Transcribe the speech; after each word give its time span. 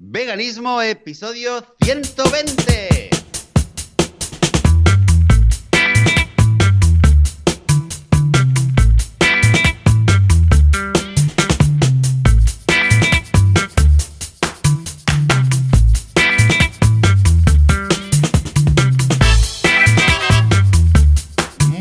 Veganismo, 0.00 0.80
episodio 0.80 1.74
120. 1.82 3.10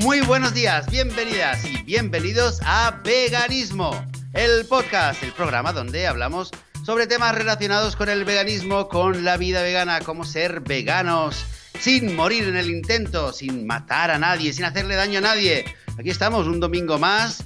Muy 0.01 0.21
buenos 0.21 0.55
días, 0.55 0.89
bienvenidas 0.89 1.63
y 1.65 1.83
bienvenidos 1.83 2.61
a 2.65 2.99
Veganismo, 3.03 3.91
el 4.33 4.65
podcast, 4.65 5.21
el 5.21 5.33
programa 5.33 5.71
donde 5.71 6.07
hablamos 6.07 6.49
sobre 6.87 7.05
temas 7.05 7.35
relacionados 7.35 7.97
con 7.97 8.07
el 8.07 8.23
veganismo, 8.23 8.87
con 8.87 9.25
la 9.25 9.35
vida 9.35 9.61
vegana, 9.61 9.99
cómo 9.99 10.23
ser 10.23 10.61
veganos 10.61 11.45
sin 11.77 12.15
morir 12.15 12.45
en 12.45 12.55
el 12.55 12.69
intento, 12.69 13.33
sin 13.33 13.67
matar 13.67 14.09
a 14.09 14.17
nadie, 14.17 14.53
sin 14.53 14.63
hacerle 14.63 14.95
daño 14.95 15.17
a 15.17 15.21
nadie. 15.21 15.65
Aquí 15.99 16.09
estamos 16.09 16.47
un 16.47 16.61
domingo 16.61 16.97
más. 16.97 17.43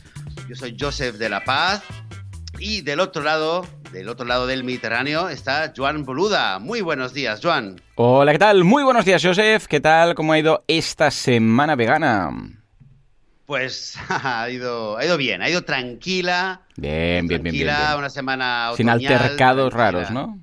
Yo 0.48 0.54
soy 0.54 0.78
Joseph 0.80 1.16
de 1.16 1.28
la 1.28 1.44
Paz 1.44 1.82
y 2.60 2.82
del 2.82 3.00
otro 3.00 3.24
lado, 3.24 3.66
del 3.92 4.10
otro 4.10 4.28
lado 4.28 4.46
del 4.46 4.64
Mediterráneo 4.64 5.28
está 5.28 5.74
Joan 5.76 6.06
Boluda. 6.06 6.60
Muy 6.60 6.82
buenos 6.82 7.12
días, 7.12 7.40
Joan. 7.42 7.82
Hola, 7.96 8.34
¿qué 8.34 8.38
tal? 8.38 8.64
Muy 8.64 8.84
buenos 8.84 9.06
días, 9.06 9.24
Joseph. 9.26 9.66
¿Qué 9.66 9.80
tal? 9.80 10.14
¿Cómo 10.14 10.34
ha 10.34 10.38
ido 10.38 10.64
esta 10.68 11.10
semana 11.10 11.76
vegana? 11.76 12.61
Pues 13.52 13.98
ha 14.10 14.50
ido, 14.50 14.96
ha 14.96 15.04
ido 15.04 15.18
bien, 15.18 15.42
ha 15.42 15.50
ido 15.50 15.66
tranquila. 15.66 16.62
Bien, 16.78 17.28
bien, 17.28 17.44
bien, 17.44 17.54
bien, 17.54 17.74
tranquila, 17.74 17.88
bien. 17.88 18.00
una 18.00 18.10
semana 18.10 18.72
Sin 18.78 18.88
otoñal, 18.90 19.14
altercados 19.14 19.74
tranquila. 19.74 19.92
raros, 19.92 20.12
¿no? 20.12 20.40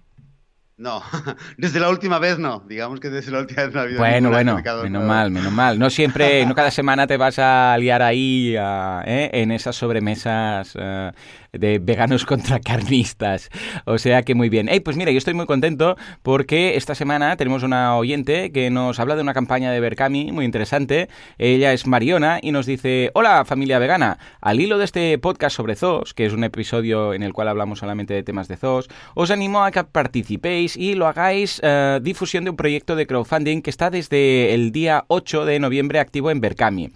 No, 0.78 1.02
desde 1.58 1.80
la 1.80 1.90
última 1.90 2.20
vez 2.20 2.38
no. 2.38 2.62
Digamos 2.68 3.00
que 3.00 3.10
desde 3.10 3.32
la 3.32 3.40
última 3.40 3.64
vez 3.64 3.74
no 3.74 3.80
ha 3.80 3.82
habido 3.82 3.98
Bueno, 3.98 4.30
bueno, 4.30 4.62
menos 4.84 5.04
mal, 5.04 5.30
menos 5.32 5.52
mal. 5.52 5.76
No 5.76 5.90
siempre, 5.90 6.46
no 6.46 6.54
cada 6.54 6.70
semana 6.70 7.08
te 7.08 7.16
vas 7.16 7.40
a 7.40 7.76
liar 7.78 8.00
ahí 8.00 8.54
a- 8.56 9.02
¿eh? 9.04 9.28
en 9.32 9.50
esas 9.50 9.74
sobremesas 9.74 10.76
eh, 10.80 11.10
de 11.52 11.80
veganos 11.80 12.24
contra 12.24 12.60
carnistas. 12.60 13.50
O 13.86 13.98
sea 13.98 14.22
que 14.22 14.36
muy 14.36 14.48
bien. 14.50 14.68
Ey, 14.68 14.78
pues 14.78 14.96
mira, 14.96 15.10
yo 15.10 15.18
estoy 15.18 15.34
muy 15.34 15.46
contento 15.46 15.96
porque 16.22 16.76
esta 16.76 16.94
semana 16.94 17.36
tenemos 17.36 17.64
una 17.64 17.96
oyente 17.96 18.52
que 18.52 18.70
nos 18.70 19.00
habla 19.00 19.16
de 19.16 19.22
una 19.22 19.34
campaña 19.34 19.72
de 19.72 19.80
Berkami 19.80 20.30
muy 20.30 20.44
interesante. 20.44 21.08
Ella 21.38 21.72
es 21.72 21.88
Mariona 21.88 22.38
y 22.40 22.52
nos 22.52 22.66
dice, 22.66 23.10
hola 23.14 23.44
familia 23.44 23.80
vegana, 23.80 24.18
al 24.40 24.60
hilo 24.60 24.78
de 24.78 24.84
este 24.84 25.18
podcast 25.18 25.56
sobre 25.56 25.74
zoos, 25.74 26.14
que 26.14 26.24
es 26.24 26.32
un 26.32 26.44
episodio 26.44 27.14
en 27.14 27.24
el 27.24 27.32
cual 27.32 27.48
hablamos 27.48 27.80
solamente 27.80 28.14
de 28.14 28.22
temas 28.22 28.46
de 28.46 28.56
zoos, 28.56 28.88
os 29.14 29.32
animo 29.32 29.64
a 29.64 29.72
que 29.72 29.82
participéis 29.82 30.67
y 30.76 30.94
lo 30.94 31.06
hagáis 31.06 31.60
eh, 31.62 32.00
difusión 32.02 32.44
de 32.44 32.50
un 32.50 32.56
proyecto 32.56 32.96
de 32.96 33.06
crowdfunding 33.06 33.62
que 33.62 33.70
está 33.70 33.90
desde 33.90 34.54
el 34.54 34.72
día 34.72 35.04
8 35.08 35.44
de 35.44 35.58
noviembre 35.60 36.00
activo 36.00 36.30
en 36.30 36.40
Berkami. 36.40 36.90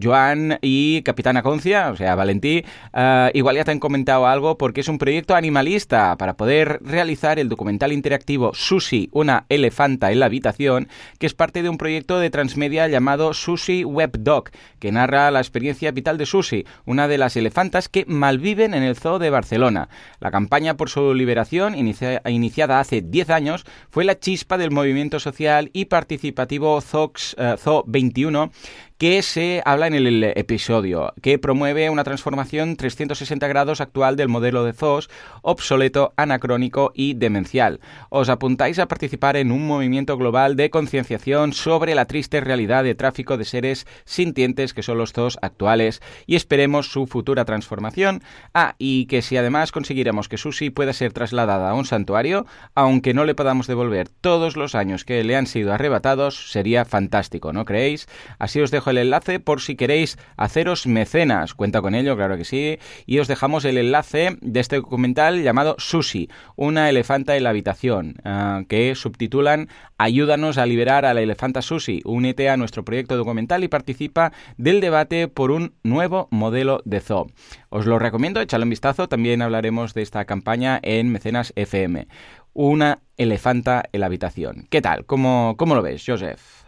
Joan 0.00 0.58
y 0.62 1.02
Capitana 1.02 1.42
Concia, 1.42 1.90
o 1.90 1.96
sea, 1.96 2.14
Valentí, 2.14 2.64
eh, 2.92 3.30
igual 3.34 3.56
ya 3.56 3.64
te 3.64 3.70
han 3.70 3.78
comentado 3.78 4.26
algo 4.26 4.58
porque 4.58 4.80
es 4.80 4.88
un 4.88 4.98
proyecto 4.98 5.34
animalista 5.34 6.16
para 6.16 6.36
poder 6.36 6.80
realizar 6.82 7.38
el 7.38 7.48
documental 7.48 7.92
interactivo 7.92 8.52
Sushi, 8.54 9.08
una 9.12 9.46
elefanta 9.48 10.10
en 10.10 10.20
la 10.20 10.26
habitación, 10.26 10.88
que 11.18 11.26
es 11.26 11.34
parte 11.34 11.62
de 11.62 11.68
un 11.68 11.78
proyecto 11.78 12.18
de 12.18 12.30
transmedia 12.30 12.88
llamado 12.88 13.32
Sushi 13.34 13.84
Web 13.84 14.16
Doc, 14.18 14.50
que 14.78 14.92
narra 14.92 15.30
la 15.30 15.40
experiencia 15.40 15.90
vital 15.92 16.18
de 16.18 16.26
Sushi, 16.26 16.64
una 16.84 17.08
de 17.08 17.18
las 17.18 17.36
elefantas 17.36 17.88
que 17.88 18.04
malviven 18.06 18.74
en 18.74 18.82
el 18.82 18.96
zoo 18.96 19.18
de 19.18 19.30
Barcelona. 19.30 19.88
La 20.20 20.30
campaña 20.30 20.76
por 20.76 20.90
su 20.90 21.14
liberación, 21.14 21.74
inicia- 21.74 22.20
iniciada 22.28 22.80
hace 22.80 23.00
10 23.14 23.30
años, 23.30 23.64
fue 23.90 24.04
la 24.04 24.18
chispa 24.18 24.58
del 24.58 24.72
movimiento 24.72 25.20
social 25.20 25.70
y 25.72 25.84
participativo 25.84 26.80
ZOX, 26.80 27.36
eh, 27.38 27.54
Zoo 27.58 27.84
21, 27.86 28.50
que 28.98 29.22
se 29.22 29.60
habla 29.64 29.88
en 29.88 29.94
el 29.94 30.22
episodio, 30.22 31.12
que 31.20 31.38
promueve 31.38 31.90
una 31.90 32.04
transformación 32.04 32.76
360 32.76 33.48
grados 33.48 33.80
actual 33.80 34.14
del 34.14 34.28
modelo 34.28 34.64
de 34.64 34.72
zoos, 34.72 35.10
obsoleto, 35.42 36.12
anacrónico 36.16 36.92
y 36.94 37.14
demencial. 37.14 37.80
Os 38.08 38.28
apuntáis 38.28 38.78
a 38.78 38.86
participar 38.86 39.36
en 39.36 39.50
un 39.50 39.66
movimiento 39.66 40.16
global 40.16 40.54
de 40.54 40.70
concienciación 40.70 41.52
sobre 41.52 41.96
la 41.96 42.04
triste 42.04 42.40
realidad 42.40 42.84
de 42.84 42.94
tráfico 42.94 43.36
de 43.36 43.44
seres 43.44 43.86
sintientes 44.04 44.74
que 44.74 44.84
son 44.84 44.98
los 44.98 45.12
zoos 45.12 45.38
actuales 45.42 46.00
y 46.26 46.36
esperemos 46.36 46.92
su 46.92 47.06
futura 47.06 47.44
transformación. 47.44 48.22
Ah, 48.54 48.76
y 48.78 49.06
que 49.06 49.22
si 49.22 49.36
además 49.36 49.72
conseguiremos 49.72 50.28
que 50.28 50.38
Susi 50.38 50.70
pueda 50.70 50.92
ser 50.92 51.12
trasladada 51.12 51.70
a 51.70 51.74
un 51.74 51.84
santuario, 51.84 52.46
aunque 52.74 53.12
no 53.12 53.24
le 53.24 53.34
podamos 53.34 53.66
devolver 53.66 54.08
todos 54.08 54.56
los 54.56 54.76
años 54.76 55.04
que 55.04 55.24
le 55.24 55.34
han 55.34 55.46
sido 55.46 55.72
arrebatados, 55.72 56.52
sería 56.52 56.84
fantástico, 56.84 57.52
¿no 57.52 57.64
creéis? 57.64 58.06
Así 58.38 58.60
os 58.60 58.70
dejo 58.70 58.83
el 58.90 58.98
enlace 58.98 59.40
por 59.40 59.60
si 59.60 59.76
queréis 59.76 60.18
haceros 60.36 60.86
mecenas. 60.86 61.54
Cuenta 61.54 61.82
con 61.82 61.94
ello, 61.94 62.16
claro 62.16 62.36
que 62.36 62.44
sí. 62.44 62.78
Y 63.06 63.18
os 63.18 63.28
dejamos 63.28 63.64
el 63.64 63.78
enlace 63.78 64.36
de 64.40 64.60
este 64.60 64.76
documental 64.76 65.42
llamado 65.42 65.76
Sushi, 65.78 66.28
una 66.56 66.88
elefanta 66.90 67.36
en 67.36 67.44
la 67.44 67.50
habitación, 67.50 68.16
ah, 68.24 68.62
que 68.68 68.94
subtitulan 68.94 69.68
Ayúdanos 69.96 70.58
a 70.58 70.66
liberar 70.66 71.04
a 71.04 71.14
la 71.14 71.22
elefanta 71.22 71.62
Sushi. 71.62 72.02
Únete 72.04 72.50
a 72.50 72.56
nuestro 72.56 72.84
proyecto 72.84 73.16
documental 73.16 73.62
y 73.62 73.68
participa 73.68 74.32
del 74.56 74.80
debate 74.80 75.28
por 75.28 75.50
un 75.50 75.74
nuevo 75.82 76.28
modelo 76.30 76.80
de 76.84 77.00
zoo. 77.00 77.28
Os 77.68 77.86
lo 77.86 77.98
recomiendo, 77.98 78.40
echadle 78.40 78.64
un 78.64 78.70
vistazo. 78.70 79.08
También 79.08 79.40
hablaremos 79.40 79.94
de 79.94 80.02
esta 80.02 80.24
campaña 80.24 80.80
en 80.82 81.10
Mecenas 81.10 81.52
FM. 81.54 82.08
Una 82.52 83.00
elefanta 83.16 83.84
en 83.92 84.00
la 84.00 84.06
habitación. 84.06 84.66
¿Qué 84.68 84.82
tal? 84.82 85.06
¿Cómo, 85.06 85.54
cómo 85.56 85.74
lo 85.74 85.82
ves, 85.82 86.04
Joseph? 86.04 86.63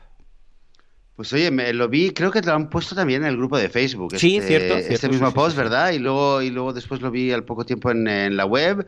Pues 1.17 1.33
oye, 1.33 1.51
me 1.51 1.73
lo 1.73 1.89
vi, 1.89 2.11
creo 2.11 2.31
que 2.31 2.43
te 2.43 2.49
lo 2.49 2.55
han 2.55 2.69
puesto 2.69 2.95
también 2.95 3.23
en 3.23 3.29
el 3.29 3.37
grupo 3.39 3.57
de 3.57 3.71
Facebook. 3.71 4.17
Sí, 4.19 4.37
este, 4.37 4.49
cierto, 4.49 4.77
Este 4.77 4.99
cierto, 4.99 5.09
mismo 5.09 5.29
sí, 5.29 5.35
post, 5.35 5.57
sí. 5.57 5.63
¿verdad? 5.63 5.93
Y 5.93 5.99
luego, 5.99 6.43
y 6.43 6.51
luego 6.51 6.75
después 6.75 7.01
lo 7.01 7.11
vi 7.11 7.33
al 7.33 7.45
poco 7.45 7.65
tiempo 7.65 7.91
en, 7.91 8.07
en 8.07 8.37
la 8.37 8.45
web. 8.45 8.87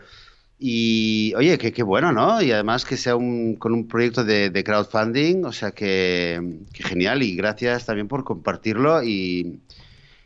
Y 0.58 1.32
oye, 1.36 1.56
qué, 1.56 1.72
qué 1.72 1.82
bueno, 1.82 2.12
¿no? 2.12 2.42
Y 2.42 2.50
además 2.52 2.84
que 2.84 2.96
sea 2.96 3.16
un, 3.16 3.54
con 3.56 3.72
un 3.72 3.88
proyecto 3.88 4.24
de, 4.24 4.50
de 4.50 4.64
crowdfunding, 4.64 5.44
o 5.44 5.52
sea 5.52 5.70
que, 5.70 6.58
que 6.72 6.82
genial. 6.82 7.22
Y 7.22 7.34
gracias 7.34 7.86
también 7.86 8.08
por 8.08 8.24
compartirlo. 8.24 9.02
Y, 9.02 9.60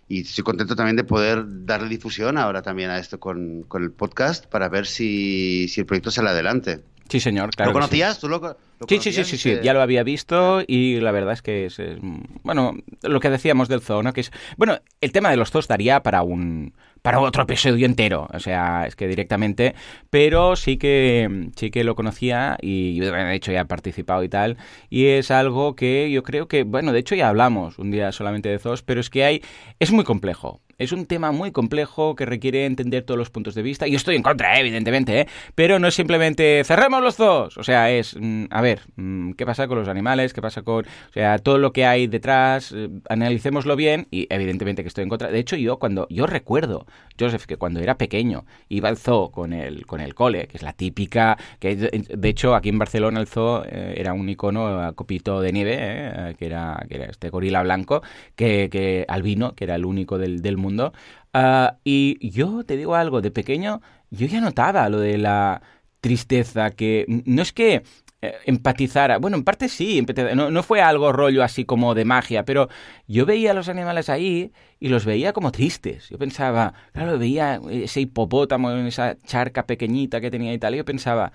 y 0.09 0.23
estoy 0.23 0.43
contento 0.43 0.75
también 0.75 0.97
de 0.97 1.05
poder 1.05 1.45
darle 1.67 1.89
difusión 1.89 2.37
ahora 2.37 2.63
también 2.63 2.91
a 2.91 2.99
esto 2.99 3.21
con, 3.21 3.63
con 3.65 3.83
el 3.85 3.93
podcast 3.93 4.47
para 4.47 4.69
ver 4.69 4.87
si, 4.87 5.69
si 5.69 5.81
el 5.81 5.87
proyecto 5.87 6.11
sale 6.11 6.31
adelante. 6.31 6.81
Sí, 7.13 7.21
señor. 7.21 7.51
Claro 7.51 7.73
¿Lo 7.73 7.79
que 7.79 7.83
sí. 7.85 7.89
conocías? 7.91 8.19
¿Tú 8.19 8.29
lo, 8.31 8.39
Sí, 8.39 8.47
sí, 8.47 8.57
sí, 8.89 8.89
conocías, 8.89 9.29
sí, 9.29 9.37
sí, 9.37 9.51
este? 9.51 9.65
ya 9.67 9.75
lo 9.75 9.83
había 9.83 10.03
visto 10.03 10.63
y 10.67 10.99
la 10.99 11.13
verdad 11.13 11.35
es 11.35 11.43
que 11.43 11.67
es, 11.67 11.79
es, 11.79 11.99
bueno, 12.43 12.73
lo 13.03 13.21
que 13.21 13.29
decíamos 13.29 13.69
del 13.69 13.83
zoo, 13.83 14.03
¿no? 14.03 14.15
Que 14.15 14.23
es, 14.23 14.33
bueno, 14.57 14.79
el 15.03 15.13
tema 15.13 15.29
de 15.31 15.37
los 15.37 15.51
zoos 15.51 15.69
daría 15.69 16.03
para 16.03 16.23
un, 16.23 16.73
para 17.03 17.21
otro 17.21 17.43
episodio 17.43 17.85
entero, 17.85 18.29
o 18.33 18.41
sea, 18.41 18.87
es 18.87 18.97
que 18.97 19.07
directamente, 19.07 19.75
pero 20.09 20.57
sí 20.57 20.79
que, 20.79 21.51
sí 21.55 21.71
que 21.71 21.85
lo 21.85 21.95
conocía 21.97 22.57
y 22.63 22.99
de 22.99 23.35
hecho 23.35 23.53
ya 23.53 23.61
he 23.61 23.67
participado 23.67 24.25
y 24.25 24.31
tal, 24.31 24.57
y 24.89 25.09
es 25.09 25.31
algo 25.31 25.77
que 25.77 26.11
yo 26.11 26.23
creo 26.23 26.49
que, 26.49 26.63
bueno, 26.63 26.93
de 26.93 27.01
hecho 27.01 27.15
ya 27.15 27.29
hablamos 27.29 27.79
un 27.79 27.91
día 27.91 28.11
solamente 28.11 28.49
de 28.49 28.59
zoos, 28.59 28.83
pero 28.83 29.03
es 29.03 29.11
que 29.11 29.25
hay, 29.25 29.43
es 29.81 29.93
muy 29.93 30.05
complejo. 30.05 30.63
Es 30.79 30.93
un 30.93 31.07
tema 31.07 31.33
muy 31.33 31.53
complejo 31.53 32.15
que 32.15 32.27
requiere 32.27 32.67
entender 32.67 33.05
todos 33.05 33.19
los 33.19 33.31
puntos 33.31 33.55
de 33.55 33.63
vista. 33.63 33.87
Y 33.87 33.95
estoy 33.95 34.17
en 34.17 34.23
contra, 34.23 34.57
¿eh? 34.57 34.61
evidentemente, 34.61 35.21
¿eh? 35.21 35.27
pero 35.55 35.79
no 35.79 35.89
es 35.89 35.95
simplemente 35.95 36.63
cerremos 36.65 37.03
los 37.03 37.17
zoos. 37.17 37.57
O 37.59 37.63
sea, 37.63 37.91
es, 37.91 38.17
mm, 38.19 38.45
a 38.51 38.61
ver, 38.61 38.83
mm, 38.97 39.33
¿qué 39.33 39.47
pasa 39.47 39.69
con 39.69 39.79
los 39.79 39.89
animales? 39.89 40.33
¿Qué 40.33 40.43
pasa 40.43 40.63
con, 40.63 40.85
o 40.85 41.13
sea, 41.13 41.39
todo 41.39 41.59
lo 41.59 41.73
que 41.73 41.87
hay 41.87 42.07
detrás? 42.07 42.73
eh, 42.73 42.89
analicémoslo 43.09 43.77
bien 43.77 44.07
y 44.11 44.27
evidentemente 44.31 44.83
que 44.83 44.89
estoy 44.89 45.03
en 45.03 45.09
contra. 45.09 45.31
De 45.31 45.39
hecho, 45.39 45.57
yo 45.57 45.79
cuando, 45.79 46.07
yo 46.11 46.27
recuerdo, 46.27 46.87
Joseph, 47.19 47.47
que 47.47 47.57
cuando 47.57 47.81
era 47.81 47.99
pequeño 47.99 48.45
iba 48.69 48.89
al 48.89 48.97
zoo 48.97 49.31
con 49.31 49.53
el, 49.53 49.87
con 49.87 50.01
el 50.01 50.15
cole, 50.15 50.47
que 50.47 50.57
es 50.57 50.63
la 50.63 50.73
típica, 50.73 51.39
que 51.59 51.77
de 51.77 52.03
de 52.09 52.29
hecho 52.29 52.55
aquí 52.55 52.69
en 52.69 52.79
Barcelona 52.79 53.21
el 53.21 53.27
zoo 53.27 53.63
eh, 53.65 53.95
era 53.97 54.13
un 54.13 54.29
icono 54.29 54.81
a 54.81 54.93
copito 54.93 55.41
de 55.41 55.53
nieve, 55.53 55.77
eh, 55.79 56.35
que, 56.39 56.47
era, 56.47 56.85
que 56.89 56.97
era 56.97 57.07
este 57.07 57.31
gorila 57.31 57.63
blanco, 57.63 58.03
que, 58.37 58.69
que 58.71 59.05
albino, 59.09 59.55
que 59.55 59.65
era 59.65 59.75
el 59.77 59.85
único 59.85 60.19
del, 60.19 60.43
del 60.43 60.57
mundo. 60.63 60.93
Ah, 61.35 61.79
y 61.85 62.31
yo 62.31 62.65
te 62.65 62.77
digo 62.77 62.95
algo, 62.95 63.21
de 63.21 63.31
pequeño 63.31 63.81
yo 64.13 64.27
ya 64.27 64.41
notaba 64.41 64.89
lo 64.89 65.01
de 65.01 65.19
la 65.19 65.63
tristeza, 66.01 66.71
que 66.71 67.07
no 67.09 67.43
es 67.43 67.53
que 67.53 67.83
eh, 68.21 68.35
empatizara, 68.47 69.19
bueno, 69.19 69.37
en 69.37 69.45
parte 69.45 69.69
sí, 69.69 70.05
no, 70.35 70.51
no 70.51 70.63
fue 70.63 70.81
algo 70.83 71.13
rollo 71.13 71.43
así 71.43 71.65
como 71.65 71.95
de 71.95 72.05
magia, 72.05 72.45
pero 72.45 72.69
yo 73.09 73.27
veía 73.27 73.53
a 73.53 73.55
los 73.55 73.69
animales 73.69 74.09
ahí 74.09 74.53
y 74.79 74.89
los 74.89 75.05
veía 75.05 75.33
como 75.33 75.51
tristes. 75.51 76.09
Yo 76.11 76.19
pensaba, 76.19 76.75
claro, 76.93 77.19
veía 77.19 77.61
ese 77.71 78.01
hipopótamo 78.03 78.71
en 78.71 78.87
esa 78.87 79.17
charca 79.23 79.67
pequeñita 79.67 80.21
que 80.21 80.31
tenía 80.31 80.53
y 80.53 80.59
tal, 80.59 80.75
y 80.75 80.79
yo 80.79 80.85
pensaba, 80.85 81.33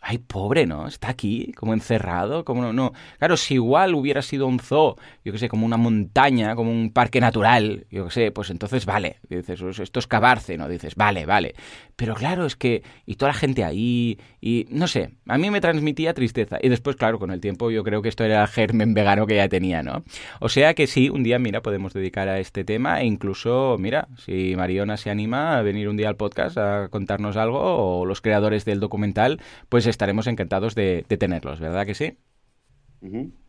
ay, 0.00 0.18
pobre, 0.18 0.66
¿no? 0.66 0.86
Está 0.86 1.08
aquí, 1.08 1.52
como 1.56 1.74
encerrado, 1.74 2.44
como 2.44 2.62
no, 2.62 2.72
no. 2.72 2.92
Claro, 3.18 3.36
si 3.36 3.54
igual 3.54 3.94
hubiera 3.94 4.22
sido 4.22 4.46
un 4.46 4.60
zoo, 4.60 4.96
yo 5.24 5.32
qué 5.32 5.38
sé, 5.38 5.48
como 5.48 5.66
una 5.66 5.76
montaña, 5.76 6.54
como 6.54 6.70
un 6.70 6.92
parque 6.92 7.20
natural, 7.20 7.86
yo 7.90 8.06
qué 8.06 8.10
sé, 8.10 8.30
pues 8.30 8.50
entonces 8.50 8.86
vale. 8.86 9.16
Dices, 9.28 9.60
pues 9.60 9.78
esto 9.78 9.98
es 9.98 10.06
cavarse, 10.06 10.56
¿no? 10.56 10.68
Dices, 10.68 10.94
vale, 10.94 11.26
vale. 11.26 11.54
Pero 11.96 12.14
claro, 12.14 12.46
es 12.46 12.56
que, 12.56 12.82
y 13.06 13.16
toda 13.16 13.32
la 13.32 13.38
gente 13.38 13.64
ahí, 13.64 14.18
y 14.40 14.66
no 14.70 14.86
sé, 14.86 15.14
a 15.26 15.38
mí 15.38 15.50
me 15.50 15.60
transmitía 15.60 16.14
tristeza. 16.14 16.58
Y 16.62 16.68
después, 16.68 16.96
claro, 16.96 17.18
con 17.18 17.30
el 17.30 17.40
tiempo 17.40 17.70
yo 17.70 17.82
creo 17.82 18.02
que 18.02 18.08
esto 18.08 18.24
era 18.24 18.42
el 18.42 18.48
germen 18.48 18.94
vegano 18.94 19.26
que 19.26 19.36
ya 19.36 19.48
tenía, 19.48 19.82
¿no? 19.82 20.04
O 20.40 20.48
sea 20.48 20.74
que 20.74 20.86
sí, 20.86 21.08
un 21.08 21.22
día, 21.22 21.38
mira, 21.38 21.62
podemos 21.62 21.92
dedicar 21.92 22.28
a 22.28 22.38
este 22.38 22.64
tema 22.64 23.00
e 23.00 23.06
incluso, 23.06 23.76
mira, 23.78 24.08
si 24.18 24.54
Mariona 24.56 24.96
se 24.96 25.10
anima 25.10 25.58
a 25.58 25.62
venir 25.62 25.88
un 25.88 25.96
día 25.96 26.08
al 26.08 26.16
podcast 26.16 26.58
a 26.58 26.88
contarnos 26.90 27.36
algo, 27.36 27.58
o 27.60 28.04
los 28.04 28.20
creadores 28.20 28.64
del 28.64 28.80
documental, 28.80 29.40
pues 29.68 29.86
estaremos 29.96 30.26
encantados 30.26 30.74
de, 30.74 31.04
tenerlos, 31.18 31.58
¿verdad 31.58 31.86
que 31.86 31.94
sí? 31.94 32.18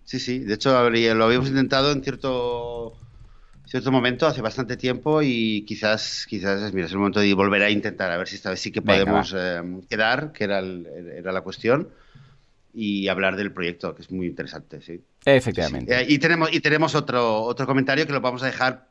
Sí, 0.03 0.19
sí. 0.19 0.39
De 0.39 0.53
hecho, 0.53 0.71
lo 0.71 1.25
habíamos 1.25 1.49
intentado 1.49 1.91
en 1.91 2.01
cierto 2.01 2.97
cierto 3.67 3.91
momento, 3.91 4.25
hace 4.27 4.41
bastante 4.41 4.77
tiempo, 4.77 5.21
y 5.21 5.63
quizás, 5.63 6.25
quizás 6.29 6.73
mira, 6.73 6.87
es 6.87 6.91
el 6.93 6.99
momento 6.99 7.19
de 7.19 7.33
volver 7.33 7.63
a 7.63 7.69
intentar, 7.69 8.11
a 8.11 8.17
ver 8.17 8.27
si 8.27 8.35
esta 8.35 8.49
vez 8.49 8.61
sí 8.61 8.71
que 8.71 8.81
podemos 8.81 9.35
eh, 9.37 9.61
quedar, 9.89 10.31
que 10.31 10.45
era, 10.45 10.59
era 10.59 11.31
la 11.31 11.41
cuestión, 11.41 11.89
y 12.73 13.09
hablar 13.09 13.35
del 13.35 13.51
proyecto, 13.51 13.93
que 13.93 14.03
es 14.03 14.11
muy 14.11 14.27
interesante, 14.27 14.81
sí. 14.81 15.03
Efectivamente. 15.25 15.93
Eh, 15.93 16.05
y 16.07 16.17
tenemos, 16.19 16.53
y 16.53 16.61
tenemos 16.61 16.95
otro, 16.95 17.41
otro 17.43 17.65
comentario 17.65 18.07
que 18.07 18.13
lo 18.13 18.21
vamos 18.21 18.41
a 18.43 18.45
dejar 18.45 18.87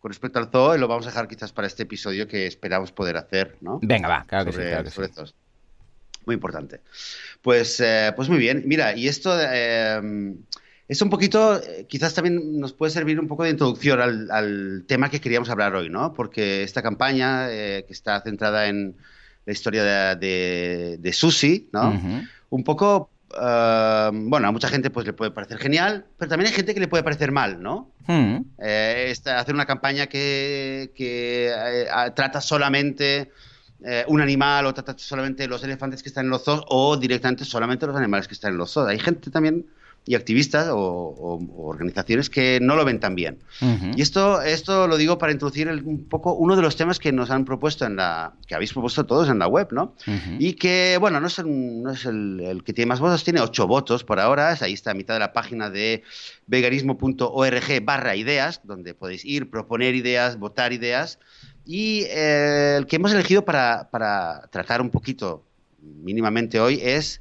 con 0.00 0.10
respecto 0.10 0.38
al 0.38 0.50
zoo, 0.50 0.76
y 0.76 0.78
lo 0.78 0.88
vamos 0.88 1.06
a 1.06 1.10
dejar 1.10 1.26
quizás 1.26 1.52
para 1.52 1.66
este 1.66 1.84
episodio 1.84 2.28
que 2.28 2.46
esperamos 2.46 2.92
poder 2.92 3.16
hacer, 3.16 3.56
¿no? 3.62 3.78
Venga, 3.82 4.08
va, 4.08 4.24
claro 4.26 4.46
que 4.46 4.52
sí. 4.52 4.58
Claro 4.58 4.84
que 4.84 4.90
sí. 4.90 5.32
Muy 6.26 6.34
importante. 6.34 6.80
Pues, 7.42 7.80
eh, 7.80 8.12
pues 8.14 8.28
muy 8.28 8.38
bien. 8.38 8.62
Mira, 8.66 8.94
y 8.96 9.08
esto 9.08 9.36
eh, 9.40 10.34
es 10.88 11.02
un 11.02 11.10
poquito, 11.10 11.60
eh, 11.62 11.86
quizás 11.88 12.14
también 12.14 12.60
nos 12.60 12.72
puede 12.72 12.92
servir 12.92 13.18
un 13.18 13.28
poco 13.28 13.44
de 13.44 13.50
introducción 13.50 14.00
al, 14.00 14.84
tema 14.86 15.10
que 15.10 15.20
queríamos 15.20 15.48
hablar 15.48 15.74
hoy, 15.74 15.88
¿no? 15.88 16.12
Porque 16.12 16.62
esta 16.62 16.82
campaña 16.82 17.48
que 17.48 17.86
está 17.88 18.20
centrada 18.20 18.68
en 18.68 18.96
la 19.46 19.52
historia 19.52 20.14
de, 20.14 20.98
de, 21.00 21.12
Susi, 21.12 21.68
¿no? 21.72 22.00
Un 22.50 22.64
poco 22.64 23.10
bueno, 23.32 24.48
a 24.48 24.52
mucha 24.52 24.68
gente 24.68 24.90
pues 24.90 25.06
le 25.06 25.12
puede 25.12 25.30
parecer 25.30 25.58
genial, 25.58 26.04
pero 26.18 26.28
también 26.28 26.48
hay 26.48 26.56
gente 26.56 26.74
que 26.74 26.80
le 26.80 26.88
puede 26.88 27.04
parecer 27.04 27.30
mal, 27.30 27.62
¿no? 27.62 27.90
hacer 29.24 29.54
una 29.54 29.66
campaña 29.66 30.08
que, 30.08 30.90
que 30.96 31.54
trata 32.14 32.40
solamente 32.40 33.30
eh, 33.84 34.04
un 34.08 34.20
animal 34.20 34.66
o 34.66 34.74
trata 34.74 34.94
solamente 34.98 35.46
los 35.48 35.62
elefantes 35.64 36.02
que 36.02 36.08
están 36.08 36.26
en 36.26 36.30
los 36.30 36.44
zoos 36.44 36.62
o 36.68 36.96
directamente 36.96 37.44
solamente 37.44 37.86
los 37.86 37.96
animales 37.96 38.28
que 38.28 38.34
están 38.34 38.52
en 38.52 38.58
los 38.58 38.72
zoos. 38.72 38.88
Hay 38.88 38.98
gente 38.98 39.30
también 39.30 39.66
y 40.06 40.14
activistas 40.14 40.68
o, 40.70 41.40
organizaciones 41.58 42.30
que 42.30 42.58
no 42.60 42.74
lo 42.74 42.84
ven 42.84 43.00
tan 43.00 43.14
bien. 43.14 43.38
Y 43.94 44.00
esto, 44.00 44.40
esto 44.42 44.88
lo 44.88 44.96
digo 44.96 45.18
para 45.18 45.32
introducir 45.32 45.68
un 45.68 46.04
poco 46.04 46.32
uno 46.34 46.56
de 46.56 46.62
los 46.62 46.76
temas 46.76 46.98
que 46.98 47.12
nos 47.12 47.30
han 47.30 47.44
propuesto 47.44 47.84
en 47.84 47.96
la, 47.96 48.32
que 48.46 48.54
habéis 48.54 48.72
propuesto 48.72 49.04
todos 49.04 49.28
en 49.28 49.38
la 49.38 49.46
web, 49.46 49.68
¿no? 49.72 49.94
Y 50.38 50.54
que, 50.54 50.96
bueno, 50.98 51.20
no 51.20 51.26
es, 51.26 51.44
no 51.44 51.90
es 51.90 52.06
el, 52.06 52.62
que 52.64 52.72
tiene 52.72 52.88
más 52.88 53.00
votos, 53.00 53.22
tiene 53.24 53.40
ocho 53.40 53.66
votos 53.66 54.02
por 54.02 54.20
ahora, 54.20 54.52
es 54.52 54.62
ahí 54.62 54.72
está 54.72 54.92
a 54.92 54.94
mitad 54.94 55.14
de 55.14 55.20
la 55.20 55.32
página 55.32 55.70
de 55.70 56.02
veganismo.org 56.46 57.84
barra 57.84 58.16
ideas, 58.16 58.60
donde 58.64 58.94
podéis 58.94 59.24
ir, 59.24 59.50
proponer 59.50 59.94
ideas, 59.94 60.38
votar 60.38 60.72
ideas. 60.72 61.18
Y 61.64 62.02
eh, 62.08 62.76
el 62.78 62.86
que 62.86 62.96
hemos 62.96 63.12
elegido 63.12 63.44
para, 63.44 63.88
tratar 64.50 64.80
un 64.80 64.90
poquito 64.90 65.44
mínimamente 65.80 66.60
hoy 66.60 66.80
es 66.82 67.20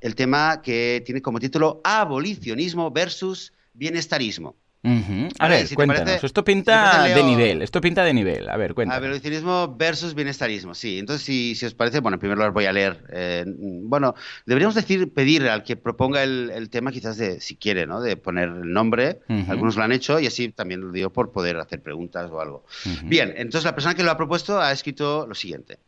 el 0.00 0.14
tema 0.14 0.62
que 0.62 1.02
tiene 1.04 1.22
como 1.22 1.38
título 1.38 1.80
Abolicionismo 1.84 2.90
versus 2.90 3.52
Bienestarismo. 3.74 4.56
A 4.82 5.48
ver, 5.48 5.68
cuéntanos. 5.74 6.24
esto 6.24 6.42
pinta 6.42 7.04
de 7.04 7.22
nivel. 7.22 7.60
Esto 7.60 7.80
pinta 7.80 8.02
de 8.02 8.14
nivel. 8.14 8.48
A 8.48 8.56
ver, 8.56 8.72
cuéntanos. 8.72 9.04
Abolicionismo 9.04 9.76
versus 9.76 10.14
bienestarismo. 10.14 10.74
Sí. 10.74 10.98
Entonces, 10.98 11.24
si, 11.24 11.66
os 11.66 11.74
parece, 11.74 12.00
bueno, 12.00 12.18
primero 12.18 12.42
lo 12.42 12.52
voy 12.52 12.64
a 12.64 12.72
leer. 12.72 13.04
Eh, 13.12 13.44
bueno, 13.46 14.14
deberíamos 14.46 14.74
decir, 14.74 15.12
pedir 15.12 15.48
al 15.48 15.64
que 15.64 15.76
proponga 15.76 16.22
el, 16.22 16.70
tema, 16.70 16.92
quizás 16.92 17.18
de, 17.18 17.40
si 17.40 17.56
quiere, 17.56 17.86
¿no? 17.86 18.00
De 18.00 18.16
poner 18.16 18.48
el 18.48 18.72
nombre. 18.72 19.20
Algunos 19.48 19.76
lo 19.76 19.82
han 19.82 19.92
hecho 19.92 20.18
y 20.18 20.26
así 20.26 20.48
también 20.48 20.80
lo 20.80 20.92
digo 20.92 21.10
por 21.10 21.30
poder 21.30 21.58
hacer 21.58 21.82
preguntas 21.82 22.30
o 22.30 22.40
algo. 22.40 22.64
Bien, 23.02 23.34
entonces 23.36 23.64
la 23.64 23.74
persona 23.74 23.94
que 23.94 24.02
lo 24.02 24.10
ha 24.10 24.16
propuesto 24.16 24.60
ha 24.60 24.72
escrito 24.72 25.26
lo 25.26 25.34
siguiente. 25.34 25.78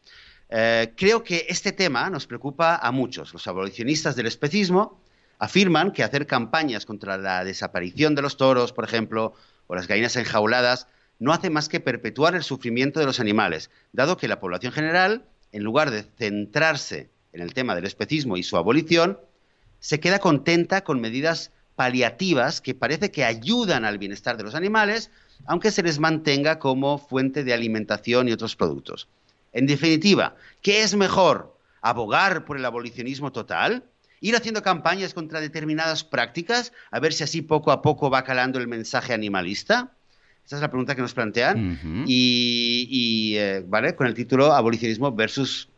Eh, 0.54 0.92
creo 0.94 1.24
que 1.24 1.46
este 1.48 1.72
tema 1.72 2.10
nos 2.10 2.26
preocupa 2.26 2.76
a 2.76 2.92
muchos, 2.92 3.32
los 3.32 3.46
abolicionistas 3.46 4.14
del 4.16 4.26
especismo 4.26 5.00
afirman 5.42 5.90
que 5.90 6.04
hacer 6.04 6.28
campañas 6.28 6.86
contra 6.86 7.18
la 7.18 7.42
desaparición 7.42 8.14
de 8.14 8.22
los 8.22 8.36
toros, 8.36 8.72
por 8.72 8.84
ejemplo, 8.84 9.34
o 9.66 9.74
las 9.74 9.88
gallinas 9.88 10.14
enjauladas, 10.14 10.86
no 11.18 11.32
hace 11.32 11.50
más 11.50 11.68
que 11.68 11.80
perpetuar 11.80 12.36
el 12.36 12.44
sufrimiento 12.44 13.00
de 13.00 13.06
los 13.06 13.18
animales, 13.18 13.68
dado 13.90 14.16
que 14.16 14.28
la 14.28 14.38
población 14.38 14.72
general, 14.72 15.24
en 15.50 15.64
lugar 15.64 15.90
de 15.90 16.04
centrarse 16.04 17.10
en 17.32 17.42
el 17.42 17.54
tema 17.54 17.74
del 17.74 17.86
especismo 17.86 18.36
y 18.36 18.44
su 18.44 18.56
abolición, 18.56 19.18
se 19.80 19.98
queda 19.98 20.20
contenta 20.20 20.84
con 20.84 21.00
medidas 21.00 21.50
paliativas 21.74 22.60
que 22.60 22.76
parece 22.76 23.10
que 23.10 23.24
ayudan 23.24 23.84
al 23.84 23.98
bienestar 23.98 24.36
de 24.36 24.44
los 24.44 24.54
animales, 24.54 25.10
aunque 25.46 25.72
se 25.72 25.82
les 25.82 25.98
mantenga 25.98 26.60
como 26.60 26.98
fuente 26.98 27.42
de 27.42 27.52
alimentación 27.52 28.28
y 28.28 28.32
otros 28.32 28.54
productos. 28.54 29.08
En 29.52 29.66
definitiva, 29.66 30.36
¿qué 30.60 30.84
es 30.84 30.94
mejor? 30.94 31.58
¿Abogar 31.80 32.44
por 32.44 32.58
el 32.58 32.64
abolicionismo 32.64 33.32
total? 33.32 33.82
Ir 34.22 34.36
haciendo 34.36 34.62
campañas 34.62 35.12
contra 35.12 35.40
determinadas 35.40 36.04
prácticas, 36.04 36.72
a 36.90 37.00
ver 37.00 37.12
si 37.12 37.24
así 37.24 37.42
poco 37.42 37.72
a 37.72 37.82
poco 37.82 38.08
va 38.08 38.24
calando 38.24 38.58
el 38.58 38.68
mensaje 38.68 39.12
animalista. 39.12 39.92
Esa 40.46 40.56
es 40.56 40.62
la 40.62 40.68
pregunta 40.68 40.94
que 40.94 41.02
nos 41.02 41.12
plantean. 41.12 42.04
Y, 42.06 43.34
eh, 43.36 43.64
¿vale? 43.66 43.94
Con 43.94 44.06
el 44.06 44.14
título 44.14 44.52
Abolicionismo 44.52 45.12
versus 45.12 45.68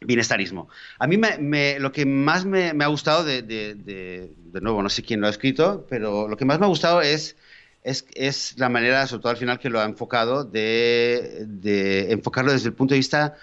bienestarismo. 0.00 0.68
A 0.98 1.06
mí 1.06 1.18
me, 1.18 1.78
lo 1.78 1.92
que 1.92 2.06
más 2.06 2.44
me, 2.46 2.70
ha 2.70 2.86
gustado 2.86 3.24
de, 3.24 3.42
de, 3.42 4.60
nuevo, 4.60 4.82
no 4.82 4.88
sé 4.88 5.02
quién 5.02 5.20
lo 5.20 5.26
ha 5.26 5.30
escrito, 5.30 5.86
pero 5.88 6.28
lo 6.28 6.36
que 6.36 6.46
más 6.46 6.58
me 6.58 6.64
ha 6.64 6.68
gustado 6.68 7.02
es, 7.02 7.36
es, 7.82 8.06
es 8.14 8.54
la 8.56 8.70
manera, 8.70 9.06
sobre 9.06 9.22
todo 9.22 9.30
al 9.30 9.38
final, 9.38 9.58
que 9.58 9.68
lo 9.68 9.80
ha 9.80 9.84
enfocado, 9.84 10.44
de, 10.44 12.06
enfocarlo 12.10 12.52
desde 12.52 12.68
el 12.68 12.74
punto 12.74 12.94
de 12.94 12.98
vista 12.98 13.36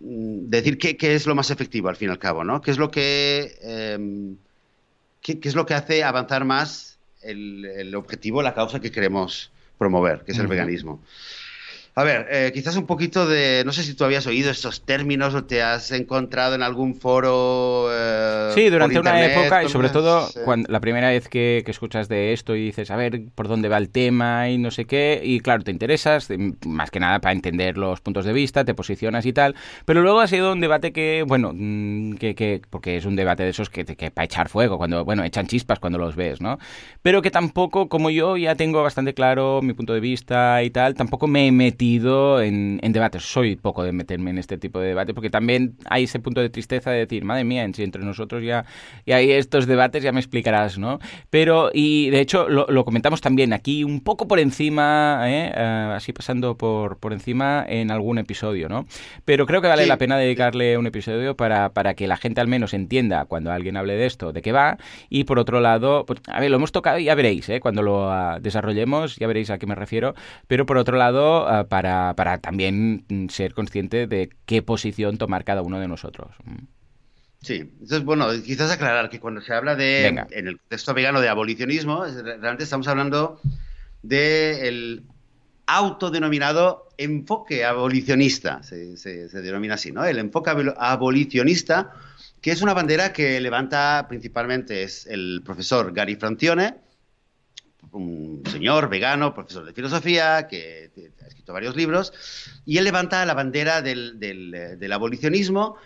decir 0.00 0.78
qué, 0.78 0.96
es 1.14 1.26
lo 1.26 1.34
más 1.34 1.50
efectivo 1.50 1.88
al 1.88 1.96
fin 1.96 2.08
y 2.08 2.12
al 2.12 2.18
cabo, 2.18 2.44
¿no? 2.44 2.60
¿Qué 2.60 2.70
es 2.70 2.78
lo 2.78 2.90
que, 2.90 3.56
em, 3.62 4.36
qué, 5.20 5.38
es 5.42 5.54
lo 5.54 5.66
que 5.66 5.74
hace 5.74 6.04
avanzar 6.04 6.44
más 6.44 6.98
el, 7.22 7.94
objetivo, 7.94 8.42
la 8.42 8.54
causa 8.54 8.80
que 8.80 8.90
queremos 8.90 9.50
promover, 9.78 10.22
que 10.24 10.32
es 10.32 10.38
el 10.38 10.46
veganismo? 10.46 11.02
A 11.98 12.04
ver, 12.04 12.26
eh, 12.30 12.50
quizás 12.52 12.76
un 12.76 12.84
poquito 12.84 13.26
de. 13.26 13.62
No 13.64 13.72
sé 13.72 13.82
si 13.82 13.94
tú 13.94 14.04
habías 14.04 14.26
oído 14.26 14.50
estos 14.50 14.84
términos 14.84 15.34
o 15.34 15.44
te 15.44 15.62
has 15.62 15.92
encontrado 15.92 16.54
en 16.54 16.62
algún 16.62 16.94
foro. 16.94 17.88
Eh, 17.90 18.50
sí, 18.54 18.68
durante 18.68 19.00
una 19.00 19.24
época 19.24 19.64
y 19.64 19.70
sobre 19.70 19.88
todo 19.88 20.28
cuando, 20.44 20.70
la 20.70 20.80
primera 20.80 21.08
vez 21.08 21.26
que, 21.26 21.64
escuchas 21.66 22.10
de 22.10 22.34
esto 22.34 22.54
y 22.54 22.66
dices, 22.66 22.90
a 22.90 22.96
ver 22.96 23.22
por 23.34 23.48
dónde 23.48 23.70
va 23.70 23.78
el 23.78 23.88
tema 23.88 24.50
y 24.50 24.58
no 24.58 24.70
sé 24.70 24.84
qué, 24.84 25.22
y 25.24 25.40
claro, 25.40 25.64
te 25.64 25.70
interesas, 25.70 26.28
más 26.66 26.90
que 26.90 27.00
nada 27.00 27.18
para 27.20 27.32
entender 27.32 27.78
los 27.78 28.02
puntos 28.02 28.26
de 28.26 28.34
vista, 28.34 28.66
te 28.66 28.74
posicionas 28.74 29.24
y 29.24 29.32
tal, 29.32 29.54
pero 29.86 30.02
luego 30.02 30.20
ha 30.20 30.26
sido 30.26 30.52
un 30.52 30.60
debate 30.60 30.92
que, 30.92 31.24
bueno, 31.26 31.52
mm, 31.54 32.16
que, 32.16 32.34
que 32.34 32.60
porque 32.68 32.98
es 32.98 33.06
un 33.06 33.16
debate 33.16 33.42
de 33.42 33.48
esos 33.48 33.70
que, 33.70 33.86
que 33.86 34.10
para 34.10 34.26
echar 34.26 34.50
fuego, 34.50 34.76
cuando, 34.76 35.02
bueno, 35.06 35.24
echan 35.24 35.46
chispas 35.46 35.78
cuando 35.78 35.98
los 35.98 36.14
ves, 36.14 36.42
¿no? 36.42 36.58
Pero 37.00 37.22
que 37.22 37.30
tampoco, 37.30 37.88
como 37.88 38.10
yo 38.10 38.36
ya 38.36 38.54
tengo 38.54 38.82
bastante 38.82 39.14
claro 39.14 39.62
mi 39.62 39.72
punto 39.72 39.94
de 39.94 40.00
vista 40.00 40.62
y 40.62 40.68
tal, 40.68 40.94
tampoco 40.94 41.26
me 41.26 41.46
he 41.46 41.52
metido 41.86 42.42
en, 42.42 42.80
debates. 42.92 43.22
Soy 43.22 43.56
poco 43.56 43.84
de 43.84 43.92
meterme 43.92 44.30
en 44.30 44.38
este 44.38 44.58
tipo 44.58 44.80
de 44.80 44.88
debates 44.88 45.14
porque 45.14 45.30
también 45.30 45.76
hay 45.88 46.04
ese 46.04 46.18
punto 46.18 46.40
de 46.40 46.50
tristeza 46.50 46.90
de 46.90 46.98
decir, 46.98 47.24
madre 47.24 47.44
mía, 47.44 47.62
entre 47.64 48.02
nosotros 48.02 48.42
ya, 48.42 48.64
y 49.04 49.12
hay 49.12 49.30
estos 49.30 49.66
debates, 49.66 50.02
ya 50.02 50.12
me 50.12 50.20
explicarás, 50.20 50.78
¿no? 50.78 50.98
Pero, 51.30 51.70
y 51.72 52.10
de 52.10 52.20
hecho, 52.20 52.48
lo, 52.48 52.84
comentamos 52.84 53.20
también 53.20 53.52
aquí 53.52 53.84
un 53.84 54.00
poco 54.00 54.26
por 54.26 54.38
encima, 54.38 55.20
¿eh? 55.26 55.52
Eh, 55.54 55.92
así 55.94 56.12
pasando 56.12 56.56
por, 56.56 56.98
por 56.98 57.12
encima 57.12 57.64
en 57.68 57.90
algún 57.90 58.18
episodio, 58.18 58.68
¿no? 58.68 58.86
Pero 59.24 59.46
creo 59.46 59.60
que 59.60 59.68
vale 59.68 59.86
la 59.86 59.98
pena 59.98 60.16
dedicarle 60.16 60.78
un 60.78 60.86
episodio 60.86 61.36
para, 61.36 61.70
para 61.70 61.94
que 61.94 62.06
la 62.06 62.16
gente 62.16 62.40
al 62.40 62.48
menos 62.48 62.74
entienda 62.74 63.26
cuando 63.26 63.52
alguien 63.52 63.76
hable 63.76 63.94
de 63.94 64.06
esto, 64.06 64.32
de 64.32 64.42
qué 64.42 64.52
va. 64.52 64.78
Y 65.08 65.24
por 65.24 65.38
otro 65.38 65.60
lado, 65.60 66.04
pues, 66.06 66.20
a 66.26 66.40
ver, 66.40 66.50
lo 66.50 66.56
hemos 66.56 66.72
tocado, 66.72 66.98
ya 66.98 67.14
veréis, 67.14 67.48
¿eh? 67.48 67.60
cuando 67.60 67.82
lo 67.82 68.10
ah, 68.10 68.38
desarrollemos, 68.40 69.16
ya 69.16 69.26
veréis 69.26 69.50
a 69.50 69.58
qué 69.58 69.66
me 69.66 69.74
refiero. 69.74 70.14
Pero 70.46 70.66
por 70.66 70.78
otro 70.78 70.96
lado, 70.96 71.46
ah, 71.48 71.66
para, 71.68 71.75
también 71.82 73.28
ser 73.30 73.54
consciente 73.54 74.06
de 74.06 74.30
qué 74.46 74.62
posición 74.62 75.18
tomar 75.18 75.44
cada 75.44 75.62
uno 75.62 75.80
de 75.80 75.88
nosotros. 75.88 76.34
Sí, 77.42 77.56
entonces, 77.56 78.04
bueno, 78.04 78.26
quizás 78.44 78.70
aclarar 78.70 79.08
que 79.08 79.20
cuando 79.20 79.40
se 79.40 79.52
habla 79.52 79.76
de, 79.76 80.06
en 80.06 80.48
el 80.48 80.58
texto 80.68 80.94
vegano 80.94 81.20
de 81.20 81.28
abolicionismo, 81.28 82.04
realmente 82.04 82.64
estamos 82.64 82.88
hablando 82.88 83.40
del 84.02 85.04
autodenominado 85.66 86.88
enfoque 86.98 87.64
abolicionista, 87.64 88.62
se, 88.62 88.96
se, 88.96 89.28
denomina 89.28 89.74
así, 89.74 89.92
¿no? 89.92 90.04
El 90.04 90.18
enfoque 90.18 90.50
abolicionista 90.78 91.92
que 92.40 92.52
es 92.52 92.62
una 92.62 92.74
bandera 92.74 93.12
que 93.12 93.40
levanta 93.40 94.06
principalmente 94.08 94.84
es 94.84 95.06
el 95.06 95.42
profesor 95.44 95.92
Gary 95.92 96.14
Francione, 96.14 96.76
un 97.90 98.42
señor 98.48 98.88
vegano, 98.88 99.34
profesor 99.34 99.64
de 99.64 99.72
filosofía, 99.72 100.46
que 100.46 100.90
varios 101.52 101.76
libros, 101.76 102.12
y 102.64 102.78
él 102.78 102.84
levanta 102.84 103.24
la 103.26 103.34
bandera 103.34 103.82
del, 103.82 104.18
del, 104.18 104.92
abolicionismo 104.92 105.76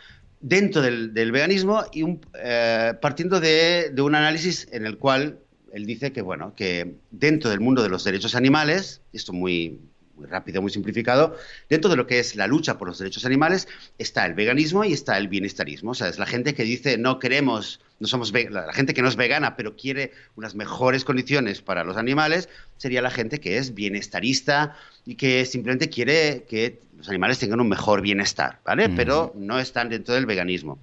dentro 0.41 0.83
del, 0.83 1.33
veganismo 1.33 1.85
y 1.93 2.19
eh, 2.35 2.95
partiendo 3.01 3.41
de, 3.41 3.91
de, 3.93 4.03
un 4.03 4.15
análisis 4.15 4.69
en 4.73 4.87
el 4.87 4.99
cual 4.99 5.39
él 5.73 5.87
dice 5.87 6.13
que, 6.13 6.23
bueno, 6.23 6.55
que 6.55 6.97
dentro 7.11 7.51
del 7.51 7.61
mundo 7.61 7.83
de 7.83 7.89
los 7.89 8.05
derechos 8.05 8.35
animales, 8.35 9.03
esto 9.13 9.33
muy, 9.33 9.81
muy 10.21 10.29
rápido, 10.29 10.63
muy 10.63 10.71
simplificado, 10.71 11.37
dentro 11.69 11.91
de 11.91 11.97
lo 11.97 12.07
que 12.07 12.19
es 12.19 12.37
la 12.37 12.47
lucha 12.47 12.79
por 12.79 12.89
los 12.89 12.99
derechos 12.99 13.25
animales 13.25 13.67
está 13.99 14.27
el 14.27 14.35
veganismo 14.35 14.85
y 14.85 14.93
está 14.93 15.17
el 15.17 15.29
bienestarismo. 15.29 15.93
O 15.93 15.95
sea, 15.95 16.09
es 16.09 16.19
la 16.19 16.27
gente 16.27 16.55
que 16.55 16.63
dice 16.63 16.99
no 16.99 17.19
queremos, 17.19 17.81
no 17.99 18.07
somos 18.07 18.33
la 18.33 18.73
gente 18.73 18.95
que 18.95 19.03
no 19.03 19.09
es 19.09 19.17
vegana, 19.17 19.57
pero 19.57 19.77
quiere 19.77 20.13
unas 20.37 20.55
mejores 20.55 21.05
condiciones 21.05 21.63
para 21.63 21.85
los 21.85 21.97
animales, 21.97 22.49
sería 22.77 23.03
la 23.03 23.11
gente 23.11 23.41
que 23.41 23.57
es 23.57 23.75
bienestarista 23.75 24.77
y 25.07 25.15
que 25.15 25.47
simplemente 25.47 25.89
quiere 25.89 26.45
que 26.49 26.81
los 26.99 27.09
animales 27.09 27.39
tengan 27.39 27.61
un 27.61 27.69
mejor 27.69 28.03
bienestar, 28.03 28.61
¿vale? 28.65 28.91
Pero 28.91 29.33
no 29.35 29.59
están 29.59 29.89
dentro 29.89 30.15
del 30.15 30.27
veganismo. 30.27 30.79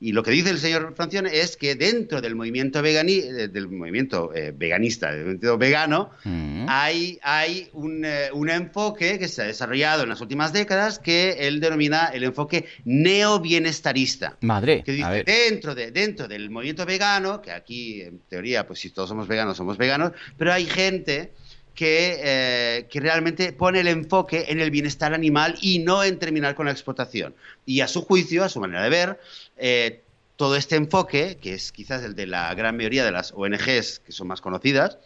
Y 0.00 0.12
lo 0.12 0.22
que 0.22 0.30
dice 0.30 0.50
el 0.50 0.58
señor 0.58 0.94
Francione 0.94 1.40
es 1.40 1.56
que 1.56 1.74
dentro 1.74 2.20
del 2.20 2.36
movimiento, 2.36 2.82
vegani, 2.82 3.14
eh, 3.14 3.48
del 3.48 3.68
movimiento 3.68 4.32
eh, 4.34 4.52
veganista, 4.56 5.10
del 5.10 5.20
movimiento 5.20 5.58
vegano, 5.58 6.10
mm. 6.22 6.66
hay, 6.68 7.18
hay 7.22 7.68
un, 7.72 8.04
eh, 8.04 8.30
un, 8.32 8.48
enfoque 8.48 9.18
que 9.18 9.26
se 9.26 9.42
ha 9.42 9.46
desarrollado 9.46 10.04
en 10.04 10.10
las 10.10 10.20
últimas 10.20 10.52
décadas 10.52 11.00
que 11.00 11.48
él 11.48 11.58
denomina 11.58 12.06
el 12.14 12.22
enfoque 12.22 12.66
neo-bienestarista. 12.84 14.36
Madre. 14.40 14.84
Que 14.84 14.92
dice, 14.92 15.24
dentro, 15.24 15.74
de, 15.74 15.90
dentro 15.90 16.28
del 16.28 16.48
movimiento 16.48 16.86
vegano, 16.86 17.42
que 17.42 17.50
aquí 17.50 18.02
en 18.02 18.20
teoría, 18.28 18.66
pues 18.66 18.78
si 18.78 18.90
todos 18.90 19.08
somos 19.08 19.26
veganos, 19.26 19.56
somos 19.56 19.76
veganos, 19.78 20.12
pero 20.36 20.52
hay 20.52 20.66
gente 20.66 21.32
que, 21.78 22.88
que, 22.90 23.00
realmente 23.00 23.52
pone 23.52 23.78
el 23.78 23.86
enfoque 23.86 24.46
en 24.48 24.58
el 24.58 24.72
bienestar 24.72 25.14
animal 25.14 25.54
y 25.60 25.78
no 25.78 26.02
en 26.02 26.18
terminar 26.18 26.56
con 26.56 26.66
la 26.66 26.72
explotación. 26.72 27.36
Y 27.66 27.82
a 27.82 27.86
su 27.86 28.02
juicio, 28.02 28.42
a 28.42 28.48
su 28.48 28.58
manera 28.58 28.82
de 28.82 28.88
ver, 28.88 29.20
eh, 29.56 30.00
todo 30.34 30.56
este 30.56 30.74
enfoque, 30.74 31.38
que 31.40 31.54
es 31.54 31.70
quizás 31.70 32.02
el 32.02 32.16
de 32.16 32.26
la 32.26 32.52
gran 32.54 32.76
mayoría 32.76 33.04
de 33.04 33.12
las 33.12 33.32
ONGs 33.32 34.00
que 34.00 34.10
son 34.10 34.26
más 34.26 34.40
conocidas, 34.40 34.98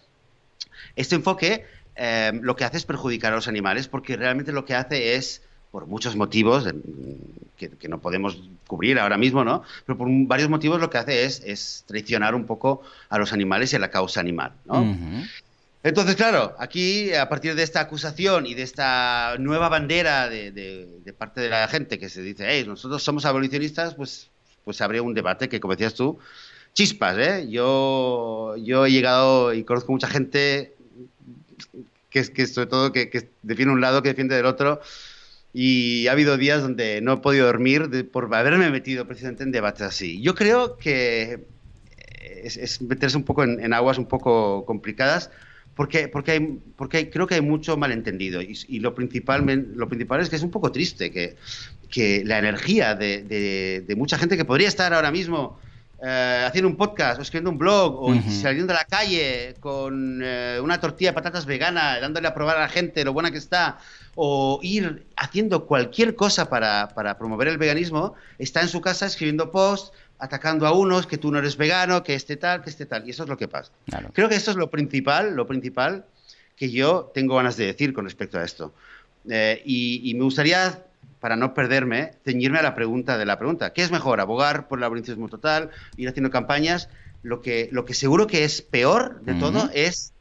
este 0.96 1.14
enfoque 1.14 1.66
eh, 1.94 2.32
lo 2.40 2.56
que 2.56 2.64
hace 2.64 2.78
es 2.78 2.86
perjudicar 2.86 3.34
a 3.34 3.36
los 3.36 3.48
animales 3.48 3.86
porque 3.86 4.16
realmente 4.16 4.50
lo 4.50 4.64
que 4.64 4.74
hace 4.74 5.16
es, 5.16 5.42
por 5.72 5.86
muchos 5.86 6.16
motivos 6.16 6.66
que, 7.58 7.88
no 7.88 8.00
podemos 8.00 8.42
cubrir 8.66 8.98
ahora 8.98 9.18
mismo, 9.18 9.44
¿no? 9.44 9.62
Pero 9.84 9.98
por 9.98 10.08
varios 10.10 10.48
motivos 10.48 10.80
lo 10.80 10.88
que 10.88 10.96
hace 10.96 11.24
es, 11.26 11.84
traicionar 11.86 12.34
un 12.34 12.46
poco 12.46 12.80
a 13.10 13.18
los 13.18 13.34
animales 13.34 13.74
y 13.74 13.76
a 13.76 13.78
la 13.78 13.90
causa 13.90 14.20
animal, 14.20 14.52
Entonces, 15.84 16.14
claro, 16.14 16.54
aquí, 16.58 17.12
a 17.14 17.28
partir 17.28 17.54
de 17.54 17.62
esta 17.62 17.80
acusación 17.80 18.46
y 18.46 18.54
de 18.54 18.62
esta 18.62 19.36
nueva 19.38 19.68
bandera 19.68 20.28
de, 20.28 21.14
parte 21.18 21.40
de 21.40 21.48
la 21.48 21.66
gente 21.68 21.98
que 21.98 22.08
se 22.08 22.22
dice, 22.22 22.46
hey, 22.48 22.64
nosotros 22.66 23.02
somos 23.02 23.24
abolicionistas, 23.24 23.94
pues 23.94 24.30
pues 24.64 24.80
habría 24.80 25.02
un 25.02 25.14
debate 25.14 25.48
que, 25.48 25.60
como 25.60 25.74
decías 25.74 25.94
tú, 25.94 26.18
chispas, 26.72 27.18
¿eh? 27.18 27.48
Yo, 27.48 28.54
yo 28.56 28.86
he 28.86 28.90
llegado 28.90 29.52
y 29.52 29.64
conozco 29.64 29.92
mucha 29.92 30.08
gente 30.08 30.74
que, 32.10 32.22
que 32.32 32.46
sobre 32.46 32.68
todo 32.68 32.92
que, 32.92 33.10
que 33.10 33.28
defiende 33.42 33.74
un 33.74 33.80
lado, 33.80 34.02
que 34.02 34.10
defiende 34.10 34.36
del 34.36 34.46
otro, 34.46 34.80
y 35.52 36.06
ha 36.06 36.12
habido 36.12 36.36
días 36.36 36.62
donde 36.62 37.00
no 37.00 37.14
he 37.14 37.16
podido 37.18 37.46
dormir 37.46 38.10
por 38.10 38.34
haberme 38.34 38.70
metido 38.70 39.06
precisamente 39.06 39.42
en 39.42 39.52
debates 39.52 39.82
así. 39.82 40.22
Yo 40.22 40.34
creo 40.34 40.76
que 40.78 41.44
es, 42.42 42.80
meterse 42.80 43.16
un 43.16 43.24
poco 43.24 43.44
en, 43.44 43.72
aguas 43.72 43.98
un 43.98 44.06
poco 44.06 44.64
complicadas, 44.64 45.30
porque, 45.74 46.08
porque, 46.08 46.32
hay, 46.32 46.58
porque 46.76 47.10
creo 47.10 47.26
que 47.26 47.36
hay 47.36 47.40
mucho 47.40 47.76
malentendido 47.76 48.42
y, 48.42 48.58
y, 48.68 48.80
lo, 48.80 48.94
principal, 48.94 49.44
lo 49.74 49.88
principal 49.88 50.20
es 50.20 50.28
que 50.28 50.36
es 50.36 50.42
un 50.42 50.50
poco 50.50 50.70
triste 50.70 51.10
que, 51.10 51.36
que 51.88 52.24
la 52.24 52.38
energía 52.38 52.94
de, 52.94 53.22
de, 53.86 53.96
mucha 53.96 54.18
gente 54.18 54.36
que 54.36 54.44
podría 54.44 54.68
estar 54.68 54.92
ahora 54.92 55.10
mismo 55.10 55.58
eh, 56.04 56.44
haciendo 56.46 56.68
un 56.68 56.76
podcast 56.76 57.18
o 57.18 57.22
escribiendo 57.22 57.50
un 57.50 57.58
blog 57.58 58.02
o 58.02 58.14
saliendo 58.30 58.72
a 58.72 58.76
la 58.76 58.84
calle 58.84 59.54
con 59.60 60.20
eh, 60.22 60.58
una 60.62 60.80
tortilla 60.80 61.10
de 61.10 61.14
patatas 61.14 61.46
vegana, 61.46 62.00
dándole 62.00 62.28
a 62.28 62.34
probar 62.34 62.56
a 62.56 62.60
la 62.60 62.68
gente 62.68 63.04
lo 63.04 63.12
buena 63.12 63.30
que 63.30 63.38
está, 63.38 63.78
o 64.14 64.58
ir 64.62 65.06
haciendo 65.16 65.66
cualquier 65.66 66.16
cosa 66.16 66.50
para, 66.50 66.88
para 66.88 67.16
promover 67.16 67.48
el 67.48 67.56
veganismo, 67.56 68.14
está 68.38 68.60
en 68.60 68.68
su 68.68 68.80
casa 68.80 69.06
escribiendo 69.06 69.52
posts, 69.52 69.92
atacando 70.22 70.68
a 70.68 70.72
unos, 70.72 71.08
que 71.08 71.18
tú 71.18 71.32
no 71.32 71.40
eres 71.40 71.56
vegano, 71.56 72.04
que 72.04 72.14
este 72.14 72.36
tal, 72.36 72.62
que 72.62 72.70
este 72.70 72.86
tal. 72.86 73.04
Y 73.04 73.10
eso 73.10 73.24
es 73.24 73.28
lo 73.28 73.36
que 73.36 73.48
pasa. 73.48 73.72
Creo 74.12 74.28
que 74.28 74.36
esto 74.36 74.52
es 74.52 74.56
lo 74.56 74.70
principal, 74.70 75.34
lo 75.34 75.48
principal 75.48 76.04
que 76.54 76.70
yo 76.70 77.10
tengo 77.12 77.34
ganas 77.34 77.56
de 77.56 77.66
decir 77.66 77.92
con 77.92 78.04
respecto 78.04 78.38
a 78.38 78.44
esto. 78.44 78.72
Eh, 79.28 79.60
y, 79.64 80.14
me 80.14 80.22
gustaría, 80.22 80.84
para 81.18 81.34
no 81.34 81.54
perderme, 81.54 82.12
ceñirme 82.24 82.60
a 82.60 82.62
la 82.62 82.76
pregunta 82.76 83.18
de 83.18 83.26
la 83.26 83.36
pregunta. 83.36 83.72
¿Qué 83.72 83.82
es 83.82 83.90
mejor, 83.90 84.20
abogar 84.20 84.68
por 84.68 84.78
el 84.78 84.84
abolicionismo 84.84 85.28
total, 85.28 85.70
ir 85.96 86.08
haciendo 86.08 86.30
campañas? 86.30 86.88
Lo 87.24 87.40
que, 87.40 87.68
lo 87.72 87.84
que 87.84 87.94
seguro 87.94 88.28
que 88.28 88.44
es 88.44 88.62
peor 88.62 89.22
de 89.22 89.34
todo 89.34 89.70
es 89.74 90.12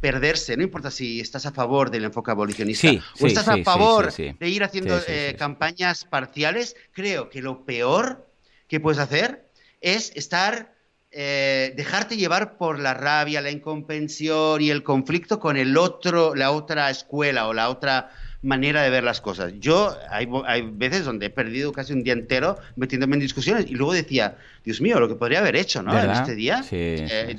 perderse, 0.00 0.56
no 0.56 0.62
importa 0.62 0.90
si 0.90 1.20
estás 1.20 1.44
a 1.44 1.52
favor 1.52 1.90
del 1.90 2.04
enfoque 2.04 2.30
abolicionista 2.30 2.88
o 3.20 3.26
estás 3.26 3.48
a 3.48 3.62
favor 3.62 4.10
de 4.10 4.48
ir 4.48 4.64
haciendo 4.64 4.98
eh, 5.06 5.36
campañas 5.38 6.06
parciales, 6.06 6.76
creo 6.92 7.28
que 7.28 7.42
lo 7.42 7.66
peor 7.66 8.26
que 8.70 8.80
puedes 8.80 8.98
hacer 8.98 9.49
es 9.80 10.12
estar, 10.14 10.74
eh, 11.10 11.72
dejarte 11.76 12.16
llevar 12.16 12.56
por 12.56 12.78
la 12.78 12.94
rabia, 12.94 13.40
la 13.40 13.50
incomprensión 13.50 14.60
y 14.60 14.70
el 14.70 14.82
conflicto 14.82 15.40
con 15.40 15.56
el 15.56 15.76
otro, 15.76 16.34
la 16.34 16.50
otra 16.50 16.90
escuela 16.90 17.48
o 17.48 17.52
la 17.52 17.68
otra 17.68 18.10
manera 18.42 18.82
de 18.82 18.90
ver 18.90 19.04
las 19.04 19.20
cosas. 19.20 19.52
Yo 19.58 19.96
hay, 20.08 20.26
veces 20.72 21.04
donde 21.04 21.26
he 21.26 21.30
perdido 21.30 21.72
casi 21.72 21.92
un 21.92 22.02
día 22.02 22.12
entero 22.12 22.58
metiéndome 22.76 23.16
en 23.16 23.20
discusiones 23.20 23.66
y 23.68 23.74
luego 23.74 23.92
decía, 23.92 24.38
Dios 24.64 24.80
mío, 24.80 24.98
lo 24.98 25.08
que 25.08 25.14
podría 25.14 25.40
haber 25.40 25.56
hecho, 25.56 25.82
¿no? 25.82 25.98
En 25.98 26.10
este 26.10 26.34
día. 26.34 26.64
Eh, 26.70 27.36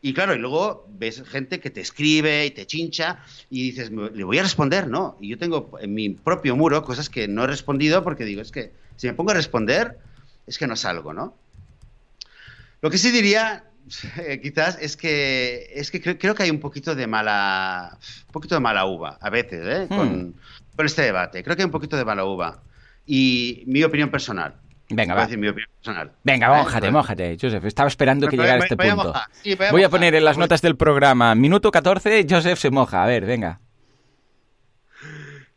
y 0.00 0.12
claro, 0.14 0.34
y 0.34 0.38
luego 0.38 0.86
ves 0.90 1.24
gente 1.26 1.58
que 1.58 1.70
te 1.70 1.80
escribe 1.80 2.46
y 2.46 2.52
te 2.52 2.66
chincha 2.66 3.18
y 3.50 3.64
dices, 3.64 3.90
le 3.90 4.22
voy 4.22 4.38
a 4.38 4.44
responder, 4.44 4.86
¿no? 4.86 5.16
Y 5.20 5.28
yo 5.28 5.38
tengo 5.38 5.76
en 5.80 5.92
mi 5.92 6.10
propio 6.10 6.54
muro 6.54 6.84
cosas 6.84 7.10
que 7.10 7.26
no 7.26 7.44
he 7.44 7.46
respondido 7.48 8.04
porque 8.04 8.24
digo, 8.24 8.40
es 8.40 8.52
que 8.52 8.70
si 8.96 9.08
me 9.08 9.14
pongo 9.14 9.32
a 9.32 9.34
responder, 9.34 9.98
es 10.46 10.56
que 10.56 10.68
no 10.68 10.76
salgo, 10.76 11.12
¿no? 11.12 11.34
Lo 12.80 12.90
que 12.90 12.98
sí 12.98 13.10
diría, 13.10 13.64
eh, 14.18 14.40
quizás, 14.40 14.78
es 14.80 14.96
que, 14.96 15.70
es 15.74 15.90
que 15.90 16.00
creo, 16.00 16.34
que 16.34 16.42
hay 16.42 16.50
un 16.50 16.60
poquito 16.60 16.94
de 16.94 17.06
mala, 17.06 17.98
un 18.26 18.32
poquito 18.32 18.54
de 18.54 18.60
mala 18.60 18.86
uva, 18.86 19.18
a 19.20 19.30
veces, 19.30 19.66
¿eh? 19.66 19.86
Hmm. 19.88 19.96
Con, 19.96 20.34
este 20.84 21.02
debate. 21.02 21.42
Creo 21.42 21.56
que 21.56 21.62
hay 21.62 21.66
un 21.66 21.72
poquito 21.72 21.96
de 21.96 22.04
mala 22.04 22.24
uva. 22.24 22.62
Y 23.04 23.64
mi 23.66 23.82
opinión 23.82 24.10
personal. 24.10 24.54
Venga, 24.90 25.14
va. 25.14 25.22
Decir 25.22 25.38
mi 25.38 25.48
opinión 25.48 25.68
personal. 25.76 26.12
Venga, 26.22 26.48
mójate, 26.54 26.90
mójate, 26.92 27.36
Joseph. 27.40 27.64
Estaba 27.64 27.88
esperando 27.88 28.28
que 28.28 28.36
llegara 28.36 28.58
este 28.58 28.76
punto. 28.76 29.12
voy, 29.72 29.82
a, 29.82 29.88
poner 29.88 30.14
en 30.14 30.24
las 30.24 30.38
notas 30.38 30.62
del 30.62 30.76
programa, 30.76 31.34
minuto 31.34 31.72
14, 31.72 32.26
Joseph 32.30 32.58
se 32.60 32.70
moja. 32.70 33.02
A 33.02 33.06
ver, 33.08 33.26
venga. 33.26 33.60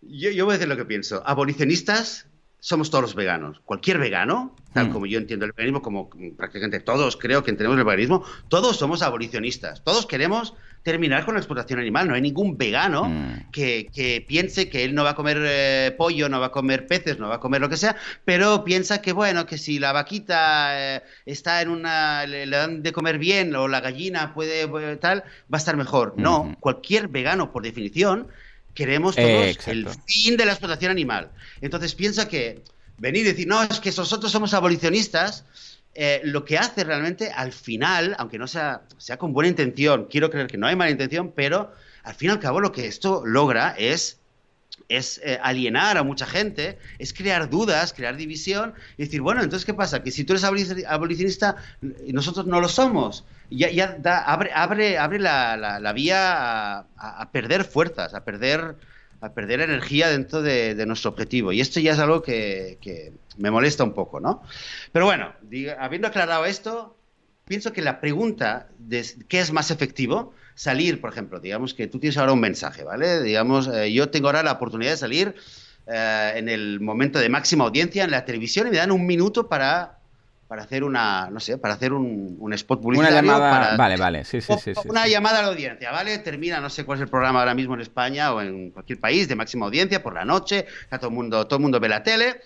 Yo, 0.02 0.32
yo 0.32 0.46
voy 0.46 0.54
a 0.54 0.58
decir 0.58 0.68
lo 0.68 0.76
que 0.76 0.86
pienso. 0.86 1.22
Abolicionistas 1.24 2.31
somos 2.62 2.92
todos 2.92 3.02
los 3.02 3.16
veganos. 3.16 3.60
Cualquier 3.66 3.98
vegano, 3.98 4.56
tal 4.72 4.88
mm. 4.88 4.94
como 4.94 5.08
yo 5.08 5.18
entiendo 5.18 5.46
el 5.46 5.52
veganismo, 5.52 5.82
como 5.82 6.12
prácticamente 6.38 6.80
todos 6.80 7.18
creo 7.18 7.44
que 7.44 7.50
entendemos 7.50 7.78
el 7.78 7.84
veganismo, 7.84 8.24
todos 8.50 8.78
somos 8.78 9.02
abolicionistas. 9.02 9.84
Todos 9.84 10.06
queremos 10.06 10.54
terminar 10.84 11.26
con 11.26 11.34
la 11.34 11.40
explotación 11.40 11.80
animal. 11.80 12.08
No 12.08 12.14
hay 12.14 12.22
ningún 12.22 12.60
vegano 12.60 13.06
mm. 13.06 13.50
que, 13.52 14.24
piense 14.28 14.70
que 14.70 14.84
él 14.84 14.94
no 14.94 15.04
va 15.04 15.12
a 15.12 15.16
comer 15.16 15.40
eh, 15.42 15.96
pollo, 15.98 16.30
no 16.30 16.40
va 16.40 16.48
a 16.48 16.52
comer 16.52 16.86
peces, 16.86 17.18
no 17.18 17.30
va 17.30 17.36
a 17.36 17.40
comer 17.40 17.62
lo 17.62 17.70
que 17.70 17.78
sea, 17.78 17.96
pero 18.26 18.64
piensa 18.64 19.02
que, 19.02 19.12
bueno, 19.12 19.48
que 19.48 19.58
si 19.58 19.80
la 19.80 19.92
vaquita 19.92 20.98
eh, 20.98 21.04
está 21.26 21.64
en 21.64 21.70
una. 21.70 22.28
Le, 22.28 22.46
dan 22.46 22.84
de 22.84 22.92
comer 22.92 23.18
bien 23.18 23.56
o 23.56 23.68
la 23.68 23.82
gallina 23.82 24.36
puede. 24.36 24.62
Eh, 24.62 24.98
tal, 24.98 25.24
va 25.52 25.54
a 25.54 25.58
estar 25.58 25.76
mejor. 25.78 26.14
No, 26.16 26.44
mm. 26.44 26.54
cualquier 26.60 27.08
vegano, 27.08 27.52
por 27.52 27.64
definición, 27.64 28.28
queremos 28.74 29.16
todos 29.16 29.68
el 29.68 29.88
fin 30.06 30.38
de 30.38 30.46
la 30.46 30.54
explotación 30.54 30.92
animal. 30.92 31.32
Entonces 31.62 31.96
piensa 31.96 32.28
que 32.28 32.64
venir 32.98 33.24
y 33.24 33.30
decir, 33.30 33.48
no, 33.48 33.64
es 33.64 33.80
que 33.80 33.92
nosotros 33.92 34.32
somos 34.32 34.54
abolicionistas, 34.54 35.46
eh, 35.94 36.22
lo 36.24 36.46
que 36.46 36.58
hace 36.58 36.84
realmente 36.84 37.32
al 37.32 37.52
final, 37.52 38.16
aunque 38.18 38.38
no 38.38 38.48
sea, 38.48 38.84
sea 38.98 39.18
con 39.18 39.34
buena 39.34 39.50
intención, 39.50 40.08
quiero 40.10 40.30
creer 40.30 40.48
que 40.48 40.58
no 40.58 40.68
hay 40.68 40.76
mala 40.76 40.92
intención, 40.92 41.34
pero 41.36 41.74
al 42.04 42.16
fin 42.16 42.30
y 42.30 42.32
al 42.32 42.40
cabo 42.40 42.62
lo 42.62 42.72
que 42.72 42.88
esto 42.88 43.24
logra 43.26 43.76
es 43.78 44.21
es 44.90 45.22
eh, 45.24 45.40
alienar 45.42 45.98
a 45.98 46.04
mucha 46.04 46.26
gente, 46.26 46.78
es 47.00 47.14
crear 47.14 47.50
dudas, 47.50 47.94
crear 47.94 48.18
división 48.18 48.74
y 48.98 49.04
decir, 49.06 49.22
bueno, 49.22 49.42
entonces, 49.42 49.66
¿qué 49.66 49.74
pasa? 49.74 50.04
Que 50.04 50.12
si 50.12 50.24
tú 50.24 50.34
eres 50.34 50.44
abolicionista 50.88 51.56
nosotros 51.82 52.46
no 52.46 52.60
lo 52.60 52.68
somos, 52.68 53.26
ya, 53.50 53.70
ya 53.70 53.98
abre, 54.26 54.52
abre, 54.54 54.98
abre 54.98 55.20
la, 55.20 55.58
la, 55.58 55.94
vía 55.94 56.80
a, 56.80 57.30
perder 57.32 57.66
fuerzas, 57.66 58.14
a 58.14 58.24
perder 58.24 58.76
a 59.22 59.34
perder 59.34 59.62
energía 59.62 60.10
dentro 60.10 60.42
de, 60.42 60.84
nuestro 60.88 61.12
objetivo. 61.12 61.52
Y 61.52 61.62
esto 61.62 61.80
ya 61.80 61.92
es 61.92 62.00
algo 62.00 62.24
que, 62.24 63.14
me 63.38 63.52
molesta 63.52 63.84
un 63.84 63.94
poco, 63.94 64.20
¿no? 64.20 64.42
Pero 64.92 65.06
bueno, 65.06 65.34
habiendo 65.80 66.08
aclarado 66.08 66.46
esto, 66.46 66.98
pienso 67.46 67.72
que 67.72 67.82
la 67.82 68.02
pregunta 68.02 68.70
de 68.80 69.06
qué 69.28 69.40
es 69.40 69.52
más 69.52 69.70
efectivo, 69.70 70.34
salir, 70.62 71.02
por 71.02 71.12
ejemplo, 71.12 71.40
digamos 71.40 71.74
que 71.74 71.88
tú 71.88 71.98
tienes 71.98 72.20
ahora 72.20 72.34
un 72.34 72.40
mensaje, 72.40 72.84
¿vale? 72.84 73.24
Digamos, 73.24 73.68
eh, 73.68 73.92
yo 73.92 74.10
tengo 74.10 74.28
ahora 74.28 74.44
la 74.44 74.52
oportunidad 74.52 74.92
de 74.92 74.98
salir 74.98 75.34
eh, 75.88 76.34
en 76.36 76.50
el 76.50 76.80
momento 76.80 77.18
de 77.18 77.30
máxima 77.30 77.64
audiencia 77.64 78.04
en 78.04 78.12
la 78.12 78.26
televisión 78.26 78.68
y 78.68 78.70
me 78.70 78.78
dan 78.78 78.92
un 78.92 79.08
minuto 79.08 79.50
para 79.50 79.98
para 80.48 80.64
hacer 80.64 80.84
una, 80.84 81.30
no 81.32 81.40
sé, 81.40 81.58
para 81.58 81.76
hacer 81.76 81.94
un, 81.94 82.36
un 82.38 82.54
spot 82.54 82.82
publicitario. 82.82 83.20
Una 83.20 83.40
llamada, 83.40 83.78
vale, 83.78 83.96
vale, 83.96 84.26
sí, 84.26 84.42
sí, 84.42 84.54
sí, 84.62 84.74
Una 84.84 85.08
llamada 85.08 85.40
a 85.40 85.44
la 85.44 85.48
audiencia, 85.48 85.92
¿vale? 85.92 86.18
Termina, 86.20 86.60
no 86.60 86.70
sé 86.70 86.84
cuál 86.84 86.98
es 87.00 87.04
el 87.04 87.08
programa 87.08 87.40
ahora 87.40 87.56
mismo 87.56 87.74
en 87.74 87.80
España 87.80 88.34
o 88.34 88.42
en 88.42 88.70
cualquier 88.72 89.00
país 89.00 89.30
de 89.30 89.36
máxima 89.38 89.66
audiencia 89.66 90.04
por 90.04 90.14
la 90.14 90.26
noche, 90.26 90.66
todo 90.92 91.08
el 91.08 91.14
mundo, 91.14 91.48
todo 91.48 91.56
el 91.56 91.62
mundo 91.62 91.80
ve 91.80 91.88
la 91.88 92.04
tele, 92.04 92.42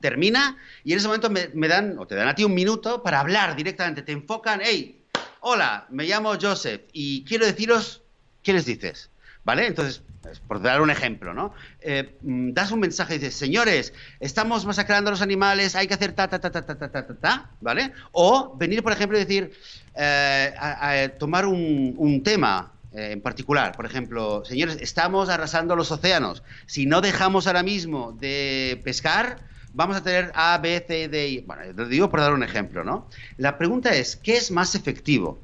termina 0.00 0.56
y 0.82 0.92
en 0.92 0.98
ese 0.98 1.06
momento 1.06 1.30
me, 1.30 1.48
me, 1.54 1.68
dan, 1.68 1.96
o 2.00 2.06
te 2.06 2.16
dan 2.16 2.26
a 2.26 2.34
ti 2.34 2.42
un 2.42 2.52
minuto 2.52 3.00
para 3.00 3.20
hablar 3.20 3.54
directamente, 3.54 4.02
te 4.02 4.10
enfocan, 4.10 4.60
hey, 4.62 4.99
hola, 5.40 5.86
me 5.90 6.04
llamo 6.04 6.34
Joseph 6.40 6.82
y 6.92 7.24
quiero 7.24 7.46
deciros, 7.46 8.02
¿qué 8.42 8.52
les 8.52 8.66
dices? 8.66 9.10
¿Vale? 9.44 9.66
Entonces, 9.66 10.02
pues, 10.22 10.38
por 10.40 10.60
dar 10.60 10.82
un 10.82 10.90
ejemplo, 10.90 11.32
¿no? 11.32 11.54
Eh, 11.80 12.18
mm, 12.20 12.52
das 12.52 12.70
un 12.72 12.80
mensaje 12.80 13.14
y 13.14 13.18
dices, 13.18 13.34
señores, 13.34 13.92
estamos 14.20 14.66
masacrando 14.66 15.08
a 15.08 15.12
los 15.12 15.22
animales, 15.22 15.74
hay 15.74 15.86
que 15.86 15.94
hacer 15.94 16.12
ta, 16.12 16.28
ta, 16.28 16.38
ta, 16.38 16.50
ta, 16.50 16.64
ta, 16.64 16.76
ta, 16.76 16.90
ta, 16.90 17.14
ta, 17.14 17.50
¿vale? 17.60 17.92
O 18.12 18.54
venir, 18.56 18.82
por 18.82 18.92
ejemplo, 18.92 19.16
y 19.16 19.20
decir, 19.20 19.52
eh, 19.96 21.10
tomar 21.18 21.46
un, 21.46 21.94
un 21.96 22.22
tema 22.22 22.72
eh, 22.92 23.12
en 23.12 23.20
particular, 23.20 23.76
por 23.76 23.86
ejemplo, 23.86 24.44
señores, 24.44 24.78
estamos 24.80 25.28
arrasando 25.28 25.76
los 25.76 25.90
océanos, 25.92 26.42
si 26.66 26.86
no 26.86 27.00
dejamos 27.00 27.46
ahora 27.46 27.62
mismo 27.62 28.12
de 28.12 28.80
pescar, 28.84 29.38
vamos 29.72 29.96
a 29.96 30.02
tener 30.02 30.32
A, 30.34 30.58
B, 30.58 30.84
C, 30.86 31.08
D, 31.08 31.28
I. 31.28 31.40
Bueno, 31.40 31.62
lo 31.74 31.86
digo 31.86 32.10
por 32.10 32.20
dar 32.20 32.32
un 32.32 32.42
ejemplo, 32.42 32.84
¿no? 32.84 33.08
La 33.36 33.58
pregunta 33.58 33.94
es, 33.94 34.16
¿qué 34.16 34.36
es 34.36 34.50
más 34.50 34.74
efectivo 34.74 35.38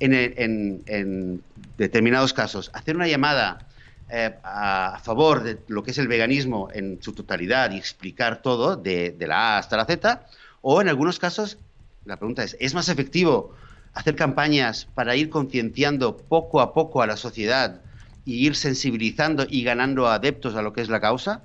en, 0.00 0.14
en, 0.14 0.82
en 0.86 1.42
determinados 1.76 2.32
casos? 2.32 2.70
¿Hacer 2.74 2.96
una 2.96 3.08
llamada 3.08 3.68
eh, 4.10 4.34
a, 4.42 4.98
favor 5.02 5.42
de 5.42 5.58
lo 5.68 5.82
que 5.82 5.90
es 5.90 5.98
el 5.98 6.08
veganismo 6.08 6.70
en 6.72 6.98
su 7.02 7.12
totalidad 7.12 7.70
y 7.72 7.76
explicar 7.76 8.40
todo, 8.40 8.74
de, 8.74 9.14
la 9.20 9.56
A 9.56 9.58
hasta 9.58 9.76
la 9.76 9.84
Z, 9.84 10.26
o 10.62 10.80
en 10.80 10.88
algunos 10.88 11.18
casos, 11.18 11.58
la 12.06 12.16
pregunta 12.16 12.42
es, 12.42 12.56
¿es 12.58 12.72
más 12.72 12.88
efectivo 12.88 13.54
hacer 13.92 14.16
campañas 14.16 14.86
para 14.94 15.14
ir 15.14 15.28
concienciando 15.28 16.16
poco 16.16 16.62
a 16.62 16.72
poco 16.72 17.02
a 17.02 17.06
la 17.06 17.18
sociedad 17.18 17.82
y 18.24 18.46
ir 18.46 18.56
sensibilizando 18.56 19.46
y 19.46 19.62
ganando 19.62 20.08
adeptos 20.08 20.54
a 20.54 20.62
lo 20.62 20.72
que 20.72 20.80
es 20.80 20.88
la 20.88 21.00
causa? 21.00 21.42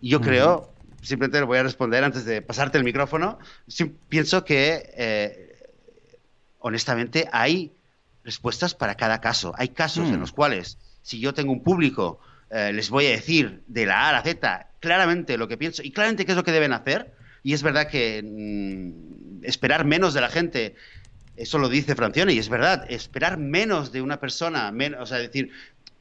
Yo 0.00 0.20
creo, 0.20 0.71
simplemente 1.02 1.40
lo 1.40 1.46
voy 1.46 1.58
a 1.58 1.62
responder 1.62 2.04
antes 2.04 2.24
de 2.24 2.42
pasarte 2.42 2.78
el 2.78 2.84
micrófono, 2.84 3.38
pienso 4.08 4.44
que, 4.44 4.90
eh, 4.96 5.56
honestamente, 6.60 7.28
hay 7.32 7.72
respuestas 8.24 8.74
para 8.74 8.94
cada 8.94 9.20
caso. 9.20 9.52
Hay 9.56 9.68
casos 9.68 10.08
en 10.08 10.16
mm. 10.16 10.20
los 10.20 10.32
cuales 10.32 10.78
si 11.02 11.20
yo 11.20 11.34
tengo 11.34 11.52
un 11.52 11.62
público, 11.62 12.20
eh, 12.50 12.72
les 12.72 12.88
voy 12.90 13.06
a 13.06 13.10
decir 13.10 13.62
de 13.66 13.86
la 13.86 14.06
A 14.06 14.08
a 14.10 14.12
la 14.12 14.22
Z 14.22 14.68
claramente 14.80 15.36
lo 15.36 15.48
que 15.48 15.56
pienso 15.56 15.82
y 15.82 15.90
claramente 15.90 16.24
qué 16.24 16.32
es 16.32 16.36
lo 16.36 16.44
que 16.44 16.52
deben 16.52 16.72
hacer. 16.72 17.12
Y 17.42 17.54
es 17.54 17.62
verdad 17.62 17.88
que 17.88 18.22
mm, 18.22 19.44
esperar 19.44 19.84
menos 19.84 20.14
de 20.14 20.20
la 20.20 20.28
gente, 20.28 20.76
eso 21.36 21.58
lo 21.58 21.68
dice 21.68 21.96
Francione, 21.96 22.32
y 22.32 22.38
es 22.38 22.48
verdad, 22.48 22.86
esperar 22.88 23.36
menos 23.36 23.90
de 23.90 24.00
una 24.00 24.20
persona, 24.20 24.70
menos, 24.70 25.00
o 25.00 25.06
sea, 25.06 25.18
decir, 25.18 25.50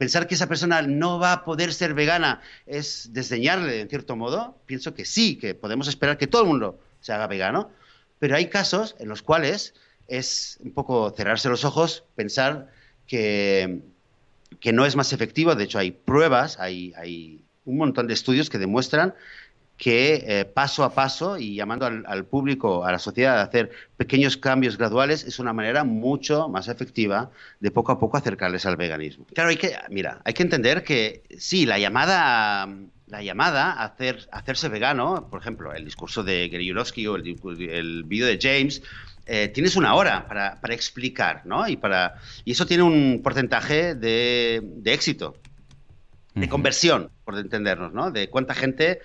pensar 0.02 0.26
que 0.26 0.34
esa 0.34 0.48
persona 0.48 0.82
no 0.82 1.20
va 1.20 1.32
a 1.32 1.46
poder 1.46 1.72
ser 1.76 1.94
vegana 1.94 2.42
es 2.66 3.14
desdeñarle 3.14 3.82
en 3.82 3.88
cierto 3.88 4.16
modo. 4.16 4.58
Pienso 4.66 4.96
que 4.96 5.06
sí, 5.06 5.36
que 5.36 5.54
podemos 5.54 5.88
esperar 5.88 6.18
que 6.18 6.26
todo 6.26 6.42
el 6.42 6.48
mundo 6.48 6.80
se 7.02 7.14
haga 7.14 7.28
vegano, 7.28 7.70
pero 8.18 8.36
hay 8.36 8.48
casos 8.48 8.96
en 8.98 9.10
los 9.10 9.22
cuales 9.22 9.76
es 10.08 10.58
un 10.64 10.72
poco 10.72 11.14
cerrarse 11.16 11.50
los 11.50 11.66
ojos, 11.66 12.04
pensar 12.16 12.72
que, 13.06 13.84
que 14.60 14.74
no 14.74 14.88
es 14.88 14.96
más 14.96 15.14
efectivo. 15.14 15.54
De 15.54 15.66
hecho, 15.66 15.78
hay 15.78 15.92
pruebas, 15.92 16.60
hay, 16.60 16.94
hay 16.98 17.46
un 17.66 17.78
montón 17.78 18.08
de 18.08 18.16
estudios 18.16 18.50
que 18.50 18.58
demuestran 18.58 19.14
que 19.82 20.24
eh, 20.28 20.46
paso 20.46 20.84
a 20.84 20.94
paso 20.94 21.40
y 21.40 21.56
llamando 21.56 21.88
al, 21.88 22.26
público, 22.26 22.86
a 22.86 22.92
la 22.92 23.00
sociedad 23.00 23.40
a 23.40 23.42
hacer 23.42 23.72
pequeños 23.98 24.38
cambios 24.38 24.78
graduales 24.78 25.24
es 25.24 25.40
una 25.40 25.54
manera 25.54 25.84
mucho 25.84 26.50
más 26.50 26.68
efectiva 26.68 27.32
de 27.60 27.72
poco 27.72 27.92
a 27.92 28.00
poco 28.00 28.16
acercarles 28.16 28.68
al 28.68 28.78
veganismo. 28.78 29.26
Claro, 29.34 29.50
hay 29.50 29.58
que, 29.58 29.76
mira, 29.90 30.22
hay 30.24 30.36
que 30.36 30.44
entender 30.44 30.84
que 30.84 31.24
sí, 31.36 31.66
la 31.66 31.80
llamada, 31.80 32.70
la 33.08 33.24
llamada 33.24 33.72
a, 33.72 33.86
hacer, 33.86 34.30
hacerse 34.32 34.70
vegano, 34.70 35.28
por 35.32 35.42
ejemplo, 35.42 35.74
el 35.74 35.84
discurso 35.84 36.22
de 36.22 36.48
Gary 36.50 36.72
o 37.08 37.16
el, 37.16 37.70
el 37.72 38.04
vídeo 38.04 38.28
de 38.28 38.38
James, 38.40 38.84
eh, 39.26 39.48
tienes 39.48 39.76
una 39.76 39.96
hora 39.96 40.28
para, 40.28 40.60
explicar, 40.76 41.42
¿no? 41.46 41.68
Y, 41.68 41.76
para, 41.76 42.20
y 42.46 42.52
eso 42.52 42.68
tiene 42.68 42.84
un 42.84 43.22
porcentaje 43.24 43.96
de, 43.96 44.62
éxito, 44.86 45.38
de 46.36 46.48
conversión, 46.48 47.10
por 47.26 47.36
entendernos, 47.40 47.94
¿no? 47.94 48.12
De 48.12 48.30
cuánta 48.30 48.54
gente 48.54 49.00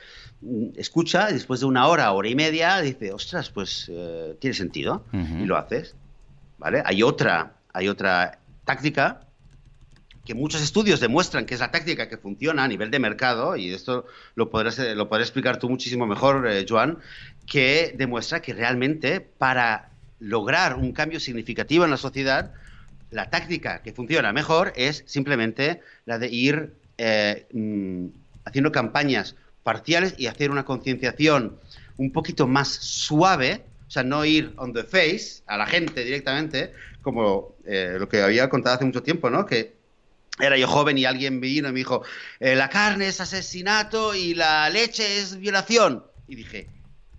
escucha 0.77 1.31
y 1.31 1.35
después 1.35 1.61
de 1.61 1.66
una 1.66 1.87
hora, 1.87 2.11
hora 2.12 2.29
y 2.29 2.35
media, 2.35 2.81
dice, 2.81 3.12
ostras, 3.12 3.51
pues 3.51 3.90
eh, 3.90 4.37
tiene 4.38 4.55
sentido, 4.55 5.05
y 5.12 5.44
lo 5.44 5.57
haces, 5.57 5.94
¿vale? 6.59 6.83
Hay 6.85 7.03
otra, 7.03 7.55
hay 7.72 7.88
otra 7.88 8.38
táctica 8.64 9.22
que 10.25 10.35
muchos 10.35 10.61
estudios 10.61 10.99
demuestran 10.99 11.46
que 11.46 11.55
es 11.55 11.61
la 11.61 11.70
táctica 11.70 12.09
que 12.09 12.18
funciona 12.18 12.64
a 12.64 12.68
nivel 12.68 12.90
de 12.90 12.99
mercado, 12.99 13.57
y 13.57 13.72
esto 13.72 14.07
lo 14.35 14.51
podrás, 14.51 14.79
lo 14.79 15.09
podrás 15.09 15.29
explicar 15.29 15.59
tú 15.59 15.68
muchísimo 15.68 16.07
mejor, 16.07 16.46
eh, 16.49 16.66
Joan, 16.68 16.99
que 17.46 17.94
demuestra 17.96 18.42
que 18.42 18.53
realmente 18.53 19.20
para 19.20 19.90
lograr 20.18 20.75
un 20.75 20.92
cambio 20.92 21.20
significativo 21.20 21.85
en 21.85 21.90
la 21.90 21.96
sociedad, 21.96 22.53
la 23.11 23.31
táctica 23.31 23.83
que 23.83 23.92
funciona 23.92 24.33
mejor 24.33 24.72
es 24.77 25.05
simplemente 25.07 25.81
la 26.07 26.18
de 26.18 26.29
ir 26.29 26.75
eh, 26.99 27.46
mm, 27.53 28.07
haciendo 28.44 28.72
campañas 28.72 29.37
parciales 29.67 30.15
y 30.17 30.29
hacer 30.29 30.53
una 30.53 30.65
concienciación 30.65 31.59
un 31.97 32.13
poquito 32.13 32.47
más 32.47 32.69
suave, 32.69 33.65
o 33.89 33.91
sea, 33.91 34.05
no 34.05 34.25
ir 34.25 34.53
on 34.59 34.73
the 34.73 34.85
face 34.85 35.43
a 35.49 35.57
la 35.57 35.67
gente 35.67 36.05
directamente, 36.05 36.73
como 37.03 37.57
eh, 37.67 37.97
lo 37.99 38.09
que 38.09 38.23
había 38.23 38.49
contado 38.49 38.77
hace 38.77 38.85
mucho 38.85 39.03
tiempo, 39.03 39.29
¿no? 39.29 39.45
Que 39.45 39.75
era 40.39 40.57
yo 40.57 40.69
joven 40.69 40.99
y 40.99 41.05
alguien 41.05 41.41
vino 41.41 41.69
y 41.69 41.73
me 41.73 41.79
dijo, 41.79 42.03
eh, 42.39 42.55
la 42.55 42.69
carne 42.69 43.09
es 43.09 43.21
asesinato 43.21 44.15
y 44.15 44.35
la 44.35 44.71
leche 44.71 45.19
es 45.19 45.37
violación. 45.37 46.05
Y 46.29 46.37
dije, 46.37 46.69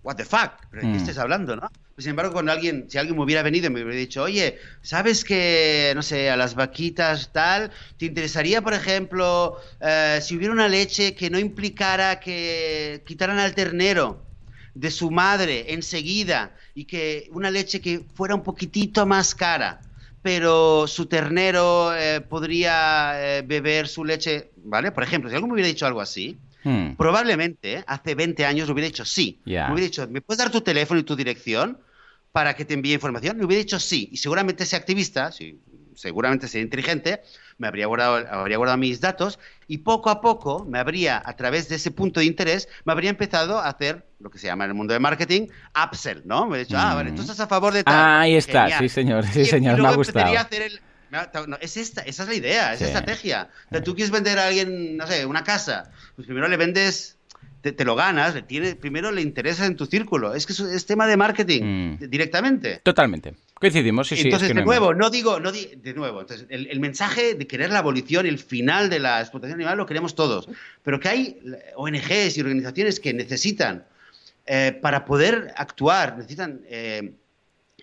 what 0.04 0.16
the 0.16 0.24
fuck, 0.24 0.72
¿de 0.72 0.80
qué 0.80 0.88
mm. 0.88 0.96
estás 0.96 1.18
hablando, 1.18 1.58
no? 1.58 1.70
Pues, 1.98 2.04
sin 2.04 2.12
embargo, 2.12 2.32
cuando 2.32 2.52
alguien, 2.52 2.86
si 2.88 3.00
alguien 3.00 3.18
me 3.18 3.24
hubiera 3.24 3.42
venido 3.42 3.66
y 3.66 3.70
me 3.72 3.82
hubiera 3.82 3.98
dicho, 3.98 4.22
oye, 4.22 4.60
¿sabes 4.84 5.26
que, 5.26 5.94
no 5.96 6.04
sé, 6.04 6.30
a 6.30 6.38
las 6.38 6.54
vaquitas 6.54 7.34
tal, 7.34 7.72
te 7.98 8.06
interesaría, 8.06 8.62
por 8.62 8.76
ejemplo, 8.76 9.58
eh, 9.82 10.20
si 10.22 10.38
hubiera 10.38 10.54
una 10.54 10.68
leche 10.68 11.16
que 11.16 11.32
no 11.32 11.40
implicara 11.40 12.20
que 12.20 13.02
quitaran 13.04 13.40
al 13.40 13.56
ternero 13.56 14.24
de 14.76 14.92
su 14.92 15.10
madre 15.10 15.74
enseguida 15.74 16.56
y 16.76 16.86
que 16.86 17.30
una 17.32 17.50
leche 17.50 17.82
que 17.82 18.02
fuera 18.14 18.36
un 18.36 18.44
poquitito 18.44 19.08
más 19.08 19.34
cara? 19.34 19.82
pero 20.22 20.88
su 20.88 21.06
ternero 21.06 21.96
eh, 21.96 22.20
podría 22.22 23.38
eh, 23.38 23.42
beber 23.44 23.88
su 23.88 24.04
leche, 24.04 24.52
¿vale? 24.58 24.92
Por 24.92 25.04
ejemplo, 25.04 25.30
si 25.30 25.36
alguien 25.36 25.48
me 25.48 25.54
hubiera 25.54 25.70
dicho 25.70 25.88
algo 25.88 26.02
así, 26.02 26.38
hmm. 26.64 26.96
probablemente 26.98 27.84
hace 27.88 28.14
20 28.14 28.46
años 28.46 28.70
hubiera 28.70 28.88
dicho 28.88 29.06
sí. 29.06 29.40
Me 29.46 29.54
hubiera 29.54 29.86
dicho, 29.86 30.08
¿me 30.10 30.20
puedes 30.20 30.40
dar 30.40 30.52
tu 30.52 30.60
teléfono 30.60 31.00
y 31.00 31.04
tu 31.04 31.16
dirección? 31.16 31.78
Para 32.38 32.56
que 32.56 32.66
te 32.66 32.76
envíe 32.76 32.94
información? 32.94 33.36
Me 33.36 33.46
hubiera 33.46 33.64
dicho 33.64 33.80
sí. 33.80 34.10
Y 34.12 34.18
seguramente 34.18 34.62
ese 34.62 34.76
activista, 34.76 35.32
sí, 35.32 35.60
seguramente 35.96 36.48
sea 36.48 36.62
inteligente, 36.62 37.24
me 37.58 37.68
habría 37.68 37.88
guardado, 37.88 38.28
habría 38.30 38.58
guardado 38.58 38.78
mis 38.78 39.02
datos 39.02 39.40
y 39.68 39.80
poco 39.80 40.12
a 40.12 40.22
poco 40.22 40.64
me 40.64 40.78
habría, 40.78 41.20
a 41.26 41.36
través 41.36 41.68
de 41.68 41.78
ese 41.78 41.90
punto 41.90 42.20
de 42.20 42.28
interés, 42.28 42.70
me 42.86 42.94
habría 42.94 43.10
empezado 43.10 43.58
a 43.58 43.68
hacer 43.68 44.06
lo 44.20 44.30
que 44.30 44.38
se 44.38 44.46
llama 44.46 44.66
en 44.66 44.70
el 44.70 44.76
mundo 44.76 44.94
de 44.94 45.00
marketing, 45.00 45.48
upsell, 45.84 46.22
¿no? 46.26 46.46
Me 46.46 46.58
he 46.58 46.60
dicho, 46.66 46.78
ah, 46.78 46.94
vale, 46.94 47.12
tú 47.14 47.22
estás 47.22 47.40
a 47.40 47.48
favor 47.48 47.74
de 47.74 47.84
tal. 47.84 47.96
Ah, 47.96 48.20
ahí 48.20 48.36
está, 48.36 48.70
sí 48.78 48.88
señor, 48.88 49.26
sí 49.26 49.44
señor, 49.44 49.82
me 49.82 49.88
ha 49.88 49.96
gustado. 49.96 50.32
es 51.60 51.78
esta, 51.78 52.02
esa 52.04 52.22
es 52.22 52.30
la 52.30 52.36
idea, 52.36 52.74
esa 52.76 52.86
estrategia. 52.86 53.50
tú 53.84 53.96
quieres 53.96 54.12
vender 54.12 54.38
a 54.38 54.46
alguien, 54.46 54.96
no 54.96 55.08
sé, 55.08 55.26
una 55.26 55.44
casa, 55.44 55.92
pues 56.16 56.28
primero 56.28 56.48
le 56.48 56.58
vendes 56.58 57.17
te, 57.62 57.86
lo 57.86 57.96
ganas, 57.96 58.36
le 58.36 58.42
tiene, 58.44 58.76
primero 58.76 59.12
le 59.12 59.22
interesa 59.22 59.66
en 59.66 59.76
tu 59.76 59.86
círculo. 59.86 60.34
Es 60.34 60.46
que 60.46 60.54
es, 60.54 60.86
tema 60.86 61.08
de 61.08 61.18
marketing 61.18 61.64
mm. 61.64 62.10
directamente. 62.10 62.80
Totalmente. 62.84 63.36
Coincidimos, 63.56 64.08
sí, 64.08 64.16
sí. 64.16 64.24
Entonces, 64.24 64.54
de 64.54 64.64
nuevo, 64.64 64.94
no 64.94 65.10
digo, 65.10 65.40
no 65.40 65.52
de 65.52 65.94
nuevo, 65.96 66.22
entonces, 66.22 66.46
el, 66.50 66.80
mensaje 66.80 67.34
de 67.34 67.48
querer 67.48 67.72
la 67.72 67.80
abolición 67.80 68.26
el 68.26 68.38
final 68.38 68.90
de 68.90 69.00
la 69.00 69.20
explotación 69.20 69.60
animal 69.60 69.78
lo 69.78 69.86
queremos 69.86 70.16
todos. 70.16 70.48
Pero 70.84 71.00
que 71.00 71.10
hay 71.10 71.40
ONGs 71.76 72.38
y 72.38 72.42
organizaciones 72.42 73.00
que 73.00 73.14
necesitan, 73.14 73.86
eh, 74.46 74.78
para 74.82 75.06
poder 75.06 75.54
actuar, 75.58 76.18
necesitan 76.18 76.62
eh, 76.70 77.14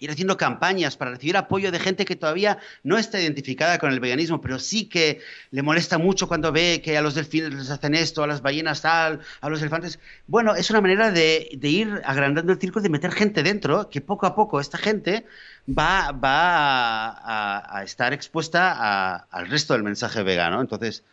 ir 0.01 0.11
haciendo 0.11 0.37
campañas 0.37 0.97
para 0.97 1.13
recibir 1.13 1.37
apoyo 1.37 1.71
de 1.71 1.79
gente 1.79 2.05
que 2.05 2.17
todavía 2.17 2.59
no 2.83 2.99
está 2.99 3.21
identificada 3.21 3.79
con 3.79 3.93
el 3.93 4.01
veganismo, 4.01 4.41
pero 4.41 4.59
sí 4.59 4.89
que 4.89 5.21
le 5.53 5.63
molesta 5.63 5.99
mucho 5.99 6.27
cuando 6.27 6.51
ve 6.51 6.83
que 6.83 6.99
a 6.99 7.03
los 7.03 7.15
delfines 7.15 7.55
les 7.55 7.71
hacen 7.71 7.95
esto, 7.95 8.25
a 8.25 8.27
las 8.27 8.43
ballenas 8.43 8.83
tal, 8.83 9.21
a 9.41 9.49
los 9.49 9.61
elefantes. 9.61 10.01
Bueno, 10.27 10.57
es 10.57 10.69
una 10.71 10.81
manera 10.81 11.13
de, 11.13 11.49
ir 11.63 12.03
agrandando 12.05 12.53
el 12.53 12.59
círculo, 12.59 12.83
de 12.83 12.89
meter 12.89 13.13
gente 13.13 13.45
dentro, 13.45 13.89
que 13.89 14.01
poco 14.01 14.27
a 14.27 14.35
poco 14.35 14.59
esta 14.61 14.79
gente 14.79 15.27
va, 15.69 16.11
va 16.11 17.79
a, 17.79 17.85
estar 17.85 18.13
expuesta 18.13 19.17
al 19.31 19.49
resto 19.49 19.75
del 19.75 19.85
mensaje 19.85 20.25
vegano. 20.25 20.61
Entonces, 20.61 21.05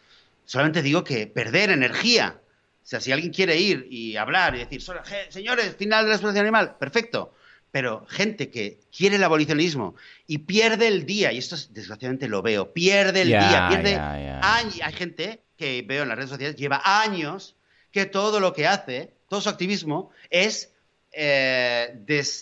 solamente 0.46 0.82
digo 0.82 1.04
que 1.04 1.28
perder 1.28 1.70
energía. 1.70 2.41
O 2.84 2.88
sea, 2.91 3.00
si 3.00 3.12
alguien 3.12 3.32
quiere 3.32 3.58
ir 3.58 3.88
y 3.91 4.17
hablar 4.17 4.56
y 4.56 4.60
decir, 4.60 4.82
señores, 5.30 5.76
final 5.76 6.06
de 6.06 6.10
la 6.10 6.15
explotación 6.15 6.46
animal, 6.46 6.78
perfecto 6.80 7.36
pero 7.71 8.05
gente 8.07 8.49
que 8.49 8.79
quiere 8.95 9.15
el 9.15 9.23
abolicionismo 9.23 9.95
y 10.27 10.39
pierde 10.39 10.88
el 10.88 11.05
día, 11.05 11.31
y 11.31 11.38
esto 11.38 11.55
desgraciadamente 11.69 12.27
lo 12.27 12.41
veo, 12.41 12.73
pierde 12.73 13.21
el 13.21 13.29
día, 13.29 13.67
pierde 13.69 13.95
años. 13.95 14.79
Hay 14.84 14.93
gente 14.93 15.41
que 15.55 15.84
veo 15.88 16.03
en 16.03 16.10
las 16.10 16.17
redes 16.17 16.29
sociales, 16.29 16.57
lleva 16.57 16.81
años 16.84 17.55
que 17.91 18.05
todo 18.05 18.39
lo 18.39 18.53
que 18.53 18.67
hace, 18.67 19.13
todo 19.29 19.41
su 19.41 19.49
activismo 19.49 20.12
es 20.29 20.73
eh, 21.13 21.89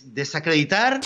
desacreditar 0.05 1.01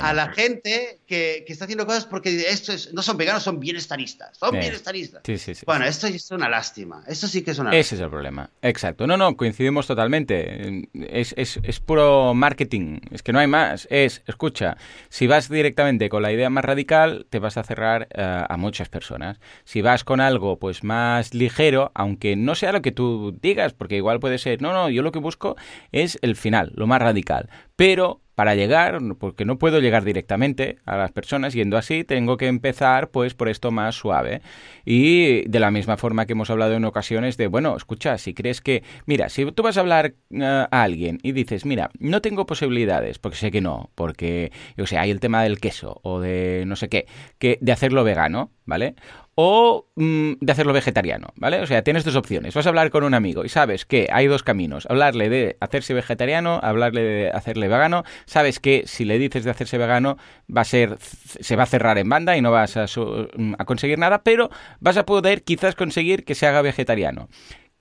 a 0.00 0.12
la 0.12 0.28
gente 0.32 1.00
que, 1.06 1.44
está 1.46 1.64
haciendo 1.64 1.86
cosas 1.86 2.04
porque 2.04 2.46
esto 2.48 2.72
no 2.94 3.02
son 3.02 3.16
veganos, 3.16 3.44
son 3.44 3.60
bienestaristas. 3.60 4.36
Son 4.38 4.50
bienestaristas. 4.52 5.22
bueno, 5.64 5.84
esto 5.84 6.08
es 6.08 6.30
una 6.32 6.48
lástima. 6.48 7.04
Esto 7.06 7.28
sí 7.28 7.42
que 7.42 7.52
es 7.52 7.58
una 7.58 7.70
Ese 7.70 7.94
es 7.94 8.00
el 8.00 8.10
problema. 8.10 8.50
Exacto. 8.60 9.06
No, 9.06 9.16
no, 9.16 9.36
coincidimos 9.36 9.86
totalmente. 9.86 10.88
Es, 10.94 11.32
es, 11.36 11.80
puro 11.80 12.34
marketing. 12.34 12.98
Es 13.12 13.22
que 13.22 13.32
no 13.32 13.38
hay 13.38 13.46
más. 13.46 13.86
Es, 13.90 14.22
escucha, 14.26 14.76
si 15.08 15.28
vas 15.28 15.48
directamente 15.48 16.08
con 16.08 16.22
la 16.22 16.32
idea 16.32 16.50
más 16.50 16.64
radical, 16.64 17.26
te 17.30 17.38
vas 17.38 17.56
a 17.56 17.62
cerrar 17.62 18.08
eh, 18.14 18.44
a 18.48 18.56
muchas 18.56 18.88
personas. 18.88 19.38
Si 19.64 19.80
vas 19.80 20.02
con 20.02 20.20
algo 20.20 20.58
pues 20.58 20.82
más 20.82 21.34
ligero, 21.34 21.92
aunque 21.94 22.34
no 22.34 22.56
sea 22.56 22.72
lo 22.72 22.82
que 22.82 22.90
tú 22.90 23.36
digas, 23.40 23.74
porque 23.74 23.96
igual 23.96 24.18
puede 24.18 24.38
ser, 24.38 24.60
no, 24.60 24.72
no, 24.72 24.90
yo 24.90 25.02
lo 25.02 25.12
que 25.12 25.20
busco 25.20 25.56
es 25.92 26.18
el 26.22 26.34
final, 26.34 26.72
lo 26.74 26.86
más 26.86 26.95
radical. 26.98 27.48
Pero 27.76 28.20
para 28.36 28.54
llegar, 28.54 28.98
porque 29.18 29.46
no 29.46 29.58
puedo 29.58 29.80
llegar 29.80 30.04
directamente 30.04 30.76
a 30.84 30.98
las 30.98 31.10
personas 31.10 31.54
yendo 31.54 31.78
así, 31.78 32.04
tengo 32.04 32.36
que 32.36 32.46
empezar 32.46 33.08
pues 33.08 33.34
por 33.34 33.48
esto 33.48 33.70
más 33.70 33.94
suave. 33.94 34.42
Y 34.84 35.48
de 35.48 35.58
la 35.58 35.70
misma 35.70 35.96
forma 35.96 36.26
que 36.26 36.34
hemos 36.34 36.50
hablado 36.50 36.74
en 36.74 36.84
ocasiones 36.84 37.38
de, 37.38 37.46
bueno, 37.46 37.74
escucha, 37.74 38.18
si 38.18 38.34
crees 38.34 38.60
que, 38.60 38.84
mira, 39.06 39.30
si 39.30 39.50
tú 39.52 39.62
vas 39.62 39.78
a 39.78 39.80
hablar 39.80 40.14
eh, 40.30 40.44
a 40.44 40.82
alguien 40.82 41.18
y 41.22 41.32
dices, 41.32 41.64
mira, 41.64 41.90
no 41.98 42.20
tengo 42.20 42.44
posibilidades, 42.44 43.18
porque 43.18 43.38
sé 43.38 43.50
que 43.50 43.62
no, 43.62 43.90
porque, 43.94 44.52
yo 44.76 44.86
sé, 44.86 44.98
hay 44.98 45.10
el 45.10 45.18
tema 45.18 45.42
del 45.42 45.58
queso 45.58 46.00
o 46.02 46.20
de 46.20 46.64
no 46.66 46.76
sé 46.76 46.90
qué, 46.90 47.06
que 47.38 47.58
de 47.62 47.72
hacerlo 47.72 48.04
vegano, 48.04 48.50
¿vale? 48.66 48.96
O 49.38 49.86
mm, 49.96 50.32
de 50.40 50.52
hacerlo 50.52 50.72
vegetariano, 50.72 51.28
¿vale? 51.36 51.60
O 51.60 51.66
sea, 51.66 51.82
tienes 51.82 52.04
dos 52.04 52.16
opciones. 52.16 52.54
Vas 52.54 52.64
a 52.64 52.70
hablar 52.70 52.90
con 52.90 53.04
un 53.04 53.12
amigo 53.12 53.44
y 53.44 53.50
sabes 53.50 53.84
que 53.84 54.08
hay 54.10 54.26
dos 54.26 54.42
caminos. 54.42 54.86
Hablarle 54.88 55.28
de 55.28 55.58
hacerse 55.60 55.92
vegetariano, 55.92 56.58
hablarle 56.62 57.02
de 57.02 57.30
hacerle 57.30 57.68
vegano. 57.68 58.02
Sabes 58.24 58.60
que 58.60 58.84
si 58.86 59.04
le 59.04 59.18
dices 59.18 59.44
de 59.44 59.50
hacerse 59.50 59.76
vegano 59.76 60.16
va 60.54 60.62
a 60.62 60.64
ser 60.64 60.96
se 60.98 61.54
va 61.54 61.64
a 61.64 61.66
cerrar 61.66 61.98
en 61.98 62.08
banda 62.08 62.36
y 62.36 62.40
no 62.40 62.50
vas 62.50 62.78
a, 62.78 62.86
a 62.86 63.64
conseguir 63.66 63.98
nada, 63.98 64.22
pero 64.22 64.48
vas 64.80 64.96
a 64.96 65.04
poder 65.04 65.44
quizás 65.44 65.74
conseguir 65.74 66.24
que 66.24 66.34
se 66.34 66.46
haga 66.46 66.62
vegetariano. 66.62 67.28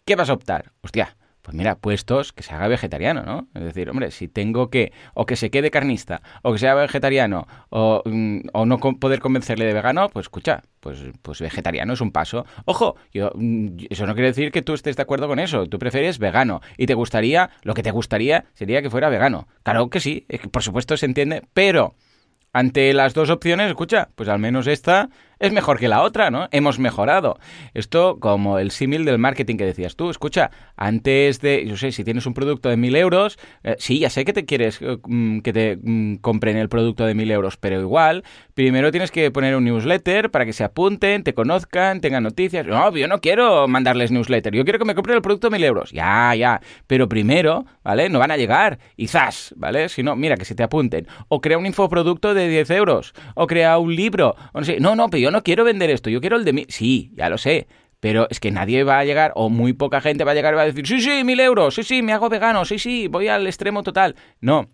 ¿Qué 0.04 0.18
vas 0.18 0.30
a 0.30 0.34
optar? 0.34 0.74
Hostia, 0.82 1.16
pues 1.46 1.56
mira, 1.56 1.76
puestos 1.76 2.34
que 2.34 2.42
se 2.42 2.56
haga 2.56 2.68
vegetariano, 2.68 3.22
¿no? 3.22 3.48
Es 3.54 3.64
decir, 3.64 3.88
hombre, 3.92 4.10
si 4.10 4.28
tengo 4.28 4.72
que, 4.72 4.92
o 5.14 5.28
que 5.28 5.36
se 5.36 5.52
quede 5.52 5.70
carnista, 5.70 6.24
o 6.42 6.52
que 6.52 6.58
sea 6.58 6.74
vegetariano, 6.74 7.48
o, 7.70 8.02
mm, 8.04 8.48
o 8.52 8.66
no 8.66 8.80
poder 8.80 9.20
convencerle 9.20 9.66
de 9.66 9.74
vegano, 9.74 10.10
pues 10.10 10.24
escucha, 10.24 10.64
pues, 10.80 11.04
pues 11.22 11.42
vegetariano 11.42 11.94
es 11.94 12.02
un 12.02 12.12
paso. 12.12 12.48
Ojo, 12.66 12.96
yo, 13.14 13.30
mm, 13.36 13.78
eso 13.92 14.08
no 14.08 14.16
quiere 14.16 14.30
decir 14.30 14.52
que 14.52 14.64
tú 14.64 14.74
estés 14.74 14.96
de 14.96 15.04
acuerdo 15.04 15.28
con 15.28 15.38
eso. 15.38 15.68
Tú 15.68 15.78
prefieres 15.78 16.18
vegano 16.18 16.62
y 16.78 16.88
te 16.88 16.96
gustaría, 16.96 17.52
lo 17.62 17.76
que 17.76 17.84
te 17.84 17.92
gustaría 17.92 18.46
sería 18.56 18.82
que 18.82 18.90
fuera 18.90 19.10
vegano. 19.10 19.48
Claro 19.62 19.92
que 19.92 20.00
sí, 20.00 20.26
por 20.50 20.64
supuesto 20.64 20.98
se 20.98 21.06
entiende, 21.06 21.44
pero 21.54 21.94
ante 22.54 22.92
las 22.94 23.14
dos 23.14 23.30
opciones, 23.30 23.68
escucha, 23.68 24.10
pues 24.16 24.30
al 24.30 24.40
menos 24.40 24.66
esta 24.66 25.10
es 25.40 25.52
mejor 25.52 25.80
que 25.80 25.88
la 25.88 26.02
otra, 26.02 26.32
¿no? 26.32 26.48
Hemos 26.52 26.80
mejorado. 26.80 27.38
Esto 27.74 28.18
como 28.20 28.60
el 28.60 28.72
símil 28.72 29.06
del 29.06 29.18
marketing 29.18 29.58
que 29.58 29.66
decías 29.66 29.96
tú. 29.96 30.10
Escucha, 30.10 30.52
antes 30.76 31.42
de, 31.42 31.66
yo 31.66 31.78
sé, 31.78 31.92
si 31.92 32.04
tienes 32.04 32.26
un 32.26 32.34
producto 32.34 32.70
de 32.70 32.78
mil 32.78 32.96
euros, 32.96 33.38
eh, 33.64 33.76
sí, 33.80 34.00
ya 34.00 34.10
sé 34.10 34.26
que 34.26 34.34
te 34.34 34.46
quieres 34.46 34.82
eh, 34.82 34.98
mm, 35.04 35.40
que 35.40 35.54
te 35.54 35.78
mm, 35.82 36.16
compren 36.16 36.58
el 36.58 36.70
producto 36.70 37.06
de 37.06 37.16
mil 37.16 37.32
euros, 37.32 37.58
pero 37.58 37.80
igual, 37.80 38.24
primero 38.54 38.92
tienes 38.92 39.12
que 39.12 39.32
poner 39.32 39.56
un 39.56 39.66
newsletter 39.66 40.32
para 40.32 40.46
que 40.46 40.54
se 40.54 40.64
apunten, 40.64 41.24
te 41.24 41.34
conozcan, 41.34 42.02
tengan 42.02 42.24
noticias. 42.24 42.66
No, 42.66 42.96
yo 42.96 43.08
no 43.08 43.20
quiero 43.22 43.68
mandarles 43.68 44.12
newsletter, 44.12 44.54
yo 44.54 44.64
quiero 44.64 44.80
que 44.80 44.86
me 44.86 44.96
compren 44.96 45.16
el 45.16 45.22
producto 45.22 45.50
de 45.50 45.58
mil 45.58 45.64
euros. 45.64 45.92
Ya, 45.92 46.34
ya. 46.36 46.62
Pero 46.88 47.10
primero, 47.10 47.66
¿vale? 47.84 48.10
No 48.10 48.20
van 48.20 48.32
a 48.32 48.38
llegar. 48.38 48.80
Y 48.98 49.08
zas, 49.08 49.54
¿vale? 49.58 49.90
Si 49.90 50.04
no, 50.04 50.16
mira, 50.16 50.36
que 50.38 50.46
se 50.46 50.56
te 50.56 50.64
apunten. 50.64 51.08
O 51.28 51.42
crea 51.42 51.58
un 51.58 51.66
infoproducto 51.66 52.34
de 52.34 52.48
10 52.48 52.70
euros. 52.72 53.14
O 53.36 53.48
crea 53.48 53.78
un 53.78 53.96
libro. 53.96 54.36
O 54.54 54.60
no 54.60 54.66
sé. 54.66 54.80
No, 54.80 54.96
no, 54.96 55.10
pero 55.10 55.22
yo 55.26 55.32
no 55.32 55.42
quiero 55.42 55.64
vender 55.64 55.90
esto, 55.90 56.12
yo 56.12 56.22
quiero 56.22 56.38
el 56.38 56.46
de 56.46 56.54
mí. 56.54 56.66
Sí, 56.70 57.12
ya 57.16 57.30
lo 57.30 57.40
sé. 57.40 57.68
Pero 58.00 58.28
es 58.30 58.40
que 58.40 58.52
nadie 58.52 58.84
va 58.84 59.00
a 59.00 59.06
llegar, 59.06 59.32
o 59.34 59.50
muy 59.50 59.74
poca 59.74 60.00
gente 60.00 60.24
va 60.24 60.34
a 60.34 60.36
llegar 60.36 60.54
y 60.54 60.58
va 60.58 60.62
a 60.62 60.66
decir, 60.66 60.86
sí, 60.86 61.02
sí, 61.02 61.24
mil 61.24 61.40
euros, 61.40 61.74
sí, 61.74 61.82
sí, 61.84 62.04
me 62.04 62.14
hago 62.14 62.30
vegano, 62.30 62.64
sí, 62.64 62.78
sí, 62.78 63.08
voy 63.08 63.28
al 63.28 63.48
extremo 63.48 63.82
total. 63.82 64.16
No, 64.40 64.70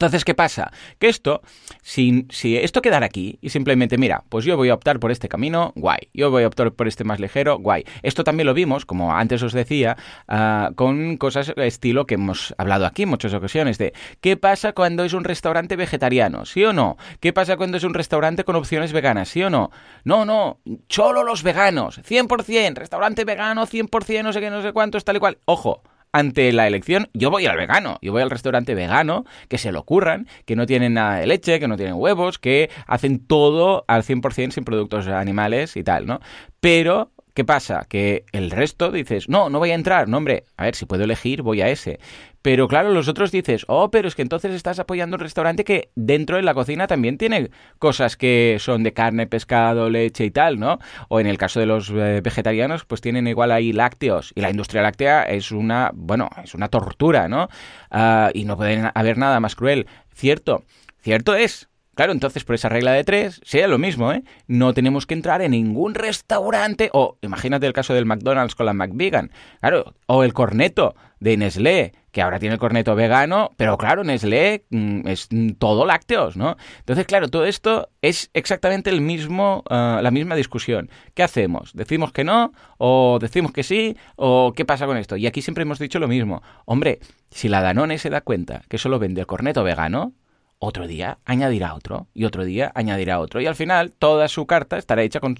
entonces, 0.00 0.24
¿qué 0.24 0.34
pasa? 0.34 0.72
Que 0.98 1.10
esto, 1.10 1.42
si, 1.82 2.26
si, 2.30 2.56
esto 2.56 2.80
quedara 2.80 3.04
aquí 3.04 3.38
y 3.42 3.50
simplemente, 3.50 3.98
mira, 3.98 4.24
pues 4.30 4.46
yo 4.46 4.56
voy 4.56 4.70
a 4.70 4.74
optar 4.74 4.98
por 4.98 5.10
este 5.10 5.28
camino, 5.28 5.74
guay. 5.76 6.08
Yo 6.14 6.30
voy 6.30 6.44
a 6.44 6.46
optar 6.46 6.72
por 6.72 6.88
este 6.88 7.04
más 7.04 7.20
ligero, 7.20 7.58
guay. 7.58 7.84
Esto 8.02 8.24
también 8.24 8.46
lo 8.46 8.54
vimos, 8.54 8.86
como 8.86 9.14
antes 9.14 9.42
os 9.42 9.52
decía, 9.52 9.98
uh, 10.26 10.74
con 10.74 11.18
cosas 11.18 11.52
estilo 11.54 12.06
que 12.06 12.14
hemos 12.14 12.54
hablado 12.56 12.86
aquí 12.86 13.02
en 13.02 13.10
muchas 13.10 13.34
ocasiones, 13.34 13.76
de 13.76 13.92
qué 14.22 14.38
pasa 14.38 14.72
cuando 14.72 15.04
es 15.04 15.12
un 15.12 15.22
restaurante 15.22 15.76
vegetariano, 15.76 16.46
¿sí 16.46 16.64
o 16.64 16.72
no? 16.72 16.96
¿Qué 17.20 17.34
pasa 17.34 17.58
cuando 17.58 17.76
es 17.76 17.84
un 17.84 17.92
restaurante 17.92 18.44
con 18.44 18.56
opciones 18.56 18.94
veganas, 18.94 19.28
¿sí 19.28 19.42
o 19.42 19.50
no? 19.50 19.70
No, 20.04 20.24
no, 20.24 20.60
solo 20.88 21.24
los 21.24 21.42
veganos, 21.42 22.00
100%, 22.00 22.74
restaurante 22.74 23.26
vegano, 23.26 23.66
100%, 23.66 24.22
no 24.22 24.32
sé 24.32 24.40
qué, 24.40 24.48
no 24.48 24.62
sé 24.62 24.72
cuánto, 24.72 24.98
tal 25.00 25.16
y 25.16 25.20
cual. 25.20 25.36
Ojo, 25.44 25.82
ante 26.12 26.52
la 26.52 26.66
elección, 26.66 27.08
yo 27.14 27.30
voy 27.30 27.46
al 27.46 27.56
vegano, 27.56 27.98
yo 28.02 28.12
voy 28.12 28.22
al 28.22 28.30
restaurante 28.30 28.74
vegano, 28.74 29.24
que 29.48 29.58
se 29.58 29.72
lo 29.72 29.84
curran, 29.84 30.26
que 30.44 30.56
no 30.56 30.66
tienen 30.66 30.94
nada 30.94 31.16
de 31.16 31.26
leche, 31.26 31.60
que 31.60 31.68
no 31.68 31.76
tienen 31.76 31.94
huevos, 31.96 32.38
que 32.38 32.70
hacen 32.86 33.26
todo 33.26 33.84
al 33.88 34.02
100% 34.02 34.50
sin 34.50 34.64
productos 34.64 35.06
animales 35.06 35.76
y 35.76 35.84
tal, 35.84 36.06
¿no? 36.06 36.20
Pero 36.60 37.12
¿Qué 37.40 37.44
pasa? 37.46 37.86
Que 37.88 38.26
el 38.32 38.50
resto 38.50 38.92
dices, 38.92 39.30
no, 39.30 39.48
no 39.48 39.60
voy 39.60 39.70
a 39.70 39.74
entrar. 39.74 40.08
No, 40.08 40.18
hombre, 40.18 40.44
a 40.58 40.64
ver, 40.64 40.74
si 40.74 40.84
puedo 40.84 41.04
elegir, 41.04 41.40
voy 41.40 41.62
a 41.62 41.70
ese. 41.70 41.98
Pero 42.42 42.68
claro, 42.68 42.90
los 42.90 43.08
otros 43.08 43.32
dices, 43.32 43.64
oh, 43.66 43.90
pero 43.90 44.08
es 44.08 44.14
que 44.14 44.20
entonces 44.20 44.52
estás 44.52 44.78
apoyando 44.78 45.16
un 45.16 45.20
restaurante 45.20 45.64
que 45.64 45.88
dentro 45.94 46.36
de 46.36 46.42
la 46.42 46.52
cocina 46.52 46.86
también 46.86 47.16
tiene 47.16 47.50
cosas 47.78 48.18
que 48.18 48.58
son 48.60 48.82
de 48.82 48.92
carne, 48.92 49.26
pescado, 49.26 49.88
leche 49.88 50.26
y 50.26 50.30
tal, 50.30 50.58
¿no? 50.58 50.80
O 51.08 51.18
en 51.18 51.26
el 51.26 51.38
caso 51.38 51.60
de 51.60 51.64
los 51.64 51.88
eh, 51.88 52.20
vegetarianos, 52.22 52.84
pues 52.84 53.00
tienen 53.00 53.26
igual 53.26 53.52
ahí 53.52 53.72
lácteos. 53.72 54.32
Y 54.34 54.42
la 54.42 54.50
industria 54.50 54.82
láctea 54.82 55.22
es 55.22 55.50
una, 55.50 55.92
bueno, 55.94 56.28
es 56.44 56.54
una 56.54 56.68
tortura, 56.68 57.26
¿no? 57.26 57.48
Ah, 57.90 58.28
y 58.34 58.44
no 58.44 58.58
puede 58.58 58.90
haber 58.94 59.16
nada 59.16 59.40
más 59.40 59.56
cruel. 59.56 59.86
Cierto, 60.12 60.64
cierto 61.00 61.34
es, 61.34 61.69
Claro, 62.00 62.14
entonces 62.14 62.44
por 62.44 62.54
esa 62.54 62.70
regla 62.70 62.92
de 62.92 63.04
tres, 63.04 63.42
sea 63.44 63.68
lo 63.68 63.76
mismo, 63.76 64.10
¿eh? 64.10 64.22
No 64.46 64.72
tenemos 64.72 65.04
que 65.04 65.12
entrar 65.12 65.42
en 65.42 65.50
ningún 65.50 65.92
restaurante, 65.94 66.88
o 66.94 67.18
imagínate 67.20 67.66
el 67.66 67.74
caso 67.74 67.92
del 67.92 68.06
McDonald's 68.06 68.54
con 68.54 68.64
la 68.64 68.72
McVegan, 68.72 69.30
claro, 69.60 69.92
o 70.06 70.24
el 70.24 70.32
corneto 70.32 70.94
de 71.18 71.36
Nestlé, 71.36 71.92
que 72.10 72.22
ahora 72.22 72.38
tiene 72.38 72.54
el 72.54 72.58
corneto 72.58 72.94
vegano, 72.94 73.50
pero 73.58 73.76
claro, 73.76 74.02
Nestlé 74.02 74.64
mm, 74.70 75.08
es 75.08 75.28
todo 75.58 75.84
lácteos, 75.84 76.38
¿no? 76.38 76.56
Entonces, 76.78 77.04
claro, 77.04 77.28
todo 77.28 77.44
esto 77.44 77.90
es 78.00 78.30
exactamente 78.32 78.88
el 78.88 79.02
mismo, 79.02 79.62
ah, 79.68 80.00
la 80.02 80.10
misma 80.10 80.36
discusión. 80.36 80.88
¿Qué 81.12 81.22
hacemos? 81.22 81.72
¿Decimos 81.74 82.12
que 82.12 82.24
no? 82.24 82.54
¿O 82.78 83.18
decimos 83.20 83.52
que 83.52 83.62
sí? 83.62 83.94
¿O 84.16 84.54
qué 84.56 84.64
pasa 84.64 84.86
con 84.86 84.96
esto? 84.96 85.18
Y 85.18 85.26
aquí 85.26 85.42
siempre 85.42 85.62
hemos 85.62 85.78
dicho 85.78 85.98
lo 85.98 86.08
mismo. 86.08 86.42
Hombre, 86.64 87.00
si 87.30 87.50
la 87.50 87.60
Danone 87.60 87.98
se 87.98 88.08
da 88.08 88.22
cuenta 88.22 88.62
que 88.70 88.78
solo 88.78 88.98
vende 88.98 89.20
el 89.20 89.26
corneto 89.26 89.62
vegano, 89.62 90.14
otro 90.60 90.86
día 90.86 91.18
añadirá 91.24 91.74
otro 91.74 92.06
y 92.14 92.24
otro 92.24 92.44
día 92.44 92.70
añadirá 92.74 93.18
otro 93.18 93.40
y 93.40 93.46
al 93.46 93.56
final 93.56 93.92
toda 93.92 94.28
su 94.28 94.46
carta 94.46 94.78
estará 94.78 95.02
hecha 95.02 95.18
con, 95.18 95.36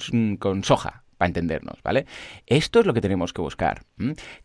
soja, 0.65 1.05
para 1.19 1.29
entendernos, 1.29 1.81
¿vale? 1.85 2.07
Esto 2.47 2.81
es 2.81 2.87
lo 2.87 2.95
que 2.95 3.03
tenemos 3.03 3.33
que 3.33 3.43
buscar. 3.43 3.85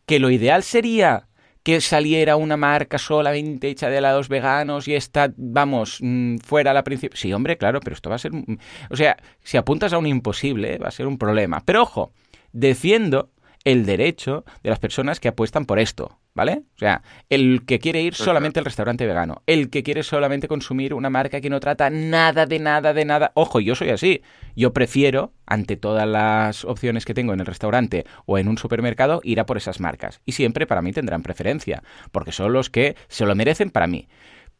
Que 0.05 0.19
lo 0.19 0.29
ideal 0.29 0.61
sería 0.61 1.27
que 1.63 1.81
saliera 1.81 2.35
una 2.35 2.57
marca 2.57 2.99
solamente 2.99 3.69
hecha 3.69 3.89
de 3.89 3.97
helados 3.97 4.29
veganos 4.29 4.87
y 4.87 4.93
esta, 4.93 5.33
vamos, 5.35 5.97
mm, 6.01 6.37
fuera 6.37 6.73
la 6.73 6.83
principal. 6.83 7.17
Sí, 7.17 7.33
hombre, 7.33 7.57
claro, 7.57 7.79
pero 7.79 7.95
esto 7.95 8.09
va 8.09 8.17
a 8.17 8.19
ser... 8.19 8.33
O 8.91 8.95
sea, 8.95 9.17
si 9.41 9.57
apuntas 9.57 9.91
a 9.93 9.97
un 9.97 10.05
imposible, 10.05 10.77
va 10.77 10.89
a 10.89 10.91
ser 10.91 11.07
un 11.07 11.17
problema. 11.17 11.63
Pero 11.65 11.81
ojo, 11.81 12.11
defiendo 12.51 13.31
el 13.65 13.85
derecho 13.85 14.45
de 14.63 14.69
las 14.69 14.79
personas 14.79 15.19
que 15.19 15.27
apuestan 15.27 15.65
por 15.65 15.79
esto. 15.79 16.17
¿Vale? 16.33 16.63
O 16.75 16.79
sea, 16.79 17.01
el 17.29 17.65
que 17.65 17.79
quiere 17.79 18.01
ir 18.01 18.13
solamente 18.13 18.59
al 18.59 18.65
restaurante 18.65 19.05
vegano, 19.05 19.41
el 19.47 19.69
que 19.69 19.83
quiere 19.83 20.03
solamente 20.03 20.49
consumir 20.49 20.93
una 20.93 21.09
marca 21.09 21.39
que 21.39 21.49
no 21.49 21.61
trata 21.61 21.89
nada 21.89 22.45
de 22.45 22.59
nada 22.59 22.93
de 22.93 23.05
nada. 23.05 23.31
Ojo, 23.35 23.61
yo 23.61 23.73
soy 23.73 23.89
así. 23.91 24.21
Yo 24.53 24.73
prefiero, 24.73 25.31
ante 25.45 25.77
todas 25.77 26.05
las 26.05 26.65
opciones 26.65 27.05
que 27.05 27.13
tengo 27.13 27.31
en 27.31 27.39
el 27.39 27.45
restaurante 27.45 28.05
o 28.25 28.37
en 28.37 28.49
un 28.49 28.57
supermercado, 28.57 29.21
ir 29.23 29.39
a 29.39 29.45
por 29.45 29.55
esas 29.55 29.79
marcas. 29.79 30.19
Y 30.25 30.33
siempre 30.33 30.67
para 30.67 30.81
mí 30.81 30.91
tendrán 30.91 31.23
preferencia, 31.23 31.83
porque 32.11 32.33
son 32.33 32.51
los 32.51 32.69
que 32.69 32.97
se 33.07 33.25
lo 33.25 33.33
merecen 33.33 33.71
para 33.71 33.87
mí. 33.87 34.09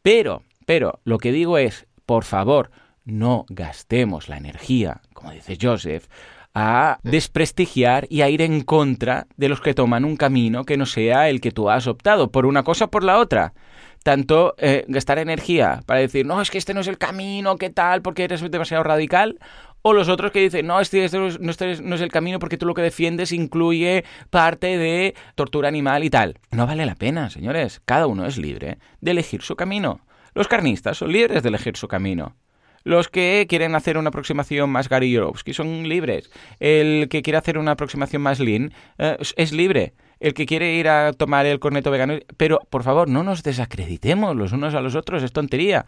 Pero, 0.00 0.44
pero, 0.64 1.00
lo 1.04 1.18
que 1.18 1.30
digo 1.30 1.58
es, 1.58 1.86
por 2.06 2.24
favor, 2.24 2.70
no 3.04 3.44
gastemos 3.50 4.30
la 4.30 4.38
energía, 4.38 5.02
como 5.12 5.30
dice 5.30 5.58
Joseph, 5.60 6.06
a 6.58 7.00
desprestigiar 7.02 8.06
y 8.08 8.22
a 8.22 8.30
ir 8.30 8.40
en 8.40 8.62
contra 8.62 9.26
de 9.36 9.50
los 9.50 9.60
que 9.60 9.74
toman 9.74 10.06
un 10.06 10.16
camino 10.16 10.64
que 10.64 10.78
no 10.78 10.86
sea 10.86 11.28
el 11.28 11.42
que 11.42 11.50
tú 11.50 11.68
has 11.68 11.86
optado, 11.86 12.32
por 12.32 12.46
una 12.46 12.62
cosa 12.62 12.86
o 12.86 12.90
por 12.90 13.04
la 13.04 13.18
otra. 13.18 13.52
Tanto 14.02 14.54
eh, 14.56 14.86
gastar 14.88 15.18
energía 15.18 15.82
para 15.84 16.00
decir, 16.00 16.24
no, 16.24 16.40
es 16.40 16.50
que 16.50 16.56
este 16.56 16.72
no 16.72 16.80
es 16.80 16.86
el 16.86 16.96
camino, 16.96 17.56
¿qué 17.56 17.68
tal? 17.68 18.00
Porque 18.00 18.24
eres 18.24 18.40
demasiado 18.50 18.84
radical. 18.84 19.38
O 19.82 19.92
los 19.92 20.08
otros 20.08 20.32
que 20.32 20.40
dicen, 20.40 20.66
no, 20.66 20.80
este, 20.80 21.04
este, 21.04 21.18
no, 21.18 21.50
este 21.50 21.82
no 21.82 21.94
es 21.94 22.00
el 22.00 22.10
camino 22.10 22.38
porque 22.38 22.56
tú 22.56 22.64
lo 22.64 22.72
que 22.72 22.80
defiendes 22.80 23.32
incluye 23.32 24.04
parte 24.30 24.78
de 24.78 25.14
tortura 25.34 25.68
animal 25.68 26.04
y 26.04 26.10
tal. 26.10 26.38
No 26.52 26.66
vale 26.66 26.86
la 26.86 26.94
pena, 26.94 27.28
señores. 27.28 27.82
Cada 27.84 28.06
uno 28.06 28.24
es 28.24 28.38
libre 28.38 28.78
de 29.02 29.10
elegir 29.10 29.42
su 29.42 29.56
camino. 29.56 30.00
Los 30.32 30.48
carnistas 30.48 30.96
son 30.96 31.12
libres 31.12 31.42
de 31.42 31.50
elegir 31.50 31.76
su 31.76 31.86
camino. 31.86 32.34
Los 32.86 33.08
que 33.08 33.46
quieren 33.48 33.74
hacer 33.74 33.98
una 33.98 34.10
aproximación 34.10 34.70
más 34.70 34.88
Gary 34.88 35.18
son 35.50 35.88
libres. 35.88 36.30
El 36.60 37.08
que 37.08 37.20
quiere 37.20 37.36
hacer 37.36 37.58
una 37.58 37.72
aproximación 37.72 38.22
más 38.22 38.38
lean 38.38 38.72
eh, 38.98 39.16
es 39.36 39.52
libre. 39.52 39.94
El 40.20 40.34
que 40.34 40.46
quiere 40.46 40.72
ir 40.74 40.88
a 40.88 41.12
tomar 41.12 41.46
el 41.46 41.58
corneto 41.58 41.90
vegano. 41.90 42.14
Pero, 42.36 42.60
por 42.70 42.84
favor, 42.84 43.08
no 43.08 43.24
nos 43.24 43.42
desacreditemos 43.42 44.36
los 44.36 44.52
unos 44.52 44.72
a 44.76 44.82
los 44.82 44.94
otros. 44.94 45.24
Es 45.24 45.32
tontería. 45.32 45.84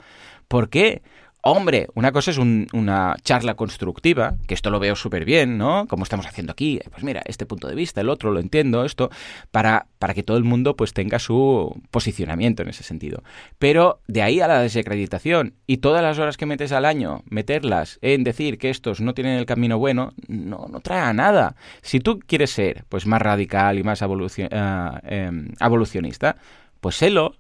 ¿Por 0.49 0.71
qué? 0.71 1.03
Hombre, 1.41 1.87
una 1.95 2.11
cosa 2.11 2.33
es 2.33 2.39
una 2.39 3.17
charla 3.23 3.55
constructiva, 3.55 4.35
que 4.49 4.55
esto 4.55 4.71
lo 4.71 4.81
veo 4.81 4.97
súper 4.97 5.25
bien, 5.25 5.57
¿no? 5.57 5.87
Como 5.87 6.03
estamos 6.03 6.27
haciendo 6.27 6.53
aquí. 6.53 6.81
Pues 6.91 7.05
mira, 7.05 7.23
este 7.27 7.47
punto 7.47 7.69
de 7.69 7.77
vista, 7.77 8.01
el 8.01 8.09
otro, 8.09 8.33
lo 8.33 8.41
entiendo, 8.41 8.85
esto, 8.85 9.09
para, 9.53 9.87
para 10.01 10.15
que 10.15 10.25
todo 10.25 10.37
el 10.37 10.43
mundo 10.43 10.75
pues 10.77 10.93
tenga 10.93 11.21
su 11.21 11.81
posicionamiento 11.93 12.63
en 12.63 12.71
ese 12.71 12.83
sentido. 12.83 13.23
Pero 13.59 14.01
de 14.09 14.23
ahí 14.23 14.41
a 14.41 14.49
la 14.49 14.61
desacreditación 14.61 15.55
y 15.67 15.77
todas 15.77 16.03
las 16.03 16.19
horas 16.19 16.37
que 16.37 16.47
metes 16.47 16.73
al 16.73 16.85
año, 16.85 17.23
meterlas 17.31 18.01
en 18.03 18.25
decir 18.25 18.59
que 18.59 18.71
estos 18.71 19.01
no 19.01 19.15
tienen 19.15 19.39
el 19.39 19.47
camino 19.47 19.79
bueno, 19.79 20.15
no, 20.27 20.67
no 20.69 20.81
trae 20.81 21.03
a 21.03 21.13
nada. 21.13 21.55
Si 21.83 22.01
tú 22.01 22.19
quieres 22.19 22.51
ser 22.51 22.85
pues 22.89 23.07
más 23.07 23.23
radical 23.23 23.79
y 23.79 23.85
más 23.85 24.03
evolucion, 24.03 24.49
eh, 24.53 25.31
evolucionista, 25.61 26.37
pues 26.81 26.97
sélo, 26.97 27.35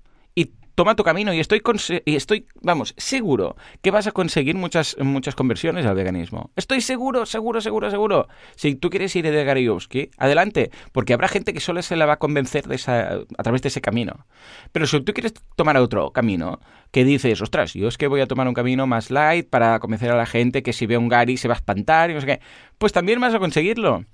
toma 0.78 0.94
tu 0.94 1.02
camino 1.02 1.34
y 1.34 1.40
estoy, 1.40 1.60
y 2.04 2.14
estoy, 2.14 2.46
vamos, 2.62 2.94
seguro 2.96 3.56
que 3.82 3.90
vas 3.90 4.06
a 4.06 4.12
conseguir 4.12 4.54
muchas, 4.54 4.96
muchas 5.00 5.34
conversiones 5.34 5.84
al 5.86 5.96
veganismo. 5.96 6.52
Estoy 6.54 6.82
seguro, 6.82 7.26
seguro, 7.26 7.60
seguro, 7.60 7.90
seguro. 7.90 8.28
Si 8.54 8.76
tú 8.76 8.88
quieres 8.88 9.16
ir 9.16 9.28
de 9.28 9.44
Gariowski, 9.44 10.10
adelante, 10.18 10.70
porque 10.92 11.14
habrá 11.14 11.26
gente 11.26 11.52
que 11.52 11.58
solo 11.58 11.82
se 11.82 11.96
la 11.96 12.06
va 12.06 12.12
a 12.12 12.18
convencer 12.20 12.62
a 12.86 13.42
través 13.42 13.60
de 13.62 13.70
ese 13.70 13.80
camino. 13.80 14.24
Pero 14.70 14.86
si 14.86 15.00
tú 15.00 15.12
quieres 15.12 15.34
tomar 15.56 15.76
otro 15.78 16.12
camino, 16.12 16.60
que 16.92 17.04
dices, 17.04 17.42
ostras, 17.42 17.74
yo 17.74 17.88
es 17.88 17.98
que 17.98 18.06
voy 18.06 18.20
a 18.20 18.28
tomar 18.28 18.46
un 18.46 18.54
camino 18.54 18.86
más 18.86 19.10
light 19.10 19.50
para 19.50 19.80
convencer 19.80 20.12
a 20.12 20.16
la 20.16 20.26
gente 20.26 20.62
que 20.62 20.72
si 20.72 20.86
ve 20.86 20.96
un 20.96 21.08
Gary 21.08 21.38
se 21.38 21.48
va 21.48 21.54
a 21.54 21.56
espantar 21.56 22.12
y 22.12 22.14
no 22.14 22.20
sé 22.20 22.26
qué, 22.28 22.40
pues 22.78 22.92
también 22.92 23.20
vas 23.20 23.34
a 23.34 23.40
conseguirlo. 23.40 24.04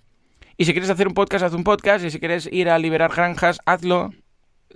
Y 0.56 0.64
si 0.64 0.72
quieres 0.72 0.88
hacer 0.88 1.08
un 1.08 1.14
podcast, 1.14 1.44
haz 1.44 1.52
un 1.52 1.64
podcast. 1.64 2.06
Y 2.06 2.10
si 2.10 2.20
quieres 2.20 2.48
ir 2.50 2.70
a 2.70 2.78
liberar 2.78 3.12
granjas, 3.14 3.60
hazlo 3.66 4.12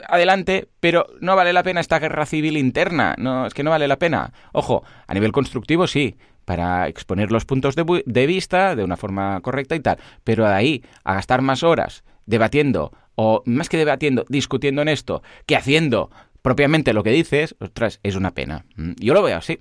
adelante, 0.06 0.68
pero 0.80 1.06
no 1.20 1.36
vale 1.36 1.52
la 1.52 1.62
pena 1.62 1.80
esta 1.80 1.98
guerra 1.98 2.26
civil 2.26 2.56
interna. 2.56 3.14
No, 3.18 3.46
es 3.46 3.54
que 3.54 3.62
no 3.62 3.70
vale 3.70 3.88
la 3.88 3.98
pena. 3.98 4.32
Ojo, 4.52 4.84
a 5.06 5.14
nivel 5.14 5.32
constructivo 5.32 5.86
sí, 5.86 6.16
para 6.44 6.88
exponer 6.88 7.30
los 7.30 7.44
puntos 7.44 7.76
de, 7.76 8.02
de 8.04 8.26
vista 8.26 8.76
de 8.76 8.84
una 8.84 8.96
forma 8.96 9.40
correcta 9.40 9.74
y 9.74 9.80
tal. 9.80 9.98
Pero 10.24 10.46
de 10.46 10.54
ahí 10.54 10.84
a 11.04 11.14
gastar 11.14 11.42
más 11.42 11.62
horas 11.62 12.04
debatiendo, 12.26 12.92
o 13.14 13.42
más 13.46 13.68
que 13.68 13.78
debatiendo, 13.78 14.24
discutiendo 14.28 14.82
en 14.82 14.88
esto, 14.88 15.22
que 15.46 15.56
haciendo 15.56 16.10
propiamente 16.42 16.92
lo 16.92 17.02
que 17.02 17.10
dices, 17.10 17.56
ostras, 17.58 18.00
es 18.02 18.16
una 18.16 18.34
pena. 18.34 18.64
Mm, 18.76 18.92
yo 18.98 19.14
lo 19.14 19.22
veo 19.22 19.36
así. 19.36 19.58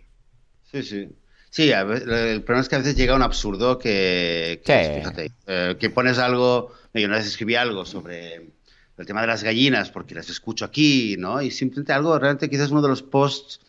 Sí, 0.63 0.83
sí. 0.83 1.07
Sí, 1.49 1.71
el 1.71 2.43
problema 2.43 2.61
es 2.61 2.69
que 2.69 2.75
a 2.75 2.79
veces 2.79 2.95
llega 2.95 3.15
un 3.15 3.23
absurdo 3.23 3.79
que, 3.79 4.61
fíjate, 4.63 5.31
eh, 5.47 5.75
que 5.79 5.89
pones 5.89 6.19
algo, 6.19 6.73
yo 6.93 7.07
una 7.07 7.17
vez 7.17 7.25
escribí 7.25 7.55
algo 7.55 7.85
sobre 7.85 8.51
el 8.97 9.05
tema 9.05 9.21
de 9.21 9.27
las 9.27 9.43
gallinas, 9.43 9.91
porque 9.91 10.15
las 10.15 10.29
escucho 10.29 10.65
aquí, 10.65 11.15
¿no? 11.17 11.41
Y 11.41 11.51
simplemente 11.51 11.93
algo, 11.93 12.17
realmente 12.17 12.49
quizás 12.49 12.71
uno 12.71 12.81
de 12.81 12.89
los 12.89 13.03
posts, 13.03 13.59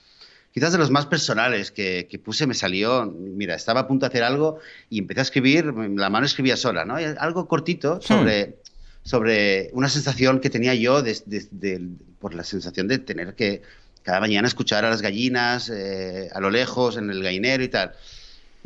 quizás 0.52 0.72
de 0.72 0.78
los 0.78 0.90
más 0.90 1.06
personales 1.06 1.70
que, 1.70 2.20
puse 2.24 2.46
me 2.46 2.54
salió, 2.54 3.04
mira, 3.06 3.54
estaba 3.54 3.80
a 3.80 3.88
punto 3.88 4.06
de 4.06 4.08
hacer 4.08 4.24
algo 4.24 4.58
y 4.88 4.98
empecé 4.98 5.20
a 5.20 5.22
escribir, 5.22 5.66
la 5.66 6.10
mano 6.10 6.26
escribía 6.26 6.56
sola, 6.56 6.84
¿no? 6.84 6.96
algo 6.96 7.46
cortito 7.46 8.00
sobre, 8.00 8.56
sobre 9.02 9.70
una 9.72 9.88
sensación 9.88 10.40
que 10.40 10.50
tenía 10.50 10.74
yo 10.74 11.02
por 12.18 12.34
la 12.34 12.44
sensación 12.44 12.88
de 12.88 12.98
tener 12.98 13.34
que 13.34 13.62
cada 14.02 14.20
mañana 14.20 14.48
escuchar 14.48 14.86
a 14.86 14.90
las 14.90 15.02
gallinas 15.02 15.68
eh, 15.68 16.30
a 16.32 16.40
lo 16.40 16.48
lejos, 16.50 16.96
en 16.96 17.10
el 17.10 17.22
gallinero 17.22 17.62
y 17.62 17.68
tal. 17.68 17.92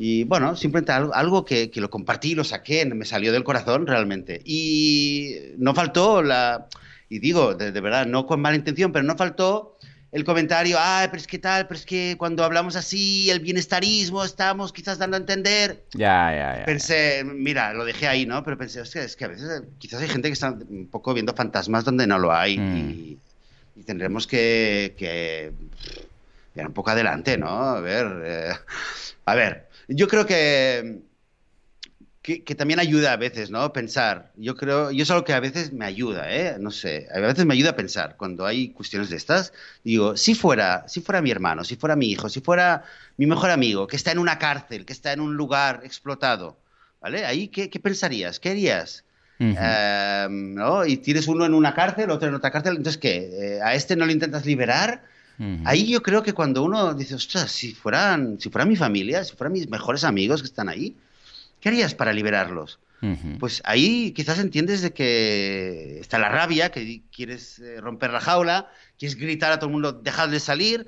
Y 0.05 0.25
bueno, 0.25 0.57
simplemente 0.57 0.91
algo, 0.91 1.15
algo 1.15 1.45
que, 1.45 1.71
que, 1.71 1.81
lo 1.81 1.89
compartí, 1.89 2.35
lo 2.35 2.43
saqué, 2.43 2.85
me 2.87 3.05
salió 3.05 3.31
del 3.31 3.45
corazón 3.45 3.87
realmente. 3.87 4.43
Y 4.45 5.37
no 5.59 5.77
faltó 5.77 6.25
la, 6.25 6.67
y 7.09 7.21
digo, 7.21 7.55
de, 7.55 7.71
verdad, 7.81 8.05
no 8.07 8.27
con 8.27 8.41
mala 8.41 8.57
intención, 8.57 8.91
pero 8.91 9.05
no 9.05 9.17
faltó 9.17 9.79
el 10.11 10.25
comentario, 10.25 10.77
ah, 10.81 11.07
pero 11.09 11.21
es 11.21 11.29
que 11.29 11.39
tal, 11.39 11.69
pero 11.69 11.79
es 11.79 11.87
que 11.87 12.17
cuando 12.19 12.43
hablamos 12.43 12.75
así, 12.75 13.31
el 13.31 13.39
bienestarismo, 13.39 14.25
estamos 14.25 14.73
quizás 14.73 14.99
dando 14.99 15.19
a 15.19 15.21
entender. 15.21 15.85
Ya, 15.93 16.35
ya, 16.35 16.59
ya. 16.59 16.65
Pensé, 16.65 17.23
mira, 17.23 17.73
lo 17.73 17.85
dejé 17.85 18.09
ahí, 18.09 18.27
¿no? 18.27 18.43
Pero 18.43 18.59
pensé, 18.59 18.81
hostia, 18.81 19.05
es 19.05 19.15
que 19.15 19.27
a 19.27 19.29
veces 19.29 19.63
quizás 19.79 20.03
hay 20.03 20.09
gente 20.09 20.29
que 20.29 20.33
está 20.33 20.51
un 20.51 20.89
poco 20.91 21.15
viendo 21.15 21.33
fantasmas 21.33 21.85
donde 21.85 22.09
no 22.09 22.19
lo 22.19 22.33
hay 22.33 22.59
mm. 22.59 22.77
y, 22.77 23.19
y, 23.77 23.83
tendremos 23.85 24.27
que, 24.27 24.97
que 24.99 25.53
ir 26.57 26.67
un 26.67 26.73
poco 26.73 26.91
adelante, 26.91 27.39
¿no? 27.39 27.51
A 27.51 27.81
ver, 27.81 28.23
eh, 28.25 28.53
a 29.27 29.35
ver, 29.37 29.71
yo 29.89 30.09
creo 30.09 30.27
que, 30.27 31.03
que, 32.23 32.55
también 32.55 32.79
ayuda 32.79 33.13
a 33.13 33.17
veces, 33.17 33.51
¿no? 33.51 33.73
Pensar. 33.73 34.33
Yo 34.37 34.57
creo, 34.57 34.93
yo 34.93 35.03
es 35.03 35.11
algo 35.11 35.25
que 35.25 35.33
a 35.33 35.41
veces 35.41 35.73
me 35.73 35.85
ayuda, 35.85 36.33
¿eh? 36.33 36.57
No 36.61 36.71
sé, 36.71 37.09
a 37.13 37.19
veces 37.19 37.45
me 37.45 37.55
ayuda 37.55 37.71
a 37.71 37.77
pensar 37.77 38.17
cuando 38.17 38.47
hay 38.47 38.69
cuestiones 38.69 39.11
de 39.11 39.17
estas. 39.17 39.53
Digo, 39.83 40.17
si 40.17 40.35
fuera, 40.37 40.85
si 40.87 41.01
fuera 41.01 41.21
mi 41.21 41.33
hermano, 41.33 41.65
si 41.65 41.75
fuera 41.75 41.97
mi 41.97 42.11
hijo, 42.11 42.29
si 42.29 42.41
fuera 42.41 42.85
mi 43.17 43.27
mejor 43.27 43.51
amigo, 43.51 43.89
que 43.89 43.97
está 43.97 44.13
en 44.13 44.19
una 44.19 44.39
cárcel, 44.39 44.85
que 44.87 44.93
está 44.93 45.13
en 45.13 45.21
un 45.21 45.35
lugar 45.35 45.81
explotado, 45.85 46.57
¿vale? 47.01 47.25
Ahí, 47.25 47.49
¿qué, 47.49 47.69
pensarías? 47.81 48.39
¿Qué 48.39 48.51
harías? 48.51 49.05
Em, 49.41 50.55
¿no? 50.55 50.87
Y 50.87 50.99
tienes 50.99 51.27
uno 51.27 51.45
en 51.45 51.55
una 51.55 51.75
cárcel, 51.75 52.11
otro 52.11 52.29
en 52.29 52.35
otra 52.35 52.53
cárcel, 52.53 52.77
entonces, 52.77 52.99
¿qué? 52.99 53.57
Eh, 53.57 53.61
¿A 53.61 53.75
este 53.75 53.97
no 53.97 54.07
le 54.07 54.13
intentas 54.13 54.47
liberar? 54.47 55.03
Ahí 55.65 55.91
yo 55.91 56.03
creo 56.03 56.23
que 56.23 56.33
cuando 56.33 56.63
uno 56.63 56.95
dice, 56.95 57.15
ostras, 57.17 57.51
si 57.51 57.73
fueran, 57.75 58.39
si 58.39 58.49
fuera 58.49 58.65
mi 58.65 58.77
familia, 58.77 59.25
si 59.25 59.35
fueran 59.35 59.53
mis 59.53 59.69
mejores 59.69 60.05
amigos 60.05 60.41
que 60.41 60.47
están 60.47 60.69
ahí, 60.69 60.97
¿qué 61.61 61.69
harías 61.69 61.95
para 61.95 62.13
liberarlos? 62.13 62.79
Pues 63.41 63.61
ahí 63.65 64.13
quizás 64.13 64.39
entiendes 64.39 64.81
de 64.81 64.93
que 64.93 65.99
está 65.99 66.21
la 66.21 66.29
rabia, 66.29 66.71
que 66.71 67.03
quieres 67.11 67.59
eh, 67.59 67.81
romper 67.81 68.13
la 68.13 68.21
jaula, 68.21 68.71
quieres 68.97 69.17
gritar 69.17 69.51
a 69.51 69.59
todo 69.59 69.67
el 69.67 69.73
mundo, 69.73 69.93
dejadle 69.93 70.39
salir, 70.39 70.87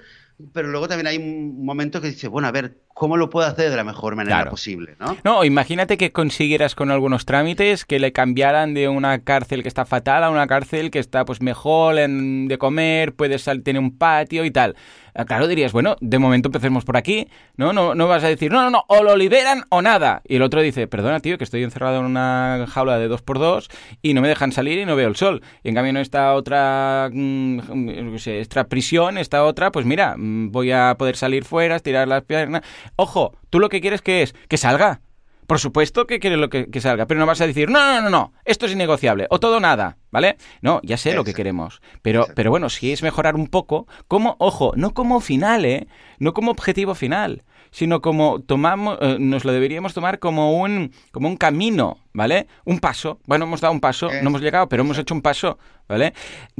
pero 0.53 0.69
luego 0.69 0.87
también 0.87 1.09
hay 1.09 1.17
un 1.17 1.65
momento 1.65 2.01
que 2.01 2.11
dice, 2.11 2.29
bueno, 2.29 2.47
a 2.47 2.53
ver, 2.53 2.77
¿cómo 2.95 3.17
lo 3.17 3.29
puedo 3.29 3.47
hacer 3.47 3.71
de 3.71 3.77
la 3.77 3.85
mejor 3.85 4.17
manera 4.17 4.49
posible? 4.49 4.97
¿no? 4.99 5.17
no, 5.25 5.45
imagínate 5.45 5.99
que 5.99 6.13
consiguieras 6.13 6.75
con 6.75 6.91
algunos 6.91 7.27
trámites 7.27 7.85
que 7.85 7.99
le 7.99 8.13
cambiaran 8.13 8.73
de 8.73 8.89
una 8.89 9.19
cárcel 9.23 9.63
que 9.63 9.69
está 9.69 9.85
fatal 9.85 10.25
a 10.25 10.31
una 10.31 10.47
cárcel 10.47 10.91
que 10.91 11.01
está 11.01 11.25
pues 11.25 11.43
mejor 11.43 11.99
en, 11.99 12.49
de 12.49 12.57
comer, 12.57 13.15
puedes 13.15 13.45
tener 13.45 13.79
un 13.79 13.99
patio 13.99 14.45
y 14.45 14.51
tal. 14.51 14.77
Ah, 15.17 15.25
claro, 15.25 15.47
dirías, 15.47 15.71
bueno, 15.71 15.97
de 16.01 16.19
momento 16.19 16.49
empecemos 16.49 16.85
por 16.85 16.97
aquí, 16.97 17.29
¿no? 17.57 17.73
No, 17.73 17.95
no 17.95 18.09
vas 18.09 18.25
a 18.25 18.29
decir, 18.29 18.51
no, 18.51 18.63
no, 18.63 18.71
no, 18.71 18.85
o 18.89 19.05
lo 19.05 19.17
liberan 19.17 19.63
o 19.69 19.81
nada. 19.81 20.23
Y 20.27 20.37
el 20.37 20.43
otro 20.43 20.61
dice, 20.61 20.89
perdona, 20.89 21.21
tío, 21.21 21.39
que 21.39 21.45
estoy 21.45 21.63
encerrado 21.63 22.01
en 22.01 22.07
una 22.07 22.67
jaula 22.69 22.99
de 22.99 23.07
dos 23.07 23.23
por 23.23 23.39
dos 23.39 23.71
y 24.03 24.13
no 24.15 24.23
me 24.23 24.29
dejan 24.29 24.51
salir 24.51 24.77
y 24.77 24.85
no 24.85 24.97
veo 24.97 25.07
el 25.07 25.15
sol. 25.15 25.41
Y 25.63 25.69
en 25.69 25.77
cambio 25.77 25.91
en 25.91 25.99
esta 25.99 26.35
otra, 26.35 27.11
mm, 27.13 28.17
esta 28.27 28.65
prisión, 28.65 29.17
esta 29.17 29.45
otra, 29.45 29.71
pues 29.71 29.87
mira, 29.87 30.17
mm, 30.17 30.51
voy 30.51 30.73
a 30.73 30.97
poder 30.99 31.15
salir 31.15 31.45
fuera, 31.45 31.77
estirar 31.77 32.09
las 32.09 32.25
piernas. 32.25 32.63
Ojo, 32.97 33.37
tú 33.51 33.61
lo 33.61 33.69
que 33.69 33.81
quieres 33.81 34.03
que 34.03 34.23
es 34.23 34.35
que 34.49 34.57
salga. 34.57 35.01
Por 35.47 35.59
supuesto 35.59 36.07
que 36.07 36.21
quiere 36.21 36.39
lo 36.39 36.49
que, 36.49 36.69
salga, 36.81 37.07
pero 37.07 37.21
no 37.21 37.27
vas 37.27 37.41
a 37.43 37.47
decir, 37.47 37.69
no, 37.69 37.79
no, 37.79 38.01
no, 38.01 38.09
no, 38.09 38.33
esto 38.47 38.65
es 38.65 38.73
innegociable, 38.73 39.27
o 39.29 39.39
todo 39.39 39.61
nada, 39.61 39.99
¿vale? 40.11 40.39
No, 40.63 40.81
ya 40.83 40.97
sé 40.97 41.13
lo 41.13 41.23
que 41.23 41.35
queremos. 41.35 41.83
Pero, 42.01 42.27
pero 42.35 42.51
bueno, 42.51 42.71
si 42.71 42.93
es 42.93 43.03
mejorar 43.03 43.35
un 43.35 43.49
poco, 43.49 43.87
como, 44.09 44.37
ojo, 44.39 44.73
no 44.77 44.95
como 44.95 45.21
final, 45.21 45.67
¿eh? 45.67 45.87
No 46.19 46.33
como 46.33 46.51
objetivo 46.51 46.95
final, 46.95 47.43
sino 47.75 48.01
como 48.01 48.39
tomamos, 48.39 48.99
eh, 49.01 49.17
nos 49.19 49.45
lo 49.45 49.53
deberíamos 49.53 49.95
tomar 49.95 50.21
como 50.21 50.61
un, 50.61 50.93
como 51.11 51.27
un 51.27 51.37
camino, 51.37 51.99
¿vale? 52.13 52.47
Un 52.65 52.79
paso. 52.79 53.19
Bueno, 53.27 53.47
hemos 53.47 53.61
dado 53.61 53.75
un 53.75 53.81
paso, 53.81 54.11
no 54.23 54.29
hemos 54.29 54.43
llegado, 54.43 54.69
pero 54.69 54.85
hemos 54.85 54.97
hecho 54.97 55.13
un 55.13 55.23
paso, 55.23 55.59
¿vale? 55.89 56.15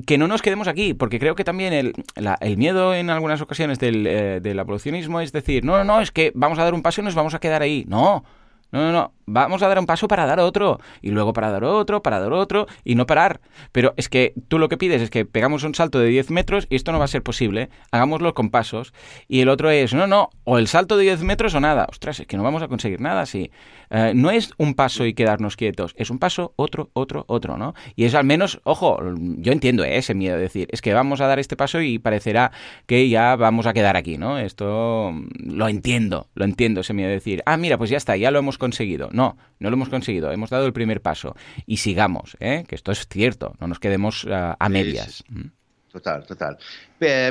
Que 0.07 0.19
no 0.19 0.27
nos 0.27 0.43
quedemos 0.43 0.67
aquí, 0.67 0.93
porque 0.93 1.21
creo 1.21 1.37
que 1.37 1.45
también 1.45 1.73
el, 1.73 1.93
el 2.41 2.57
miedo 2.57 2.97
en 2.97 3.11
algunas 3.11 3.41
ocasiones 3.41 3.79
del, 3.79 4.09
eh, 4.09 4.41
del 4.43 4.59
evolucionismo 4.59 5.21
es 5.21 5.31
decir, 5.31 5.65
no, 5.65 5.79
no, 5.79 5.85
no, 5.85 6.01
es 6.01 6.11
que 6.11 6.33
vamos 6.35 6.59
a 6.59 6.65
dar 6.65 6.75
un 6.75 6.83
paso 6.83 7.01
y 7.01 7.05
nos 7.05 7.15
vamos 7.15 7.33
a 7.35 7.39
quedar 7.39 7.63
ahí. 7.63 7.85
No. 7.87 8.25
No, 8.73 8.81
no, 8.81 8.93
no. 8.93 9.13
Vamos 9.27 9.63
a 9.63 9.69
dar 9.69 9.79
un 9.79 9.87
paso 9.87 10.07
para 10.09 10.27
dar 10.27 10.41
otro. 10.41 10.81
Y 11.01 11.11
luego 11.11 11.33
para 11.33 11.51
dar 11.51 11.65
otro, 11.65 12.03
para 12.03 12.21
dar 12.21 12.33
otro. 12.33 12.67
Y 12.85 12.95
no 12.95 13.07
parar. 13.07 13.41
Pero 13.73 13.95
es 13.97 14.09
que 14.09 14.35
tú 14.49 14.59
lo 14.59 14.69
que 14.69 14.77
pides 14.77 15.01
es 15.01 15.11
que 15.11 15.25
pegamos 15.25 15.65
un 15.65 15.75
salto 15.75 15.99
de 15.99 16.09
10 16.09 16.31
metros 16.31 16.67
y 16.69 16.77
esto 16.77 16.93
no 16.93 16.99
va 16.99 17.07
a 17.07 17.09
ser 17.09 17.23
posible. 17.23 17.71
Hagámoslo 17.91 18.35
con 18.35 18.51
pasos. 18.51 18.93
Y 19.29 19.41
el 19.41 19.49
otro 19.49 19.71
es, 19.71 19.95
no, 19.95 20.07
no. 20.07 20.31
O 20.45 20.59
el 20.59 20.69
salto 20.69 20.97
de 20.97 21.05
10 21.05 21.23
metros 21.23 21.55
o 21.55 21.61
nada. 21.61 21.87
Ostras, 21.89 22.21
es 22.21 22.27
que 22.27 22.37
no 22.37 22.43
vamos 22.43 22.63
a 22.63 22.69
conseguir 22.69 23.01
nada 23.01 23.23
así. 23.23 23.51
Eh, 23.91 24.13
no 24.15 24.31
es 24.31 24.53
un 24.59 24.75
paso 24.75 25.07
y 25.07 25.15
quedarnos 25.15 25.57
quietos. 25.57 25.95
Es 25.97 26.11
un 26.11 26.19
paso, 26.19 26.53
otro, 26.57 26.91
otro, 26.93 27.25
otro, 27.29 27.57
¿no? 27.57 27.75
Y 27.97 28.05
es 28.05 28.15
al 28.15 28.25
menos, 28.25 28.61
ojo, 28.65 28.99
yo 29.17 29.53
entiendo 29.53 29.85
ese 29.85 30.15
miedo 30.15 30.37
de 30.37 30.43
decir, 30.43 30.69
es 30.73 30.83
que 30.83 30.93
vamos 30.93 31.21
a 31.21 31.27
dar 31.27 31.39
este 31.39 31.57
paso 31.57 31.81
y 31.81 31.99
parecerá 31.99 32.53
que 32.87 33.09
ya 33.09 33.37
vamos 33.37 33.67
a 33.67 33.73
quedar 33.73 33.97
aquí, 33.97 34.19
¿no? 34.19 34.39
Esto 34.39 35.13
lo 35.39 35.69
entiendo, 35.69 36.29
lo 36.35 36.45
entiendo 36.45 36.81
ese 36.81 36.93
miedo 36.93 37.09
de 37.09 37.15
decir, 37.15 37.43
ah, 37.47 37.57
mira, 37.57 37.79
pues 37.79 37.91
ya 37.91 37.97
está, 37.97 38.17
ya 38.17 38.31
lo 38.31 38.39
hemos 38.39 38.54
conseguido. 38.59 39.09
No, 39.13 39.37
no 39.59 39.71
lo 39.71 39.77
hemos 39.77 39.89
conseguido, 39.89 40.33
hemos 40.33 40.51
dado 40.51 40.67
el 40.67 40.73
primer 40.73 41.01
paso 41.01 41.35
y 41.67 41.79
sigamos, 41.79 42.37
¿eh? 42.41 42.65
que 42.69 42.75
esto 42.75 42.93
es 42.93 43.07
cierto, 43.09 43.55
no 43.61 43.67
nos 43.67 43.79
quedemos 43.79 44.25
uh, 44.25 44.55
a 44.59 44.69
medias. 44.69 45.25
Mm. 45.29 45.47
Total, 45.91 46.27
total. 46.27 46.59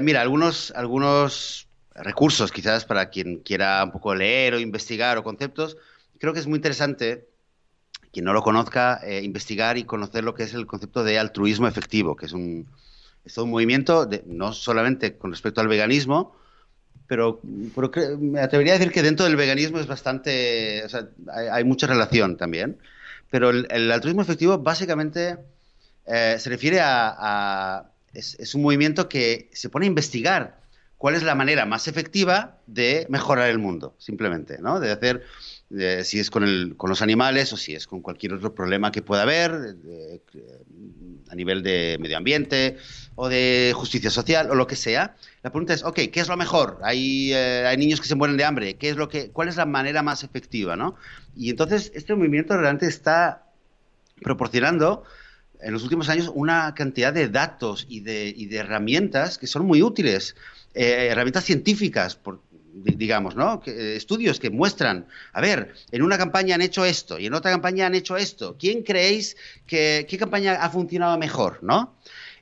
mira, 0.01 0.21
algunos, 0.21 0.71
algunos 0.75 1.67
recursos 1.95 2.51
quizás 2.51 2.85
para 2.85 3.09
quien 3.09 3.39
quiera 3.39 3.83
un 3.83 3.91
poco 3.91 4.15
leer 4.15 4.53
o 4.53 4.59
investigar 4.59 5.17
o 5.17 5.23
conceptos, 5.23 5.77
creo 6.17 6.33
que 6.33 6.39
es 6.39 6.47
muy 6.47 6.55
interesante 6.55 7.27
quien 8.13 8.25
no 8.25 8.33
lo 8.33 8.43
conozca, 8.43 8.99
eh, 9.03 9.21
investigar 9.23 9.77
y 9.77 9.85
conocer 9.85 10.23
lo 10.23 10.35
que 10.35 10.43
es 10.43 10.53
el 10.53 10.67
concepto 10.67 11.03
de 11.03 11.17
altruismo 11.17 11.67
efectivo, 11.67 12.15
que 12.15 12.27
es 12.27 12.31
un, 12.33 12.69
es 13.25 13.37
un 13.37 13.49
movimiento 13.49 14.05
de, 14.05 14.23
no 14.27 14.53
solamente 14.53 15.17
con 15.17 15.31
respecto 15.31 15.61
al 15.61 15.67
veganismo, 15.67 16.35
pero, 17.15 17.39
me 18.19 18.39
atrevería 18.39 18.73
a 18.73 18.77
decir 18.77 18.91
que 18.91 19.03
dentro 19.03 19.25
del 19.25 19.35
veganismo 19.35 19.79
es 19.79 19.87
bastante, 19.87 20.83
o 20.85 20.89
sea, 20.89 21.07
hay, 21.31 21.63
mucha 21.63 21.87
relación 21.87 22.37
también, 22.37 22.77
pero 23.29 23.51
el, 23.51 23.91
altruismo 23.91 24.21
efectivo 24.21 24.57
básicamente 24.57 25.37
eh, 26.05 26.37
se 26.39 26.49
refiere 26.49 26.79
a, 26.81 27.85
es, 28.13 28.55
un 28.55 28.63
movimiento 28.63 29.07
que 29.09 29.49
se 29.53 29.69
pone 29.69 29.85
a 29.85 29.87
investigar 29.87 30.59
cuál 30.97 31.15
es 31.15 31.23
la 31.23 31.35
manera 31.35 31.65
más 31.65 31.87
efectiva 31.87 32.57
de 32.65 33.05
mejorar 33.09 33.49
el 33.49 33.59
mundo, 33.59 33.95
simplemente, 33.99 34.57
¿no? 34.59 34.79
De 34.79 34.91
hacer 34.91 35.23
si 36.03 36.19
es 36.19 36.29
con, 36.29 36.43
el, 36.43 36.75
con, 36.77 36.89
los 36.89 37.01
animales 37.01 37.51
o 37.53 37.57
si 37.57 37.73
es 37.73 37.87
con 37.87 38.01
cualquier 38.01 38.33
otro 38.33 38.53
problema 38.53 38.91
que 38.91 39.01
pueda 39.01 39.23
haber 39.23 39.75
a 41.29 41.35
nivel 41.35 41.63
de 41.63 41.97
medio 41.99 42.17
ambiente 42.17 42.77
o 43.15 43.27
de 43.27 43.73
justicia 43.75 44.09
social 44.09 44.49
o 44.51 44.55
lo 44.55 44.67
que 44.67 44.75
sea. 44.75 45.15
La 45.41 45.51
pregunta 45.51 45.73
es, 45.73 45.83
ok, 45.83 45.99
¿qué 46.11 46.19
es 46.19 46.27
lo 46.27 46.37
mejor? 46.37 46.79
Hay, 46.83 47.33
eh, 47.33 47.65
hay 47.67 47.77
niños 47.77 47.99
que 47.99 48.07
se 48.07 48.15
mueren 48.15 48.37
de 48.37 48.45
hambre, 48.45 48.75
¿qué 48.75 48.89
es 48.89 48.95
lo 48.95 49.09
que, 49.09 49.29
¿cuál 49.31 49.47
es 49.47 49.57
la 49.57 49.65
manera 49.65 50.03
más 50.03 50.23
efectiva? 50.23 50.75
¿no? 50.75 50.95
Y 51.35 51.49
entonces 51.49 51.91
este 51.95 52.15
movimiento 52.15 52.55
realmente 52.55 52.87
está 52.87 53.43
proporcionando 54.21 55.03
en 55.59 55.73
los 55.73 55.83
últimos 55.83 56.09
años 56.09 56.31
una 56.33 56.73
cantidad 56.75 57.13
de 57.13 57.29
datos 57.29 57.85
y 57.89 58.01
de, 58.01 58.33
y 58.35 58.45
de 58.47 58.57
herramientas 58.57 59.37
que 59.37 59.47
son 59.47 59.65
muy 59.65 59.81
útiles, 59.81 60.35
eh, 60.73 61.07
herramientas 61.09 61.45
científicas, 61.45 62.15
por, 62.15 62.41
digamos, 62.73 63.35
¿no? 63.35 63.61
Eh, 63.65 63.93
estudios 63.95 64.39
que 64.39 64.49
muestran, 64.49 65.05
a 65.31 65.41
ver, 65.41 65.73
en 65.91 66.01
una 66.01 66.17
campaña 66.17 66.55
han 66.55 66.61
hecho 66.61 66.85
esto 66.85 67.19
y 67.19 67.27
en 67.27 67.33
otra 67.33 67.51
campaña 67.51 67.85
han 67.85 67.95
hecho 67.95 68.17
esto. 68.17 68.57
¿Quién 68.57 68.83
creéis 68.83 69.37
que 69.67 70.05
qué 70.09 70.17
campaña 70.17 70.53
ha 70.53 70.69
funcionado 70.69 71.17
mejor, 71.17 71.59
no? 71.61 71.95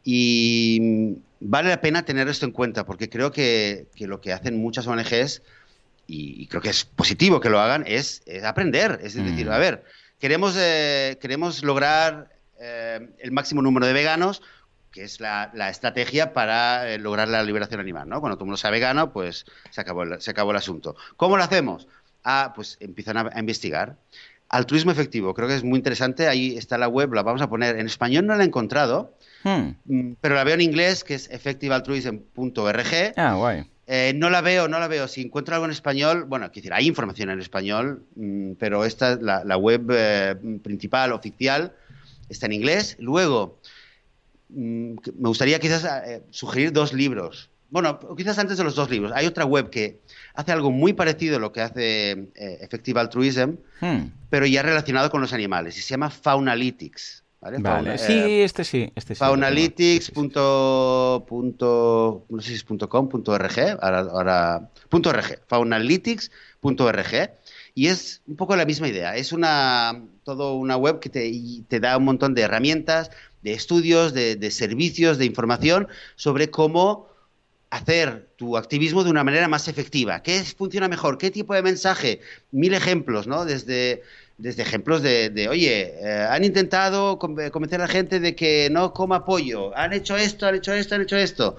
Y 0.04 1.17
vale 1.39 1.70
la 1.70 1.82
pena 1.82 2.06
tener 2.06 2.28
esto 2.28 2.46
en 2.46 2.52
cuenta 2.52 2.86
porque 2.86 3.10
creo 3.10 3.32
que, 3.32 3.88
lo 4.00 4.22
que 4.22 4.34
hacen 4.34 4.58
muchas 4.58 4.88
ONGs 4.88 5.41
y, 6.08 6.48
creo 6.48 6.62
que 6.62 6.70
es 6.70 6.86
positivo 6.86 7.39
que 7.39 7.50
lo 7.50 7.60
hagan 7.60 7.84
es, 7.86 8.24
aprender, 8.44 9.00
es 9.04 9.13
decir, 9.13 9.48
mm. 9.48 9.52
a 9.52 9.58
ver, 9.58 9.84
queremos 10.20 10.56
eh, 10.58 11.17
queremos 11.22 11.63
lograr 11.63 12.30
eh, 12.60 13.10
el 13.20 13.32
máximo 13.32 13.62
número 13.62 13.86
de 13.86 13.94
veganos 13.94 14.41
que 14.91 15.04
es 15.04 15.19
la, 15.19 15.51
estrategia 15.69 16.34
para 16.34 16.89
eh, 16.91 16.99
lograr 16.99 17.27
la 17.27 17.43
liberación 17.43 17.80
animal, 17.80 18.10
¿no? 18.10 18.19
Cuando 18.19 18.36
todo 18.36 18.45
el 18.45 18.47
mundo 18.47 18.58
sea 18.58 18.71
vegano, 18.71 19.12
pues 19.12 19.45
se 19.69 19.82
acabó 19.82 20.04
el, 20.04 20.21
se 20.21 20.32
acabó 20.32 20.51
el 20.51 20.58
asunto. 20.58 20.95
¿Cómo 21.17 21.38
lo 21.38 21.43
hacemos? 21.43 21.88
Ah, 22.23 22.54
pues 22.56 22.77
empiezan 22.80 23.17
a, 23.17 23.39
investigar. 23.39 23.97
Altruismo 24.49 24.91
efectivo, 24.91 25.34
creo 25.34 25.47
que 25.47 25.56
es 25.56 25.63
muy 25.63 25.77
interesante. 25.77 26.27
Ahí 26.27 26.58
está 26.58 26.77
la 26.77 26.89
web, 26.89 27.13
la 27.13 27.23
vamos 27.23 27.41
a 27.41 27.49
poner. 27.49 27.80
En 27.80 27.86
español 27.86 28.25
no 28.25 28.36
la 28.36 28.43
he 28.43 28.47
encontrado, 28.47 29.15
hmm. 29.43 29.69
mm, 29.86 30.15
pero 30.19 30.36
la 30.36 30.43
veo 30.43 30.56
en 30.56 30.62
inglés, 30.62 31.06
que 31.06 31.15
es 31.15 31.30
effectivealtruism.org. 31.32 33.13
Ah, 33.15 33.36
guay. 33.36 33.65
Eh, 33.88 34.13
no 34.15 34.30
la 34.30 34.41
veo, 34.41 34.67
no 34.67 34.80
la 34.80 34.88
veo. 34.88 35.08
Si 35.08 35.21
encuentro 35.21 35.56
algo 35.56 35.65
en 35.65 35.71
español, 35.71 36.25
bueno, 36.25 36.45
quiero 36.51 36.63
decir, 36.63 36.73
hay 36.73 36.88
información 36.88 37.30
en 37.30 37.39
español, 37.39 38.04
mm, 38.15 38.54
pero 38.60 38.84
esta, 38.84 39.15
la, 39.15 39.43
la 39.45 39.58
web 39.58 39.88
eh, 39.89 40.36
principal, 40.62 41.13
oficial, 41.13 41.73
está 42.32 42.45
en 42.45 42.54
inglés. 42.54 42.97
Luego, 42.99 43.60
me 44.54 45.28
gustaría 45.28 45.60
quizás 45.60 45.86
eh, 46.06 46.24
sugerir 46.30 46.72
dos 46.72 46.94
libros. 46.94 47.50
Bueno, 47.70 48.00
quizás 48.18 48.38
antes 48.38 48.58
de 48.58 48.66
los 48.66 48.76
dos 48.76 48.90
libros. 48.90 49.14
Hay 49.16 49.26
otra 49.26 49.46
web 49.46 49.70
que 49.70 50.02
hace 50.34 50.52
algo 50.52 50.72
muy 50.72 50.92
parecido 50.92 51.38
a 51.38 51.40
lo 51.40 51.54
que 51.54 51.62
hace 51.62 52.12
eh, 52.12 52.58
Effective 52.62 53.00
Altruism, 53.00 53.56
hmm. 53.80 54.08
pero 54.30 54.46
ya 54.46 54.62
relacionado 54.62 55.10
con 55.10 55.22
los 55.22 55.32
animales, 55.32 55.78
y 55.78 55.82
se 55.82 55.92
llama 55.92 56.10
Faunalytics. 56.10 57.24
¿vale? 57.40 57.98
sí, 57.98 58.14
eh, 58.14 58.44
este 58.44 58.64
sí. 58.64 58.92
Este 58.94 59.16
Faunalytics. 59.16 60.12
no 60.16 61.22
sé 62.40 62.48
si 62.48 62.54
es 62.54 62.64
.com, 62.64 63.10
.org, 63.26 63.60
ahora, 63.82 64.70
.org, 64.92 65.40
faunalytics.org, 65.48 67.32
y 67.73 67.88
es 67.88 68.21
un 68.27 68.36
poco 68.36 68.55
la 68.55 68.65
misma 68.65 68.88
idea. 68.88 69.15
Es 69.15 69.31
una, 69.31 70.03
todo 70.23 70.55
una 70.55 70.75
web 70.77 70.99
que 70.99 71.10
te, 71.10 71.31
te 71.67 71.79
da 71.79 71.97
un 71.97 72.05
montón 72.05 72.34
de 72.34 72.41
herramientas, 72.41 73.12
de 73.41 73.53
estudios, 73.53 74.13
de, 74.13 74.51
servicios, 74.51 75.17
de 75.17 75.25
información 75.25 75.88
sobre 76.15 76.49
cómo 76.49 77.10
hacer 77.69 78.27
tu 78.36 78.57
activismo 78.57 79.03
de 79.03 79.10
una 79.10 79.23
manera 79.23 79.47
más 79.47 79.67
efectiva. 79.67 80.21
¿Qué 80.21 80.43
funciona 80.43 80.89
mejor? 80.89 81.17
¿Qué 81.17 81.31
tipo 81.31 81.53
de 81.53 81.63
mensaje? 81.63 82.19
Mil 82.51 82.73
ejemplos, 82.73 83.27
¿no? 83.27 83.45
Desde, 83.45 84.03
desde 84.38 84.62
ejemplos 84.62 85.01
de, 85.01 85.47
oye, 85.49 85.93
eh, 86.01 86.27
han 86.29 86.43
intentado 86.43 87.17
convencer 87.17 87.79
a 87.79 87.86
la 87.86 87.88
gente 87.88 88.19
de 88.19 88.36
que 88.36 88.67
no 88.69 88.93
coma 88.93 89.23
pollo, 89.23 89.75
han 89.77 89.93
hecho 89.93 90.17
esto, 90.17 90.45
han 90.45 90.55
hecho 90.55 90.73
esto, 90.73 90.95
han 90.95 91.01
hecho 91.03 91.15
esto. 91.15 91.55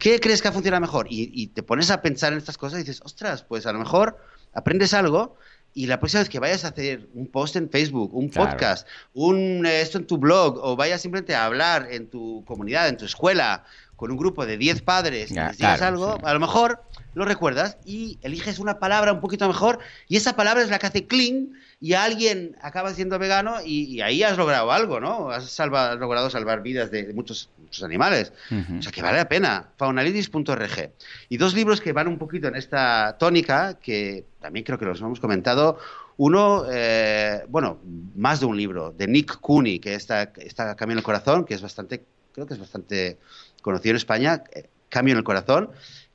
¿Qué 0.00 0.18
crees 0.18 0.42
que 0.42 0.48
ha 0.48 0.52
funcionado 0.52 0.80
mejor? 0.80 1.06
Y, 1.08 1.30
y 1.32 1.46
te 1.46 1.62
pones 1.62 1.90
a 1.92 2.02
pensar 2.02 2.32
en 2.32 2.38
estas 2.38 2.58
cosas 2.58 2.80
y 2.80 2.82
dices, 2.82 3.00
ostras, 3.04 3.44
pues 3.44 3.64
a 3.64 3.72
lo 3.72 3.78
mejor 3.78 4.18
aprendes 4.52 4.94
algo 4.94 5.36
y 5.74 5.86
la 5.86 5.98
próxima 5.98 6.20
vez 6.20 6.28
que 6.28 6.38
vayas 6.38 6.64
a 6.64 6.68
hacer 6.68 7.08
un 7.14 7.26
post 7.26 7.56
en 7.56 7.70
Facebook, 7.70 8.14
un 8.14 8.30
podcast, 8.30 8.86
un 9.14 9.64
eh, 9.64 9.80
esto 9.80 9.98
en 9.98 10.06
tu 10.06 10.18
blog, 10.18 10.58
o 10.62 10.76
vayas 10.76 11.00
simplemente 11.00 11.34
a 11.34 11.46
hablar 11.46 11.88
en 11.90 12.08
tu 12.10 12.44
comunidad, 12.44 12.88
en 12.88 12.96
tu 12.98 13.06
escuela, 13.06 13.64
con 14.02 14.10
un 14.10 14.16
grupo 14.16 14.46
de 14.46 14.58
10 14.58 14.82
padres 14.82 15.30
y 15.30 15.34
les 15.34 15.58
digas 15.58 15.80
algo, 15.80 16.18
a 16.24 16.34
lo 16.34 16.40
mejor 16.40 16.82
lo 17.14 17.24
recuerdas 17.24 17.76
y 17.84 18.18
eliges 18.22 18.58
una 18.58 18.80
palabra 18.80 19.12
un 19.12 19.20
poquito 19.20 19.46
mejor 19.46 19.78
y 20.08 20.16
esa 20.16 20.34
palabra 20.34 20.60
es 20.64 20.70
la 20.70 20.80
que 20.80 20.88
hace 20.88 21.06
cling 21.06 21.52
y 21.80 21.92
alguien 21.92 22.56
acaba 22.62 22.92
siendo 22.94 23.16
vegano 23.20 23.58
y, 23.64 24.00
ahí 24.00 24.24
has 24.24 24.36
logrado 24.36 24.72
algo, 24.72 24.98
¿no? 24.98 25.30
Has, 25.30 25.56
logrado 25.56 26.30
salvar 26.30 26.64
vidas 26.64 26.90
de, 26.90 27.12
muchos, 27.14 27.48
muchos, 27.58 27.84
animales. 27.84 28.32
O 28.76 28.82
sea 28.82 28.90
que 28.90 29.02
vale 29.02 29.18
la 29.18 29.28
pena. 29.28 29.68
Faunalidis.org. 29.76 30.90
Y 31.28 31.36
dos 31.36 31.54
libros 31.54 31.80
que 31.80 31.92
van 31.92 32.08
un 32.08 32.18
poquito 32.18 32.48
en 32.48 32.56
esta 32.56 33.16
tónica, 33.20 33.78
que 33.80 34.24
también 34.40 34.64
creo 34.64 34.80
que 34.80 34.84
los 34.84 35.00
hemos 35.00 35.20
comentado. 35.20 35.78
Uno, 36.16 36.64
eh, 36.68 37.44
bueno, 37.48 37.78
más 38.16 38.40
de 38.40 38.46
un 38.46 38.56
libro, 38.56 38.90
de 38.90 39.06
Nick 39.06 39.38
Cooney, 39.40 39.78
que 39.78 39.94
está, 39.94 40.32
está 40.38 40.74
Cambio 40.74 40.94
en 40.94 40.98
el 40.98 41.04
Corazón, 41.04 41.44
que 41.44 41.54
es 41.54 41.62
bastante, 41.62 42.04
creo 42.32 42.48
que 42.48 42.54
es 42.54 42.60
bastante 42.60 43.18
conocido 43.62 43.92
en 43.92 43.96
España, 43.96 44.44
eh, 44.54 44.68
Cambio 44.90 45.12
en 45.12 45.18
el 45.18 45.24
Corazón 45.24 45.70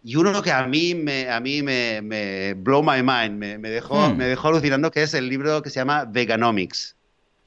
y 0.08 0.16
uno 0.16 0.42
que 0.42 0.52
a 0.54 0.66
mí 0.68 0.96
me, 0.96 1.30
a 1.30 1.42
mí 1.42 1.62
me, 1.62 2.02
me 2.02 2.54
blow 2.54 2.82
my 2.82 3.04
mind, 3.04 3.38
me, 3.38 3.58
me 3.58 3.70
dejó, 3.70 4.10
hmm. 4.10 4.16
me 4.16 4.26
dejó 4.26 4.48
alucinando, 4.48 4.90
que 4.90 5.04
es 5.04 5.14
el 5.14 5.28
libro 5.28 5.62
que 5.62 5.70
se 5.70 5.82
llama 5.82 6.06
Veganomics. 6.06 6.96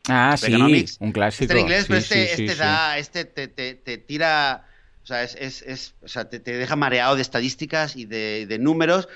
Ah, 0.08 0.36
sí, 0.36 0.52
un 0.98 1.12
clásico. 1.12 1.44
Este 1.44 1.54
en 1.54 1.60
inglés, 1.60 1.84
pero 1.86 1.98
este, 1.98 2.32
este, 2.32 2.54
da, 2.56 2.98
este 2.98 3.24
te, 3.24 3.48
te, 3.48 3.74
te, 3.74 3.96
tira, 3.96 4.66
o 5.02 5.06
sea, 5.06 5.22
es, 5.22 5.36
es, 5.36 5.62
es 5.62 5.94
o 6.02 6.08
sea 6.08 6.28
te, 6.28 6.38
te, 6.38 6.52
deja 6.52 6.76
mareado 6.76 7.16
de 7.16 7.22
estadísticas 7.22 7.96
y 7.96 8.04
de, 8.04 8.46
de 8.46 8.58
números, 8.58 9.08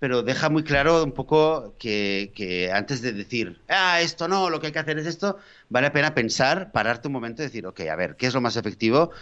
pero 0.00 0.24
deja 0.24 0.48
muy 0.48 0.64
claro 0.64 1.04
un 1.04 1.12
poco 1.12 1.76
que, 1.78 2.32
que, 2.34 2.72
antes 2.72 3.00
de 3.00 3.12
decir, 3.12 3.60
ah, 3.68 4.00
esto 4.00 4.26
no, 4.26 4.50
lo 4.50 4.58
que 4.58 4.68
hay 4.68 4.72
que 4.72 4.78
hacer 4.80 4.98
es 4.98 5.06
esto, 5.06 5.38
vale 5.68 5.88
la 5.88 5.92
pena 5.92 6.14
pensar, 6.14 6.72
pararte 6.72 7.06
un 7.06 7.12
momento 7.12 7.42
y 7.42 7.46
decir, 7.46 7.64
ok, 7.64 7.80
a 7.80 7.94
ver, 7.96 8.16
¿qué 8.16 8.26
es 8.26 8.34
lo 8.34 8.40
más 8.40 8.56
efectivo? 8.56 9.12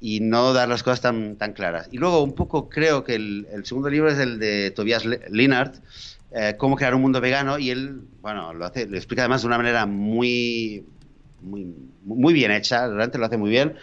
Y 0.00 0.20
no 0.20 0.52
dar 0.52 0.68
las 0.68 0.82
cosas 0.82 1.00
tan, 1.00 1.36
tan 1.36 1.52
claras. 1.52 1.88
Y 1.90 1.98
luego, 1.98 2.22
un 2.22 2.34
poco 2.34 2.68
creo 2.68 3.04
que 3.04 3.14
el, 3.14 3.46
el 3.52 3.64
segundo 3.64 3.88
libro 3.88 4.10
es 4.10 4.18
el 4.18 4.38
de 4.38 4.70
Tobias 4.70 5.04
Linhart, 5.04 5.76
eh, 6.32 6.56
cómo 6.58 6.76
crear 6.76 6.94
un 6.94 7.02
mundo 7.02 7.20
vegano, 7.20 7.58
y 7.58 7.70
él, 7.70 8.02
bueno, 8.20 8.52
lo, 8.52 8.66
hace, 8.66 8.86
lo 8.86 8.96
explica 8.96 9.22
además 9.22 9.42
de 9.42 9.46
una 9.46 9.56
manera 9.56 9.86
muy, 9.86 10.84
muy, 11.40 11.74
muy 12.04 12.34
bien 12.34 12.50
hecha, 12.50 12.86
realmente 12.86 13.18
lo 13.18 13.26
hace 13.26 13.36
muy 13.36 13.50
bien 13.50 13.76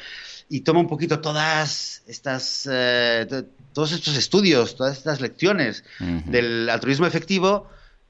y 0.51 0.61
toma 0.61 0.81
un 0.81 0.87
poquito 0.87 1.21
todas 1.21 2.03
estas, 2.07 2.67
eh, 2.69 3.25
todos 3.71 3.93
estos 3.93 4.17
estudios, 4.17 4.75
todas 4.75 4.97
estas 4.97 5.21
lecciones 5.21 5.85
del 6.25 6.69
altruismo 6.69 7.07
efectivo 7.07 7.69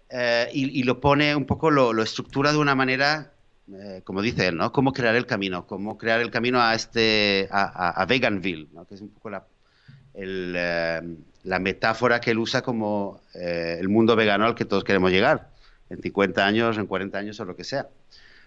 eh, 0.10 0.50
y, 0.52 0.82
lo 0.82 1.00
pone 1.00 1.36
un 1.36 1.46
poco, 1.46 1.70
lo, 1.70 2.02
estructura 2.02 2.52
de 2.52 2.58
una 2.58 2.74
manera, 2.74 3.32
eh, 3.74 4.02
como 4.04 4.22
dice 4.22 4.48
él, 4.48 4.58
¿no? 4.58 4.72
Cómo 4.72 4.94
crear 4.94 5.16
el 5.16 5.26
camino, 5.26 5.68
cómo 5.68 5.98
crear 5.98 6.22
el 6.22 6.32
camino 6.32 6.62
a 6.62 6.76
este, 6.76 7.48
a, 7.52 8.06
Veganville, 8.08 8.70
¿no? 8.74 8.86
Que 8.86 8.96
es 8.96 9.02
un 9.02 9.10
poco 9.10 9.30
la, 9.30 9.46
la 10.14 11.60
metáfora 11.60 12.20
que 12.20 12.32
él 12.32 12.40
usa 12.40 12.62
como 12.62 13.22
el 13.34 13.88
mundo 13.90 14.16
vegano 14.16 14.46
al 14.46 14.56
que 14.56 14.66
todos 14.66 14.84
queremos 14.84 15.12
llegar, 15.12 15.50
en 15.90 16.02
50 16.02 16.46
años, 16.46 16.78
en 16.78 16.88
40 16.88 17.18
años 17.18 17.40
o 17.40 17.46
lo 17.46 17.56
que 17.56 17.64
sea. 17.64 17.88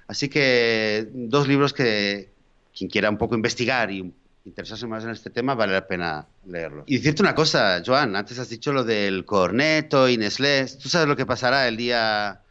Así 0.07 0.29
que 0.29 1.09
dos 1.13 1.49
libros 1.49 1.73
que, 1.73 2.35
quien 2.77 2.91
quiera 2.91 3.09
un 3.09 3.19
poco 3.19 3.35
investigar 3.35 3.91
y 3.91 4.13
interesarse 4.45 4.87
más 4.87 5.05
en 5.05 5.11
este 5.11 5.31
tema, 5.31 5.55
vale 5.55 5.73
la 5.73 5.87
pena 5.87 6.27
leerlo. 6.47 6.85
Y 6.87 6.99
decirte 6.99 7.23
una 7.23 7.35
cosa, 7.35 7.83
Joan, 7.85 8.15
antes 8.17 8.39
has 8.39 8.49
dicho 8.49 8.73
lo 8.73 8.85
del 8.85 9.25
corneto 9.25 10.09
y 10.09 10.19
Nestlé. 10.19 10.67
¿Tú 10.83 10.89
sabes 10.89 11.09
lo 11.09 11.17
que 11.17 11.25
pasará 11.25 11.67
el 11.69 11.77
día, 11.77 12.43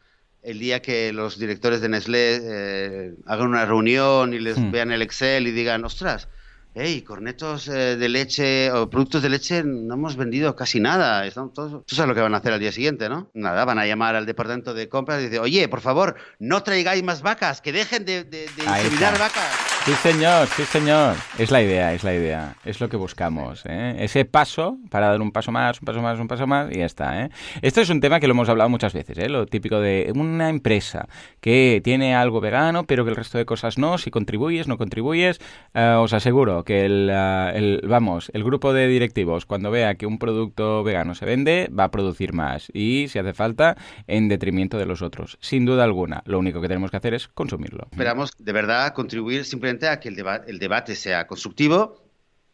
el 0.44 0.60
día 0.60 0.82
que 0.82 1.14
los 1.14 1.40
directores 1.40 1.82
de 1.82 1.90
Nestlé 1.90 2.40
eh, 2.42 3.14
hagan 3.26 3.48
una 3.48 3.66
reunión 3.66 4.34
y 4.34 4.40
les 4.40 4.58
hmm. 4.58 4.72
vean 4.72 4.92
el 4.92 5.02
Excel 5.02 5.48
y 5.48 5.52
digan, 5.52 5.86
ostras, 5.86 6.28
hey, 6.76 7.02
cornetos 7.02 7.68
eh, 7.68 7.96
de 7.98 8.10
leche 8.10 8.72
o 8.72 8.90
productos 8.90 9.22
de 9.22 9.30
leche 9.30 9.64
no 9.64 9.94
hemos 9.94 10.16
vendido 10.16 10.56
casi 10.56 10.80
nada. 10.80 11.26
Estamos 11.26 11.54
todos... 11.54 11.86
Tú 11.86 11.96
sabes 11.96 12.10
lo 12.10 12.16
que 12.16 12.22
van 12.22 12.34
a 12.34 12.38
hacer 12.38 12.54
al 12.54 12.60
día 12.60 12.72
siguiente, 12.72 13.10
¿no? 13.10 13.30
Nada, 13.34 13.66
van 13.66 13.80
a 13.80 13.86
llamar 13.86 14.16
al 14.16 14.26
departamento 14.26 14.74
de 14.74 14.90
compras 14.90 15.22
y 15.22 15.24
decir, 15.26 15.40
oye, 15.40 15.68
por 15.68 15.82
favor, 15.82 16.16
no 16.40 16.64
traigáis 16.64 17.04
más 17.04 17.22
vacas, 17.22 17.62
que 17.62 17.72
dejen 17.72 18.06
de, 18.06 18.24
de, 18.24 18.48
vacas. 18.66 19.73
Sí, 19.86 19.92
señor, 19.96 20.48
sí, 20.48 20.64
señor. 20.64 21.14
Es 21.38 21.52
la 21.52 21.62
idea, 21.62 21.94
es 21.94 22.06
la 22.06 22.14
idea. 22.14 22.56
Es 22.64 22.80
lo 22.80 22.88
que 22.88 22.96
buscamos. 22.96 23.64
¿eh? 23.66 23.98
Ese 24.00 24.24
paso 24.24 24.78
para 24.90 25.10
dar 25.10 25.22
un 25.22 25.34
paso 25.34 25.52
más, 25.52 25.82
un 25.82 25.86
paso 25.86 26.02
más, 26.02 26.18
un 26.18 26.30
paso 26.30 26.48
más 26.48 26.72
y 26.72 26.78
ya 26.78 26.86
está. 26.86 27.22
¿eh? 27.22 27.30
Esto 27.62 27.82
es 27.82 27.90
un 27.90 28.00
tema 28.00 28.22
que 28.22 28.28
lo 28.28 28.32
hemos 28.32 28.48
hablado 28.48 28.70
muchas 28.70 28.94
veces. 28.94 29.18
¿eh? 29.18 29.28
Lo 29.28 29.46
típico 29.46 29.82
de 29.82 30.10
una 30.16 30.48
empresa 30.48 31.10
que 31.42 31.82
tiene 31.84 32.16
algo 32.16 32.40
vegano, 32.40 32.86
pero 32.86 33.04
que 33.04 33.10
el 33.10 33.18
resto 33.18 33.38
de 33.38 33.46
cosas 33.46 33.78
no. 33.78 33.98
Si 33.98 34.10
contribuyes, 34.10 34.70
no 34.70 34.78
contribuyes. 34.78 35.42
Eh, 35.74 35.98
os 36.00 36.14
aseguro 36.14 36.64
que 36.64 36.86
el, 36.86 37.10
eh, 37.12 37.52
el, 37.54 37.82
vamos, 37.86 38.32
el 38.34 38.46
grupo 38.46 38.72
de 38.72 38.88
directivos, 38.88 39.46
cuando 39.46 39.70
vea 39.70 39.96
que 39.96 40.06
un 40.06 40.18
producto 40.18 40.86
vegano 40.86 41.14
se 41.14 41.26
vende, 41.26 41.70
va 41.78 41.84
a 41.84 41.92
producir 41.92 42.32
más. 42.32 42.72
Y 42.74 43.10
si 43.10 43.20
hace 43.20 43.34
falta, 43.34 43.76
en 44.08 44.30
detrimento 44.30 44.78
de 44.78 44.86
los 44.86 45.02
otros. 45.02 45.38
Sin 45.42 45.66
duda 45.66 45.84
alguna. 45.84 46.24
Lo 46.26 46.40
único 46.40 46.62
que 46.62 46.70
tenemos 46.70 46.90
que 46.90 46.96
hacer 46.96 47.14
es 47.14 47.28
consumirlo. 47.28 47.90
Esperamos 47.92 48.32
de 48.40 48.54
verdad 48.54 48.94
contribuir 48.94 49.44
simplemente 49.44 49.73
a 49.82 50.00
que 50.00 50.10
el, 50.10 50.24
el 50.48 50.60
debate 50.60 50.96
sea 50.96 51.28
constructivo 51.28 52.04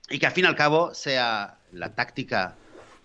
y 0.10 0.20
que 0.20 0.26
al 0.26 0.32
fin 0.32 0.46
y 0.46 0.48
al 0.48 0.56
cabo 0.56 0.94
sea 0.94 1.58
la 1.72 1.94
táctica 1.94 2.56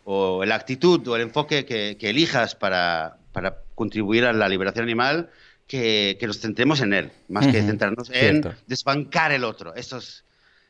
o 0.05 0.45
la 0.45 0.55
actitud 0.55 1.07
o 1.09 1.17
el 1.17 1.23
enfoque 1.23 1.65
que, 1.65 1.97
elijas 2.01 2.55
para, 2.55 3.19
para, 3.33 3.63
contribuir 3.75 4.25
a 4.25 4.33
la 4.33 4.49
liberación 4.49 4.85
animal, 4.85 5.31
que, 5.67 6.19
nos 6.23 6.41
centremos 6.41 6.81
en 6.81 6.93
él, 6.93 7.13
más 7.29 7.47
que 7.47 7.63
centrarnos 7.63 8.11
en 8.13 8.45
desbancar 8.67 9.33
el 9.33 9.45
otro. 9.45 9.75
Esto 9.75 9.97
es, 9.97 10.25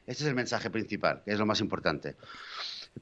este 0.07 0.25
es 0.25 0.29
el 0.29 0.35
mensaje 0.35 0.71
principal, 0.71 1.23
que 1.25 1.33
es 1.33 1.39
lo 1.39 1.47
más 1.47 1.61
importante. 1.61 2.17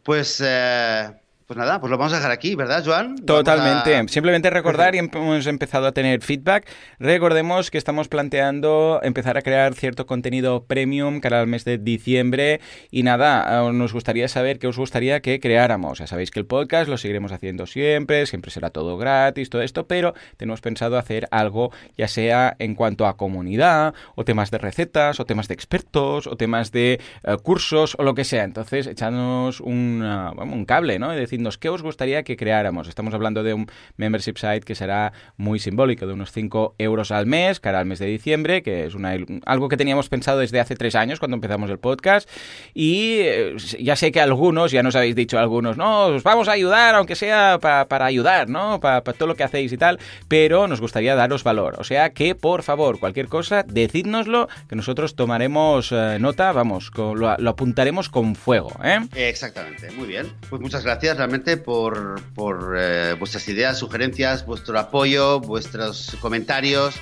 Pues 0.02 0.42
eh, 0.44 1.12
pues 1.52 1.66
nada, 1.66 1.80
pues 1.80 1.90
lo 1.90 1.98
vamos 1.98 2.14
a 2.14 2.16
dejar 2.16 2.30
aquí, 2.30 2.54
¿verdad, 2.54 2.82
Joan? 2.82 3.14
Totalmente. 3.26 4.08
Simplemente 4.08 4.48
recordar, 4.48 4.94
y 4.94 4.98
hemos 5.00 5.46
empezado 5.46 5.86
a 5.86 5.92
tener 5.92 6.22
feedback. 6.22 6.66
Recordemos 6.98 7.70
que 7.70 7.76
estamos 7.76 8.08
planteando 8.08 9.00
empezar 9.02 9.36
a 9.36 9.42
crear 9.42 9.74
cierto 9.74 10.06
contenido 10.06 10.64
premium 10.64 11.20
cara 11.20 11.40
al 11.40 11.46
mes 11.46 11.66
de 11.66 11.76
diciembre. 11.76 12.62
Y 12.90 13.02
nada, 13.02 13.70
nos 13.70 13.92
gustaría 13.92 14.28
saber 14.28 14.58
qué 14.58 14.66
os 14.66 14.78
gustaría 14.78 15.20
que 15.20 15.40
creáramos. 15.40 15.98
Ya 15.98 16.06
sabéis 16.06 16.30
que 16.30 16.40
el 16.40 16.46
podcast 16.46 16.88
lo 16.88 16.96
seguiremos 16.96 17.32
haciendo 17.32 17.66
siempre, 17.66 18.24
siempre 18.24 18.50
será 18.50 18.70
todo 18.70 18.96
gratis, 18.96 19.50
todo 19.50 19.60
esto, 19.60 19.86
pero 19.86 20.14
tenemos 20.38 20.62
pensado 20.62 20.96
hacer 20.96 21.28
algo, 21.30 21.70
ya 21.98 22.08
sea 22.08 22.56
en 22.60 22.74
cuanto 22.74 23.06
a 23.06 23.18
comunidad, 23.18 23.92
o 24.14 24.24
temas 24.24 24.50
de 24.50 24.56
recetas, 24.56 25.20
o 25.20 25.26
temas 25.26 25.48
de 25.48 25.54
expertos, 25.54 26.26
o 26.26 26.36
temas 26.38 26.72
de 26.72 26.98
eh, 27.24 27.36
cursos, 27.42 27.94
o 27.98 28.04
lo 28.04 28.14
que 28.14 28.24
sea. 28.24 28.44
Entonces, 28.44 28.86
echadnos 28.86 29.60
un, 29.60 30.02
un 30.02 30.64
cable, 30.64 30.98
¿no? 30.98 31.12
Decidnos 31.42 31.58
qué 31.58 31.68
os 31.68 31.82
gustaría 31.82 32.22
que 32.22 32.36
creáramos. 32.36 32.88
Estamos 32.88 33.14
hablando 33.14 33.42
de 33.42 33.54
un 33.54 33.66
membership 33.96 34.36
site 34.36 34.60
que 34.60 34.74
será 34.74 35.12
muy 35.36 35.58
simbólico, 35.58 36.06
de 36.06 36.12
unos 36.12 36.30
5 36.30 36.76
euros 36.78 37.10
al 37.10 37.26
mes, 37.26 37.58
cara 37.58 37.80
al 37.80 37.86
mes 37.86 37.98
de 37.98 38.06
diciembre, 38.06 38.62
que 38.62 38.86
es 38.86 38.94
una, 38.94 39.16
algo 39.44 39.68
que 39.68 39.76
teníamos 39.76 40.08
pensado 40.08 40.38
desde 40.38 40.60
hace 40.60 40.76
tres 40.76 40.94
años 40.94 41.18
cuando 41.18 41.34
empezamos 41.34 41.68
el 41.70 41.78
podcast. 41.78 42.28
Y 42.74 43.18
eh, 43.22 43.56
ya 43.80 43.96
sé 43.96 44.12
que 44.12 44.20
algunos, 44.20 44.70
ya 44.70 44.82
nos 44.82 44.94
habéis 44.94 45.16
dicho 45.16 45.38
algunos, 45.38 45.76
no, 45.76 46.06
os 46.06 46.22
vamos 46.22 46.48
a 46.48 46.52
ayudar, 46.52 46.94
aunque 46.94 47.16
sea 47.16 47.58
para 47.60 48.04
ayudar, 48.04 48.48
¿no? 48.48 48.78
Para 48.78 49.02
todo 49.02 49.26
lo 49.26 49.34
que 49.34 49.44
hacéis 49.44 49.72
y 49.72 49.76
tal, 49.76 49.98
pero 50.28 50.68
nos 50.68 50.80
gustaría 50.80 51.16
daros 51.16 51.42
valor. 51.42 51.74
O 51.78 51.84
sea 51.84 52.10
que, 52.10 52.34
por 52.34 52.62
favor, 52.62 53.00
cualquier 53.00 53.26
cosa, 53.26 53.64
decidnoslo, 53.64 54.48
que 54.68 54.76
nosotros 54.76 55.16
tomaremos 55.16 55.90
eh, 55.90 56.18
nota, 56.20 56.52
vamos, 56.52 56.90
lo, 56.96 57.28
apuntaremos 57.28 58.08
con 58.08 58.36
fuego. 58.36 58.70
¿eh? 58.84 59.00
Exactamente, 59.16 59.90
muy 59.92 60.06
bien. 60.06 60.32
Pues 60.48 60.62
muchas 60.62 60.84
gracias 60.84 61.18
realmente 61.22 61.56
por, 61.56 62.20
por 62.34 62.74
eh, 62.76 63.14
vuestras 63.16 63.46
ideas, 63.46 63.78
sugerencias, 63.78 64.44
vuestro 64.44 64.76
apoyo, 64.76 65.38
vuestros 65.38 66.16
comentarios 66.20 66.96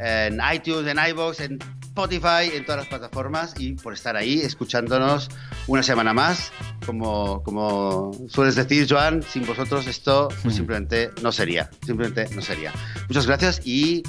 en 0.00 0.40
iTunes, 0.52 0.88
en 0.88 0.98
iVoox, 1.10 1.38
en 1.38 1.58
Spotify, 1.80 2.50
en 2.52 2.64
todas 2.64 2.80
las 2.80 2.88
plataformas 2.88 3.54
y 3.58 3.74
por 3.74 3.94
estar 3.94 4.16
ahí 4.16 4.40
escuchándonos 4.40 5.30
una 5.68 5.84
semana 5.84 6.12
más. 6.12 6.50
Como, 6.84 7.44
como 7.44 8.10
sueles 8.28 8.56
decir, 8.56 8.88
Joan, 8.90 9.22
sin 9.22 9.46
vosotros 9.46 9.86
esto 9.86 10.26
pues, 10.42 10.56
simplemente 10.56 11.12
no 11.22 11.30
sería. 11.30 11.70
Simplemente 11.86 12.28
no 12.34 12.42
sería. 12.42 12.72
Muchas 13.06 13.28
gracias 13.28 13.60
y 13.64 14.02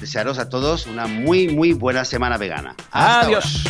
desearos 0.00 0.38
a 0.38 0.48
todos 0.48 0.86
una 0.86 1.08
muy, 1.08 1.48
muy 1.48 1.72
buena 1.72 2.04
semana 2.04 2.36
vegana. 2.36 2.76
Adiós. 2.92 3.64